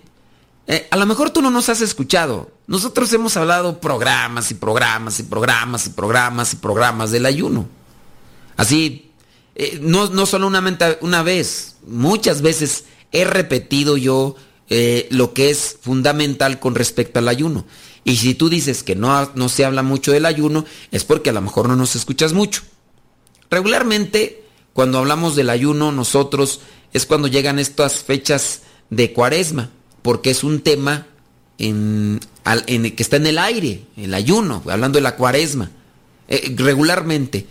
Eh, 0.68 0.86
a 0.90 0.96
lo 0.96 1.06
mejor 1.06 1.30
tú 1.30 1.42
no 1.42 1.50
nos 1.50 1.68
has 1.68 1.80
escuchado. 1.80 2.52
Nosotros 2.72 3.12
hemos 3.12 3.36
hablado 3.36 3.82
programas 3.82 4.50
y 4.50 4.54
programas 4.54 5.20
y 5.20 5.24
programas 5.24 5.86
y 5.86 5.90
programas 5.90 6.54
y 6.54 6.56
programas 6.56 7.10
del 7.10 7.26
ayuno. 7.26 7.68
Así, 8.56 9.10
eh, 9.54 9.78
no, 9.82 10.08
no 10.08 10.24
solo 10.24 10.46
una, 10.46 10.78
una 11.02 11.22
vez, 11.22 11.76
muchas 11.86 12.40
veces 12.40 12.84
he 13.12 13.26
repetido 13.26 13.98
yo 13.98 14.36
eh, 14.70 15.06
lo 15.10 15.34
que 15.34 15.50
es 15.50 15.76
fundamental 15.82 16.60
con 16.60 16.74
respecto 16.74 17.18
al 17.18 17.28
ayuno. 17.28 17.66
Y 18.04 18.16
si 18.16 18.34
tú 18.34 18.48
dices 18.48 18.82
que 18.82 18.96
no, 18.96 19.30
no 19.34 19.50
se 19.50 19.66
habla 19.66 19.82
mucho 19.82 20.10
del 20.10 20.24
ayuno, 20.24 20.64
es 20.92 21.04
porque 21.04 21.28
a 21.28 21.34
lo 21.34 21.42
mejor 21.42 21.68
no 21.68 21.76
nos 21.76 21.94
escuchas 21.94 22.32
mucho. 22.32 22.62
Regularmente, 23.50 24.46
cuando 24.72 24.96
hablamos 24.96 25.36
del 25.36 25.50
ayuno, 25.50 25.92
nosotros 25.92 26.60
es 26.94 27.04
cuando 27.04 27.28
llegan 27.28 27.58
estas 27.58 28.02
fechas 28.02 28.62
de 28.88 29.12
cuaresma, 29.12 29.68
porque 30.00 30.30
es 30.30 30.42
un 30.42 30.62
tema 30.62 31.06
en, 31.62 32.20
que 32.96 33.02
está 33.02 33.16
en 33.16 33.26
el 33.26 33.38
aire, 33.38 33.84
el 33.96 34.14
ayuno, 34.14 34.62
hablando 34.66 34.96
de 34.96 35.02
la 35.02 35.16
cuaresma. 35.16 35.70
Eh, 36.28 36.54
regularmente, 36.56 37.46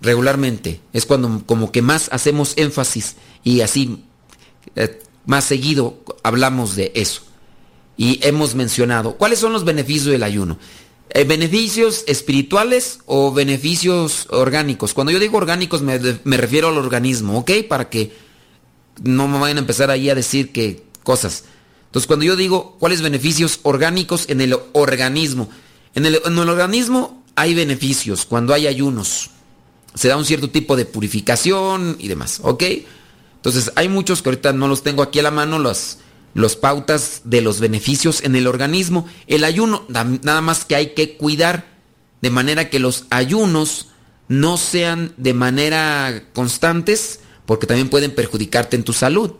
regularmente, 0.00 0.80
es 0.92 1.06
cuando 1.06 1.42
como 1.46 1.72
que 1.72 1.82
más 1.82 2.08
hacemos 2.12 2.54
énfasis 2.56 3.16
y 3.42 3.62
así 3.62 4.04
eh, 4.76 5.00
más 5.24 5.44
seguido 5.44 5.98
hablamos 6.22 6.76
de 6.76 6.92
eso. 6.94 7.22
Y 7.96 8.20
hemos 8.26 8.54
mencionado, 8.54 9.16
¿cuáles 9.16 9.38
son 9.38 9.52
los 9.52 9.64
beneficios 9.64 10.06
del 10.06 10.24
ayuno? 10.24 10.58
Eh, 11.10 11.24
¿Beneficios 11.24 12.04
espirituales 12.06 12.98
o 13.06 13.32
beneficios 13.32 14.26
orgánicos? 14.30 14.94
Cuando 14.94 15.12
yo 15.12 15.20
digo 15.20 15.38
orgánicos 15.38 15.80
me, 15.80 15.98
me 16.24 16.36
refiero 16.36 16.68
al 16.68 16.76
organismo, 16.76 17.38
¿ok? 17.38 17.50
Para 17.68 17.88
que 17.88 18.12
no 19.02 19.28
me 19.28 19.38
vayan 19.38 19.58
a 19.58 19.60
empezar 19.60 19.90
ahí 19.90 20.10
a 20.10 20.14
decir 20.14 20.52
que 20.52 20.82
cosas. 21.02 21.44
Entonces, 21.94 22.08
cuando 22.08 22.24
yo 22.24 22.34
digo 22.34 22.76
cuáles 22.80 23.02
beneficios 23.02 23.60
orgánicos 23.62 24.24
en 24.28 24.40
el 24.40 24.58
organismo, 24.72 25.48
en 25.94 26.06
el, 26.06 26.20
en 26.24 26.36
el 26.36 26.48
organismo 26.48 27.22
hay 27.36 27.54
beneficios 27.54 28.26
cuando 28.26 28.52
hay 28.52 28.66
ayunos. 28.66 29.30
Se 29.94 30.08
da 30.08 30.16
un 30.16 30.24
cierto 30.24 30.50
tipo 30.50 30.74
de 30.74 30.86
purificación 30.86 31.94
y 32.00 32.08
demás, 32.08 32.40
¿ok? 32.42 32.64
Entonces, 33.36 33.70
hay 33.76 33.88
muchos 33.88 34.22
que 34.22 34.30
ahorita 34.30 34.52
no 34.52 34.66
los 34.66 34.82
tengo 34.82 35.04
aquí 35.04 35.20
a 35.20 35.22
la 35.22 35.30
mano, 35.30 35.60
los, 35.60 35.98
los 36.34 36.56
pautas 36.56 37.20
de 37.22 37.42
los 37.42 37.60
beneficios 37.60 38.24
en 38.24 38.34
el 38.34 38.48
organismo. 38.48 39.06
El 39.28 39.44
ayuno, 39.44 39.84
na- 39.88 40.18
nada 40.24 40.40
más 40.40 40.64
que 40.64 40.74
hay 40.74 40.94
que 40.94 41.16
cuidar 41.16 41.78
de 42.22 42.30
manera 42.30 42.70
que 42.70 42.80
los 42.80 43.04
ayunos 43.10 43.86
no 44.26 44.56
sean 44.56 45.12
de 45.16 45.32
manera 45.32 46.24
constantes, 46.32 47.20
porque 47.46 47.68
también 47.68 47.88
pueden 47.88 48.12
perjudicarte 48.12 48.74
en 48.74 48.82
tu 48.82 48.92
salud, 48.92 49.30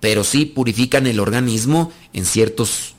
pero 0.00 0.24
sí 0.24 0.44
purifican 0.46 1.06
el 1.06 1.20
organismo 1.20 1.92
en 2.12 2.24
ciertos 2.24 2.94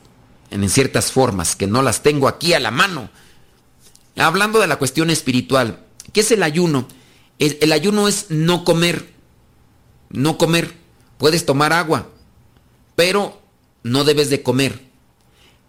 en 0.51 0.67
ciertas 0.67 1.11
formas 1.11 1.55
que 1.55 1.67
no 1.67 1.81
las 1.81 2.01
tengo 2.01 2.27
aquí 2.27 2.53
a 2.53 2.59
la 2.59 2.71
mano. 2.71 3.09
Hablando 4.17 4.59
de 4.59 4.67
la 4.67 4.77
cuestión 4.77 5.11
espiritual, 5.11 5.85
¿qué 6.11 6.21
es 6.21 6.31
el 6.31 6.41
ayuno? 6.41 6.87
El, 7.37 7.57
el 7.61 7.71
ayuno 7.71 8.07
es 8.07 8.25
no 8.29 8.63
comer. 8.63 9.13
No 10.09 10.39
comer. 10.39 10.73
Puedes 11.19 11.45
tomar 11.45 11.71
agua, 11.71 12.09
pero 12.95 13.41
no 13.83 14.03
debes 14.03 14.29
de 14.29 14.41
comer. 14.41 14.89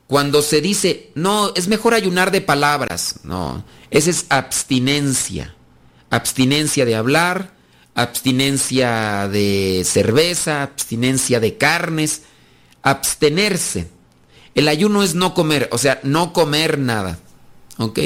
Cuando 0.07 0.43
se 0.43 0.61
dice, 0.61 1.13
no, 1.15 1.53
es 1.55 1.69
mejor 1.69 1.95
ayunar 1.95 2.33
de 2.33 2.41
palabras, 2.41 3.21
no, 3.23 3.65
esa 3.91 4.11
es 4.11 4.27
abstinencia. 4.29 5.55
Abstinencia 6.11 6.85
de 6.85 6.97
hablar, 6.97 7.53
abstinencia 8.03 9.29
de 9.29 9.83
cerveza, 9.85 10.63
abstinencia 10.63 11.41
de 11.41 11.57
carnes, 11.57 12.23
abstenerse. 12.83 13.89
El 14.55 14.69
ayuno 14.69 15.03
es 15.03 15.15
no 15.15 15.35
comer, 15.35 15.69
o 15.73 15.79
sea, 15.79 16.01
no 16.03 16.33
comer 16.33 16.79
nada, 16.79 17.19
¿ok? 17.79 17.99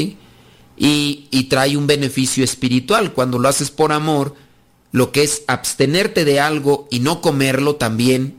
Y, 0.76 1.28
y 1.30 1.44
trae 1.44 1.76
un 1.76 1.86
beneficio 1.86 2.44
espiritual. 2.44 3.12
Cuando 3.12 3.38
lo 3.38 3.48
haces 3.48 3.70
por 3.70 3.92
amor, 3.92 4.34
lo 4.90 5.12
que 5.12 5.22
es 5.22 5.42
abstenerte 5.46 6.24
de 6.24 6.40
algo 6.40 6.88
y 6.90 7.00
no 7.00 7.20
comerlo 7.20 7.76
también, 7.76 8.36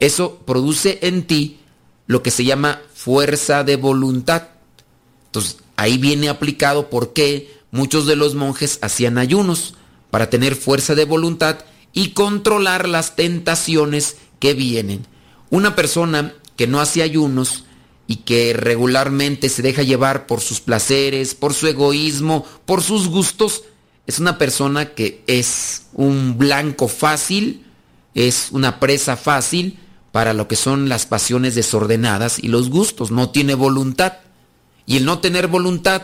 eso 0.00 0.38
produce 0.46 0.98
en 1.02 1.26
ti 1.26 1.58
lo 2.06 2.22
que 2.22 2.30
se 2.30 2.44
llama 2.44 2.80
fuerza 2.94 3.64
de 3.64 3.76
voluntad. 3.76 4.48
Entonces, 5.26 5.58
ahí 5.76 5.98
viene 5.98 6.28
aplicado 6.28 6.90
por 6.90 7.12
qué 7.12 7.58
muchos 7.70 8.06
de 8.06 8.16
los 8.16 8.34
monjes 8.34 8.78
hacían 8.82 9.18
ayunos 9.18 9.74
para 10.10 10.30
tener 10.30 10.54
fuerza 10.56 10.94
de 10.94 11.04
voluntad 11.04 11.58
y 11.92 12.10
controlar 12.10 12.88
las 12.88 13.16
tentaciones 13.16 14.16
que 14.38 14.54
vienen. 14.54 15.06
Una 15.50 15.74
persona 15.74 16.34
que 16.56 16.66
no 16.66 16.80
hace 16.80 17.02
ayunos 17.02 17.64
y 18.06 18.16
que 18.16 18.52
regularmente 18.54 19.48
se 19.48 19.62
deja 19.62 19.82
llevar 19.82 20.26
por 20.26 20.40
sus 20.40 20.60
placeres, 20.60 21.34
por 21.34 21.54
su 21.54 21.66
egoísmo, 21.66 22.44
por 22.64 22.82
sus 22.82 23.08
gustos, 23.08 23.64
es 24.06 24.18
una 24.18 24.38
persona 24.38 24.94
que 24.94 25.22
es 25.26 25.82
un 25.92 26.38
blanco 26.38 26.88
fácil, 26.88 27.66
es 28.14 28.48
una 28.52 28.80
presa 28.80 29.18
fácil 29.18 29.78
para 30.12 30.32
lo 30.32 30.48
que 30.48 30.56
son 30.56 30.88
las 30.88 31.04
pasiones 31.04 31.54
desordenadas 31.54 32.38
y 32.38 32.48
los 32.48 32.70
gustos, 32.70 33.10
no 33.10 33.28
tiene 33.28 33.54
voluntad. 33.54 34.14
Y 34.86 34.96
el 34.96 35.04
no 35.04 35.18
tener 35.18 35.48
voluntad, 35.48 36.02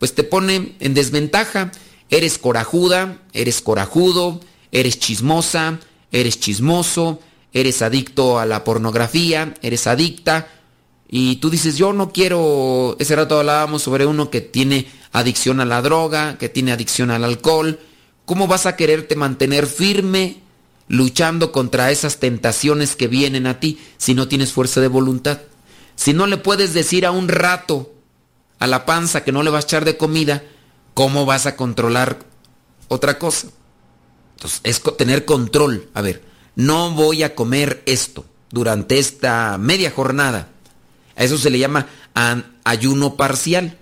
pues 0.00 0.16
te 0.16 0.24
pone 0.24 0.74
en 0.80 0.94
desventaja. 0.94 1.70
Eres 2.10 2.38
corajuda, 2.38 3.18
eres 3.32 3.60
corajudo, 3.60 4.40
eres 4.72 4.98
chismosa, 4.98 5.78
eres 6.10 6.40
chismoso, 6.40 7.20
eres 7.52 7.82
adicto 7.82 8.38
a 8.38 8.46
la 8.46 8.64
pornografía, 8.64 9.54
eres 9.62 9.86
adicta. 9.86 10.48
Y 11.08 11.36
tú 11.36 11.50
dices, 11.50 11.76
yo 11.76 11.92
no 11.92 12.12
quiero, 12.12 12.96
ese 12.98 13.16
rato 13.16 13.38
hablábamos 13.38 13.82
sobre 13.82 14.06
uno 14.06 14.30
que 14.30 14.40
tiene 14.40 14.86
adicción 15.12 15.60
a 15.60 15.64
la 15.64 15.82
droga, 15.82 16.38
que 16.38 16.48
tiene 16.48 16.72
adicción 16.72 17.10
al 17.10 17.24
alcohol. 17.24 17.80
¿Cómo 18.24 18.46
vas 18.46 18.66
a 18.66 18.76
quererte 18.76 19.16
mantener 19.16 19.66
firme 19.66 20.40
luchando 20.86 21.52
contra 21.52 21.90
esas 21.90 22.18
tentaciones 22.18 22.96
que 22.96 23.08
vienen 23.08 23.46
a 23.46 23.60
ti 23.60 23.78
si 23.96 24.14
no 24.14 24.28
tienes 24.28 24.52
fuerza 24.52 24.80
de 24.80 24.88
voluntad? 24.88 25.40
Si 25.96 26.12
no 26.12 26.26
le 26.26 26.36
puedes 26.36 26.74
decir 26.74 27.06
a 27.06 27.10
un 27.10 27.28
rato 27.28 27.92
a 28.58 28.66
la 28.66 28.84
panza 28.84 29.24
que 29.24 29.32
no 29.32 29.42
le 29.42 29.50
vas 29.50 29.64
a 29.64 29.66
echar 29.66 29.84
de 29.84 29.96
comida, 29.96 30.42
¿cómo 30.98 31.26
vas 31.26 31.46
a 31.46 31.54
controlar 31.54 32.18
otra 32.88 33.20
cosa? 33.20 33.46
Entonces, 34.34 34.60
es 34.64 34.82
tener 34.96 35.24
control. 35.24 35.88
A 35.94 36.02
ver, 36.02 36.24
no 36.56 36.90
voy 36.90 37.22
a 37.22 37.36
comer 37.36 37.84
esto 37.86 38.24
durante 38.50 38.98
esta 38.98 39.58
media 39.58 39.92
jornada. 39.92 40.48
A 41.14 41.22
eso 41.22 41.38
se 41.38 41.50
le 41.50 41.60
llama 41.60 41.86
ayuno 42.64 43.14
parcial. 43.14 43.78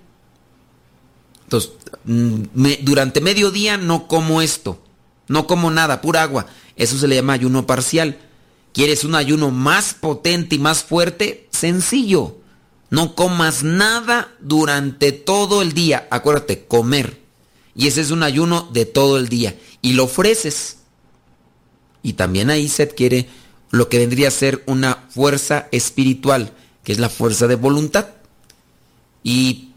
Entonces, 1.45 1.73
mm, 2.05 2.35
me- 2.53 2.81
durante 2.83 3.23
medio 3.23 3.51
día 3.51 3.79
no 3.79 4.09
como 4.09 4.43
esto. 4.43 4.83
No 5.27 5.47
como 5.47 5.71
nada, 5.71 6.03
pura 6.03 6.23
agua. 6.23 6.45
Eso 6.77 6.99
se 6.99 7.09
le 7.09 7.15
llama 7.15 7.33
ayuno 7.33 7.67
parcial. 7.67 8.19
¿Quieres 8.75 9.05
un 9.05 9.15
ayuno 9.15 9.51
más 9.51 9.95
potente 9.95 10.57
y 10.57 10.59
más 10.59 10.85
fuerte? 10.85 11.49
Sencillo. 11.51 12.37
No 12.91 13.15
comas 13.15 13.63
nada 13.63 14.33
durante 14.41 15.13
todo 15.13 15.63
el 15.63 15.73
día. 15.73 16.07
Acuérdate, 16.11 16.67
comer. 16.67 17.21
Y 17.75 17.89
ese 17.89 18.01
es 18.01 18.11
un 18.11 18.23
ayuno 18.23 18.69
de 18.73 18.87
todo 18.87 19.19
el 19.19 19.29
día. 19.29 19.57
Y 19.83 19.95
lo 19.95 20.05
ofreces. 20.05 20.79
Y 22.03 22.15
también 22.15 22.51
ahí 22.51 22.69
se 22.69 22.85
adquiere 22.85 23.29
lo 23.71 23.89
que 23.89 23.99
vendría 23.99 24.29
a 24.29 24.33
ser 24.33 24.63
una 24.67 25.07
fuerza 25.11 25.69
espiritual, 25.73 26.53
que 26.85 26.93
es 26.93 26.99
la 26.99 27.09
fuerza 27.09 27.47
de 27.49 27.57
voluntad. 27.57 28.09
Y 29.23 29.71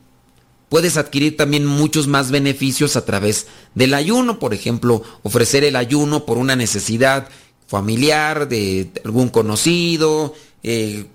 puedes 0.69 0.95
adquirir 0.95 1.35
también 1.35 1.65
muchos 1.65 2.07
más 2.07 2.29
beneficios 2.29 2.95
a 2.95 3.05
través 3.05 3.47
del 3.73 3.95
ayuno. 3.95 4.37
Por 4.37 4.53
ejemplo, 4.53 5.03
ofrecer 5.23 5.63
el 5.63 5.75
ayuno 5.75 6.25
por 6.25 6.37
una 6.37 6.55
necesidad 6.55 7.27
familiar, 7.67 8.47
de 8.47 8.91
algún 9.03 9.29
conocido, 9.29 10.33
eh, 10.63 11.07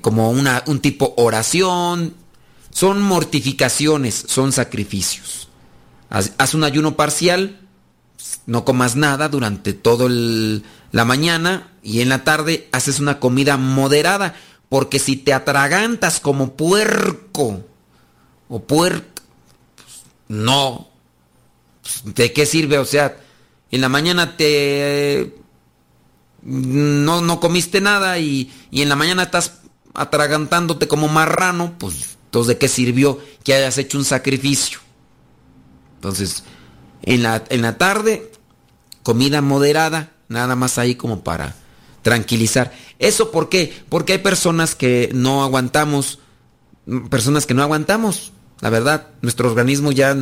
como 0.00 0.30
una, 0.30 0.62
un 0.66 0.80
tipo 0.80 1.14
oración. 1.16 2.14
Son 2.70 3.02
mortificaciones, 3.02 4.24
son 4.26 4.52
sacrificios. 4.52 5.48
Haz, 6.10 6.54
un 6.54 6.64
ayuno 6.64 6.96
parcial, 6.96 7.60
no 8.46 8.64
comas 8.64 8.96
nada 8.96 9.28
durante 9.28 9.72
toda 9.72 10.08
la 10.08 11.04
mañana 11.04 11.72
y 11.82 12.00
en 12.00 12.08
la 12.08 12.24
tarde 12.24 12.68
haces 12.72 13.00
una 13.00 13.18
comida 13.18 13.56
moderada, 13.56 14.36
porque 14.68 14.98
si 14.98 15.16
te 15.16 15.32
atragantas 15.32 16.20
como 16.20 16.54
puerco 16.54 17.64
o 18.48 18.62
puerco, 18.62 19.04
pues, 19.76 20.04
no, 20.28 20.88
¿de 22.04 22.32
qué 22.32 22.46
sirve? 22.46 22.78
O 22.78 22.84
sea, 22.84 23.16
en 23.70 23.80
la 23.80 23.88
mañana 23.88 24.36
te... 24.36 25.34
No, 26.42 27.22
no 27.22 27.40
comiste 27.40 27.80
nada 27.80 28.18
y, 28.18 28.52
y 28.70 28.82
en 28.82 28.88
la 28.88 28.96
mañana 28.96 29.22
estás 29.24 29.63
atragantándote 29.94 30.88
como 30.88 31.08
marrano, 31.08 31.74
pues 31.78 32.16
entonces 32.26 32.48
¿de 32.48 32.58
qué 32.58 32.68
sirvió 32.68 33.20
que 33.42 33.54
hayas 33.54 33.78
hecho 33.78 33.96
un 33.96 34.04
sacrificio? 34.04 34.80
Entonces, 35.96 36.44
en 37.02 37.22
la, 37.22 37.44
en 37.48 37.62
la 37.62 37.78
tarde, 37.78 38.30
comida 39.02 39.40
moderada, 39.40 40.12
nada 40.28 40.56
más 40.56 40.78
ahí 40.78 40.96
como 40.96 41.22
para 41.22 41.54
tranquilizar. 42.02 42.72
¿Eso 42.98 43.30
por 43.30 43.48
qué? 43.48 43.72
Porque 43.88 44.14
hay 44.14 44.18
personas 44.18 44.74
que 44.74 45.10
no 45.14 45.42
aguantamos, 45.42 46.18
personas 47.08 47.46
que 47.46 47.54
no 47.54 47.62
aguantamos, 47.62 48.32
la 48.60 48.70
verdad, 48.70 49.08
nuestro 49.22 49.48
organismo 49.48 49.92
ya 49.92 50.16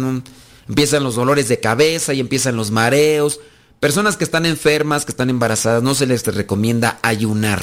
empiezan 0.68 1.04
los 1.04 1.14
dolores 1.14 1.48
de 1.48 1.60
cabeza 1.60 2.14
y 2.14 2.20
empiezan 2.20 2.56
los 2.56 2.70
mareos. 2.70 3.40
Personas 3.80 4.16
que 4.16 4.24
están 4.24 4.46
enfermas, 4.46 5.04
que 5.04 5.12
están 5.12 5.30
embarazadas, 5.30 5.82
no 5.82 5.94
se 5.94 6.06
les 6.06 6.26
recomienda 6.26 6.98
ayunar. 7.02 7.62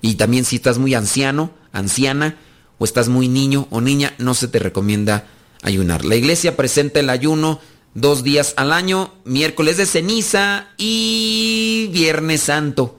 Y 0.00 0.14
también 0.14 0.44
si 0.44 0.56
estás 0.56 0.78
muy 0.78 0.94
anciano, 0.94 1.50
anciana, 1.72 2.36
o 2.78 2.84
estás 2.84 3.08
muy 3.08 3.28
niño 3.28 3.68
o 3.70 3.80
niña, 3.80 4.14
no 4.18 4.34
se 4.34 4.48
te 4.48 4.58
recomienda 4.58 5.26
ayunar. 5.62 6.04
La 6.04 6.16
iglesia 6.16 6.56
presenta 6.56 7.00
el 7.00 7.10
ayuno 7.10 7.60
dos 7.94 8.22
días 8.22 8.54
al 8.56 8.72
año, 8.72 9.12
miércoles 9.24 9.76
de 9.76 9.86
ceniza 9.86 10.68
y 10.78 11.90
viernes 11.92 12.42
santo. 12.42 12.98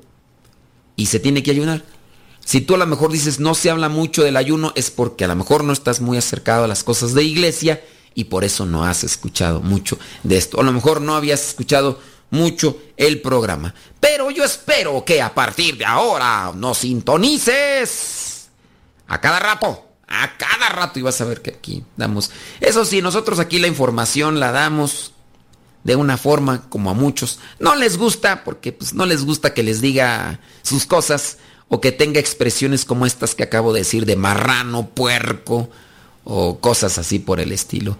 Y 0.95 1.07
se 1.07 1.19
tiene 1.19 1.41
que 1.41 1.51
ayunar. 1.51 1.83
Si 2.45 2.61
tú 2.61 2.75
a 2.75 2.77
lo 2.77 2.85
mejor 2.85 3.11
dices 3.11 3.39
no 3.39 3.55
se 3.55 3.69
habla 3.69 3.89
mucho 3.89 4.23
del 4.23 4.37
ayuno, 4.37 4.73
es 4.75 4.91
porque 4.91 5.25
a 5.25 5.27
lo 5.27 5.35
mejor 5.35 5.63
no 5.63 5.73
estás 5.73 6.01
muy 6.01 6.17
acercado 6.17 6.65
a 6.65 6.67
las 6.67 6.83
cosas 6.83 7.13
de 7.13 7.23
iglesia 7.23 7.81
y 8.13 8.25
por 8.25 8.43
eso 8.43 8.65
no 8.65 8.83
has 8.83 9.03
escuchado 9.03 9.61
mucho 9.61 9.97
de 10.23 10.37
esto. 10.37 10.59
A 10.59 10.63
lo 10.63 10.73
mejor 10.73 11.01
no 11.01 11.15
habías 11.15 11.47
escuchado 11.47 11.99
mucho 12.31 12.81
el 12.97 13.21
programa. 13.21 13.73
Pero 13.99 14.31
yo 14.31 14.43
espero 14.43 15.05
que 15.05 15.21
a 15.21 15.33
partir 15.33 15.77
de 15.77 15.85
ahora 15.85 16.51
nos 16.55 16.79
sintonices 16.79 18.49
a 19.07 19.21
cada 19.21 19.39
rato. 19.39 19.85
A 20.07 20.37
cada 20.37 20.69
rato 20.69 20.99
y 20.99 21.03
vas 21.03 21.21
a 21.21 21.25
ver 21.25 21.41
que 21.41 21.51
aquí 21.51 21.85
damos. 21.95 22.31
Eso 22.59 22.83
sí, 22.83 23.01
nosotros 23.01 23.39
aquí 23.39 23.59
la 23.59 23.67
información 23.67 24.39
la 24.39 24.51
damos 24.51 25.13
de 25.83 25.95
una 25.95 26.17
forma 26.17 26.69
como 26.69 26.91
a 26.91 26.93
muchos 26.93 27.39
no 27.57 27.75
les 27.75 27.97
gusta 27.97 28.43
porque 28.43 28.71
pues 28.71 28.93
no 28.93 29.07
les 29.07 29.25
gusta 29.25 29.55
que 29.55 29.63
les 29.63 29.81
diga 29.81 30.39
sus 30.61 30.85
cosas 30.85 31.39
o 31.69 31.81
que 31.81 31.91
tenga 31.91 32.19
expresiones 32.19 32.85
como 32.85 33.07
estas 33.07 33.33
que 33.33 33.41
acabo 33.41 33.73
de 33.73 33.79
decir 33.79 34.05
de 34.05 34.15
marrano, 34.15 34.89
puerco 34.89 35.69
o 36.23 36.59
cosas 36.59 36.97
así 36.97 37.17
por 37.17 37.39
el 37.39 37.51
estilo. 37.51 37.97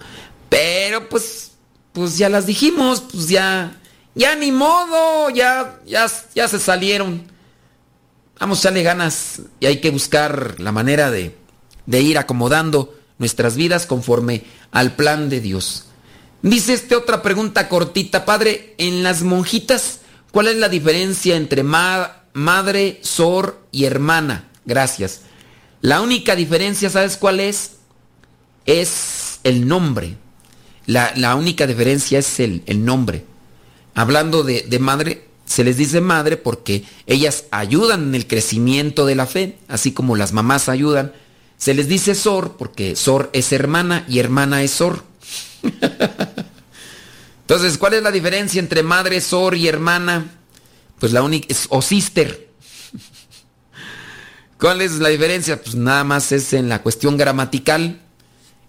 Pero 0.50 1.10
pues 1.10 1.52
pues 1.94 2.18
ya 2.18 2.30
las 2.30 2.46
dijimos, 2.46 3.02
pues 3.12 3.28
ya 3.28 3.81
ya 4.16 4.36
ni 4.36 4.52
modo, 4.52 5.30
ya 5.30 5.80
ya 5.86 6.08
ya 6.36 6.48
se 6.48 6.60
salieron. 6.60 7.30
Vamos 8.40 8.66
a 8.66 8.70
darle 8.70 8.84
ganas 8.84 9.42
y 9.60 9.68
hay 9.68 9.80
que 9.82 9.92
buscar 9.92 10.60
la 10.60 10.72
manera 10.72 11.12
de 11.12 11.36
de 11.86 12.02
ir 12.02 12.18
acomodando 12.18 12.96
nuestras 13.18 13.56
vidas 13.56 13.86
conforme 13.86 14.44
al 14.72 14.96
plan 14.96 15.30
de 15.30 15.42
Dios. 15.42 15.86
Dice 16.42 16.74
este 16.74 16.96
otra 16.96 17.22
pregunta 17.22 17.70
cortita, 17.70 18.26
padre, 18.26 18.74
en 18.78 19.04
las 19.04 19.22
monjitas, 19.22 20.00
¿cuál 20.32 20.48
es 20.48 20.56
la 20.58 20.70
diferencia 20.70 21.36
entre 21.36 21.62
ma 21.64 22.24
madre, 22.34 23.00
sor 23.04 23.62
y 23.72 23.86
hermana? 23.86 24.50
Gracias. 24.66 25.22
La 25.82 26.02
única 26.02 26.36
diferencia, 26.36 26.90
¿sabes 26.90 27.18
cuál 27.18 27.40
es? 27.40 27.74
Es 28.66 29.40
el 29.44 29.68
nombre. 29.68 30.18
La, 30.88 31.14
la 31.16 31.36
única 31.36 31.68
diferencia 31.68 32.20
es 32.20 32.40
el, 32.40 32.64
el 32.66 32.84
nombre. 32.84 33.26
Hablando 33.94 34.44
de, 34.44 34.62
de 34.64 34.80
madre, 34.80 35.26
se 35.46 35.64
les 35.64 35.78
dice 35.78 36.00
madre 36.00 36.38
porque 36.38 36.86
ellas 37.08 37.46
ayudan 37.52 38.04
en 38.04 38.16
el 38.16 38.28
crecimiento 38.28 39.06
de 39.06 39.16
la 39.16 39.26
fe, 39.26 39.58
así 39.68 39.92
como 39.92 40.16
las 40.16 40.32
mamás 40.32 40.70
ayudan. 40.70 41.14
Se 41.58 41.74
les 41.74 41.88
dice 41.88 42.16
Sor 42.16 42.56
porque 42.58 42.96
Sor 42.96 43.30
es 43.34 43.52
hermana 43.52 44.06
y 44.08 44.20
hermana 44.20 44.64
es 44.64 44.72
Sor. 44.72 45.04
Entonces, 47.42 47.78
¿cuál 47.78 47.96
es 47.96 48.04
la 48.04 48.12
diferencia 48.12 48.60
entre 48.60 48.82
madre, 48.82 49.20
Sor 49.20 49.56
y 49.56 49.68
hermana? 49.68 50.38
Pues 51.00 51.12
la 51.12 51.22
única 51.22 51.48
es 51.50 51.68
o 51.70 51.82
sister. 51.82 52.48
¿Cuál 54.58 54.82
es 54.82 54.94
la 54.94 55.10
diferencia? 55.10 55.62
Pues 55.62 55.76
nada 55.76 56.06
más 56.06 56.32
es 56.32 56.54
en 56.54 56.70
la 56.70 56.82
cuestión 56.82 57.18
gramatical. 57.18 58.00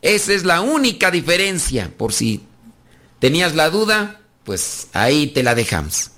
Esa 0.01 0.33
es 0.33 0.45
la 0.45 0.63
única 0.63 1.13
diferencia. 1.13 1.93
Por 1.97 2.13
si 2.13 2.43
tenías 3.21 3.55
la 3.55 3.71
duda, 3.71 4.22
pues 4.45 4.89
ahí 4.93 5.29
te 5.29 5.43
la 5.43 5.55
dejamos. 5.55 6.11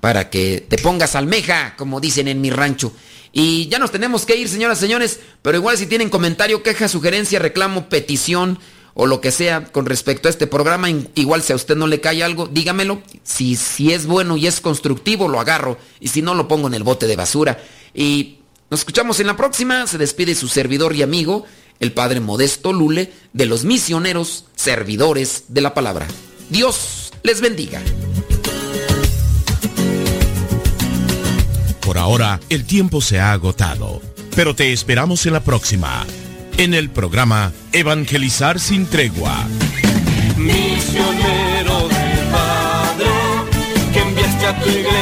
Para 0.00 0.30
que 0.30 0.64
te 0.66 0.78
pongas 0.78 1.14
almeja, 1.14 1.74
como 1.76 2.00
dicen 2.00 2.28
en 2.28 2.40
mi 2.40 2.50
rancho. 2.50 2.92
Y 3.32 3.68
ya 3.68 3.78
nos 3.78 3.92
tenemos 3.92 4.24
que 4.24 4.36
ir, 4.36 4.48
señoras 4.48 4.78
y 4.78 4.82
señores, 4.82 5.20
pero 5.42 5.58
igual 5.58 5.76
si 5.76 5.86
tienen 5.86 6.10
comentario, 6.10 6.62
queja, 6.62 6.88
sugerencia, 6.88 7.38
reclamo, 7.38 7.88
petición 7.88 8.58
o 8.94 9.06
lo 9.06 9.20
que 9.20 9.30
sea 9.30 9.66
con 9.66 9.86
respecto 9.86 10.28
a 10.28 10.30
este 10.30 10.46
programa, 10.46 10.88
igual 11.14 11.42
si 11.42 11.52
a 11.52 11.56
usted 11.56 11.76
no 11.76 11.86
le 11.86 12.00
cae 12.00 12.24
algo, 12.24 12.46
dígamelo. 12.46 13.02
Si, 13.22 13.56
si 13.56 13.92
es 13.92 14.06
bueno 14.06 14.36
y 14.36 14.46
es 14.46 14.60
constructivo, 14.60 15.28
lo 15.28 15.40
agarro. 15.40 15.78
Y 16.00 16.08
si 16.08 16.22
no, 16.22 16.34
lo 16.34 16.48
pongo 16.48 16.66
en 16.66 16.74
el 16.74 16.82
bote 16.82 17.06
de 17.06 17.16
basura. 17.16 17.62
Y 17.94 18.38
nos 18.68 18.80
escuchamos 18.80 19.20
en 19.20 19.28
la 19.28 19.36
próxima. 19.36 19.86
Se 19.86 19.98
despide 19.98 20.34
su 20.34 20.48
servidor 20.48 20.94
y 20.96 21.02
amigo, 21.02 21.44
el 21.78 21.92
Padre 21.92 22.20
Modesto 22.20 22.72
Lule, 22.72 23.12
de 23.32 23.46
los 23.46 23.64
misioneros 23.64 24.46
servidores 24.56 25.44
de 25.48 25.60
la 25.60 25.72
palabra. 25.72 26.06
Dios 26.50 26.99
les 27.22 27.40
bendiga. 27.40 27.80
Por 31.80 31.98
ahora, 31.98 32.40
el 32.48 32.64
tiempo 32.64 33.00
se 33.00 33.18
ha 33.18 33.32
agotado, 33.32 34.00
pero 34.36 34.54
te 34.54 34.72
esperamos 34.72 35.26
en 35.26 35.32
la 35.32 35.40
próxima, 35.40 36.06
en 36.56 36.74
el 36.74 36.90
programa 36.90 37.52
Evangelizar 37.72 38.60
sin 38.60 38.86
tregua. 38.86 39.46
Misionero 40.36 41.88
del 41.88 42.26
Padre, 42.30 43.06
que 43.92 44.00
enviaste 44.00 44.46
a 44.46 44.60
tu 44.60 44.68
iglesia 44.68 44.99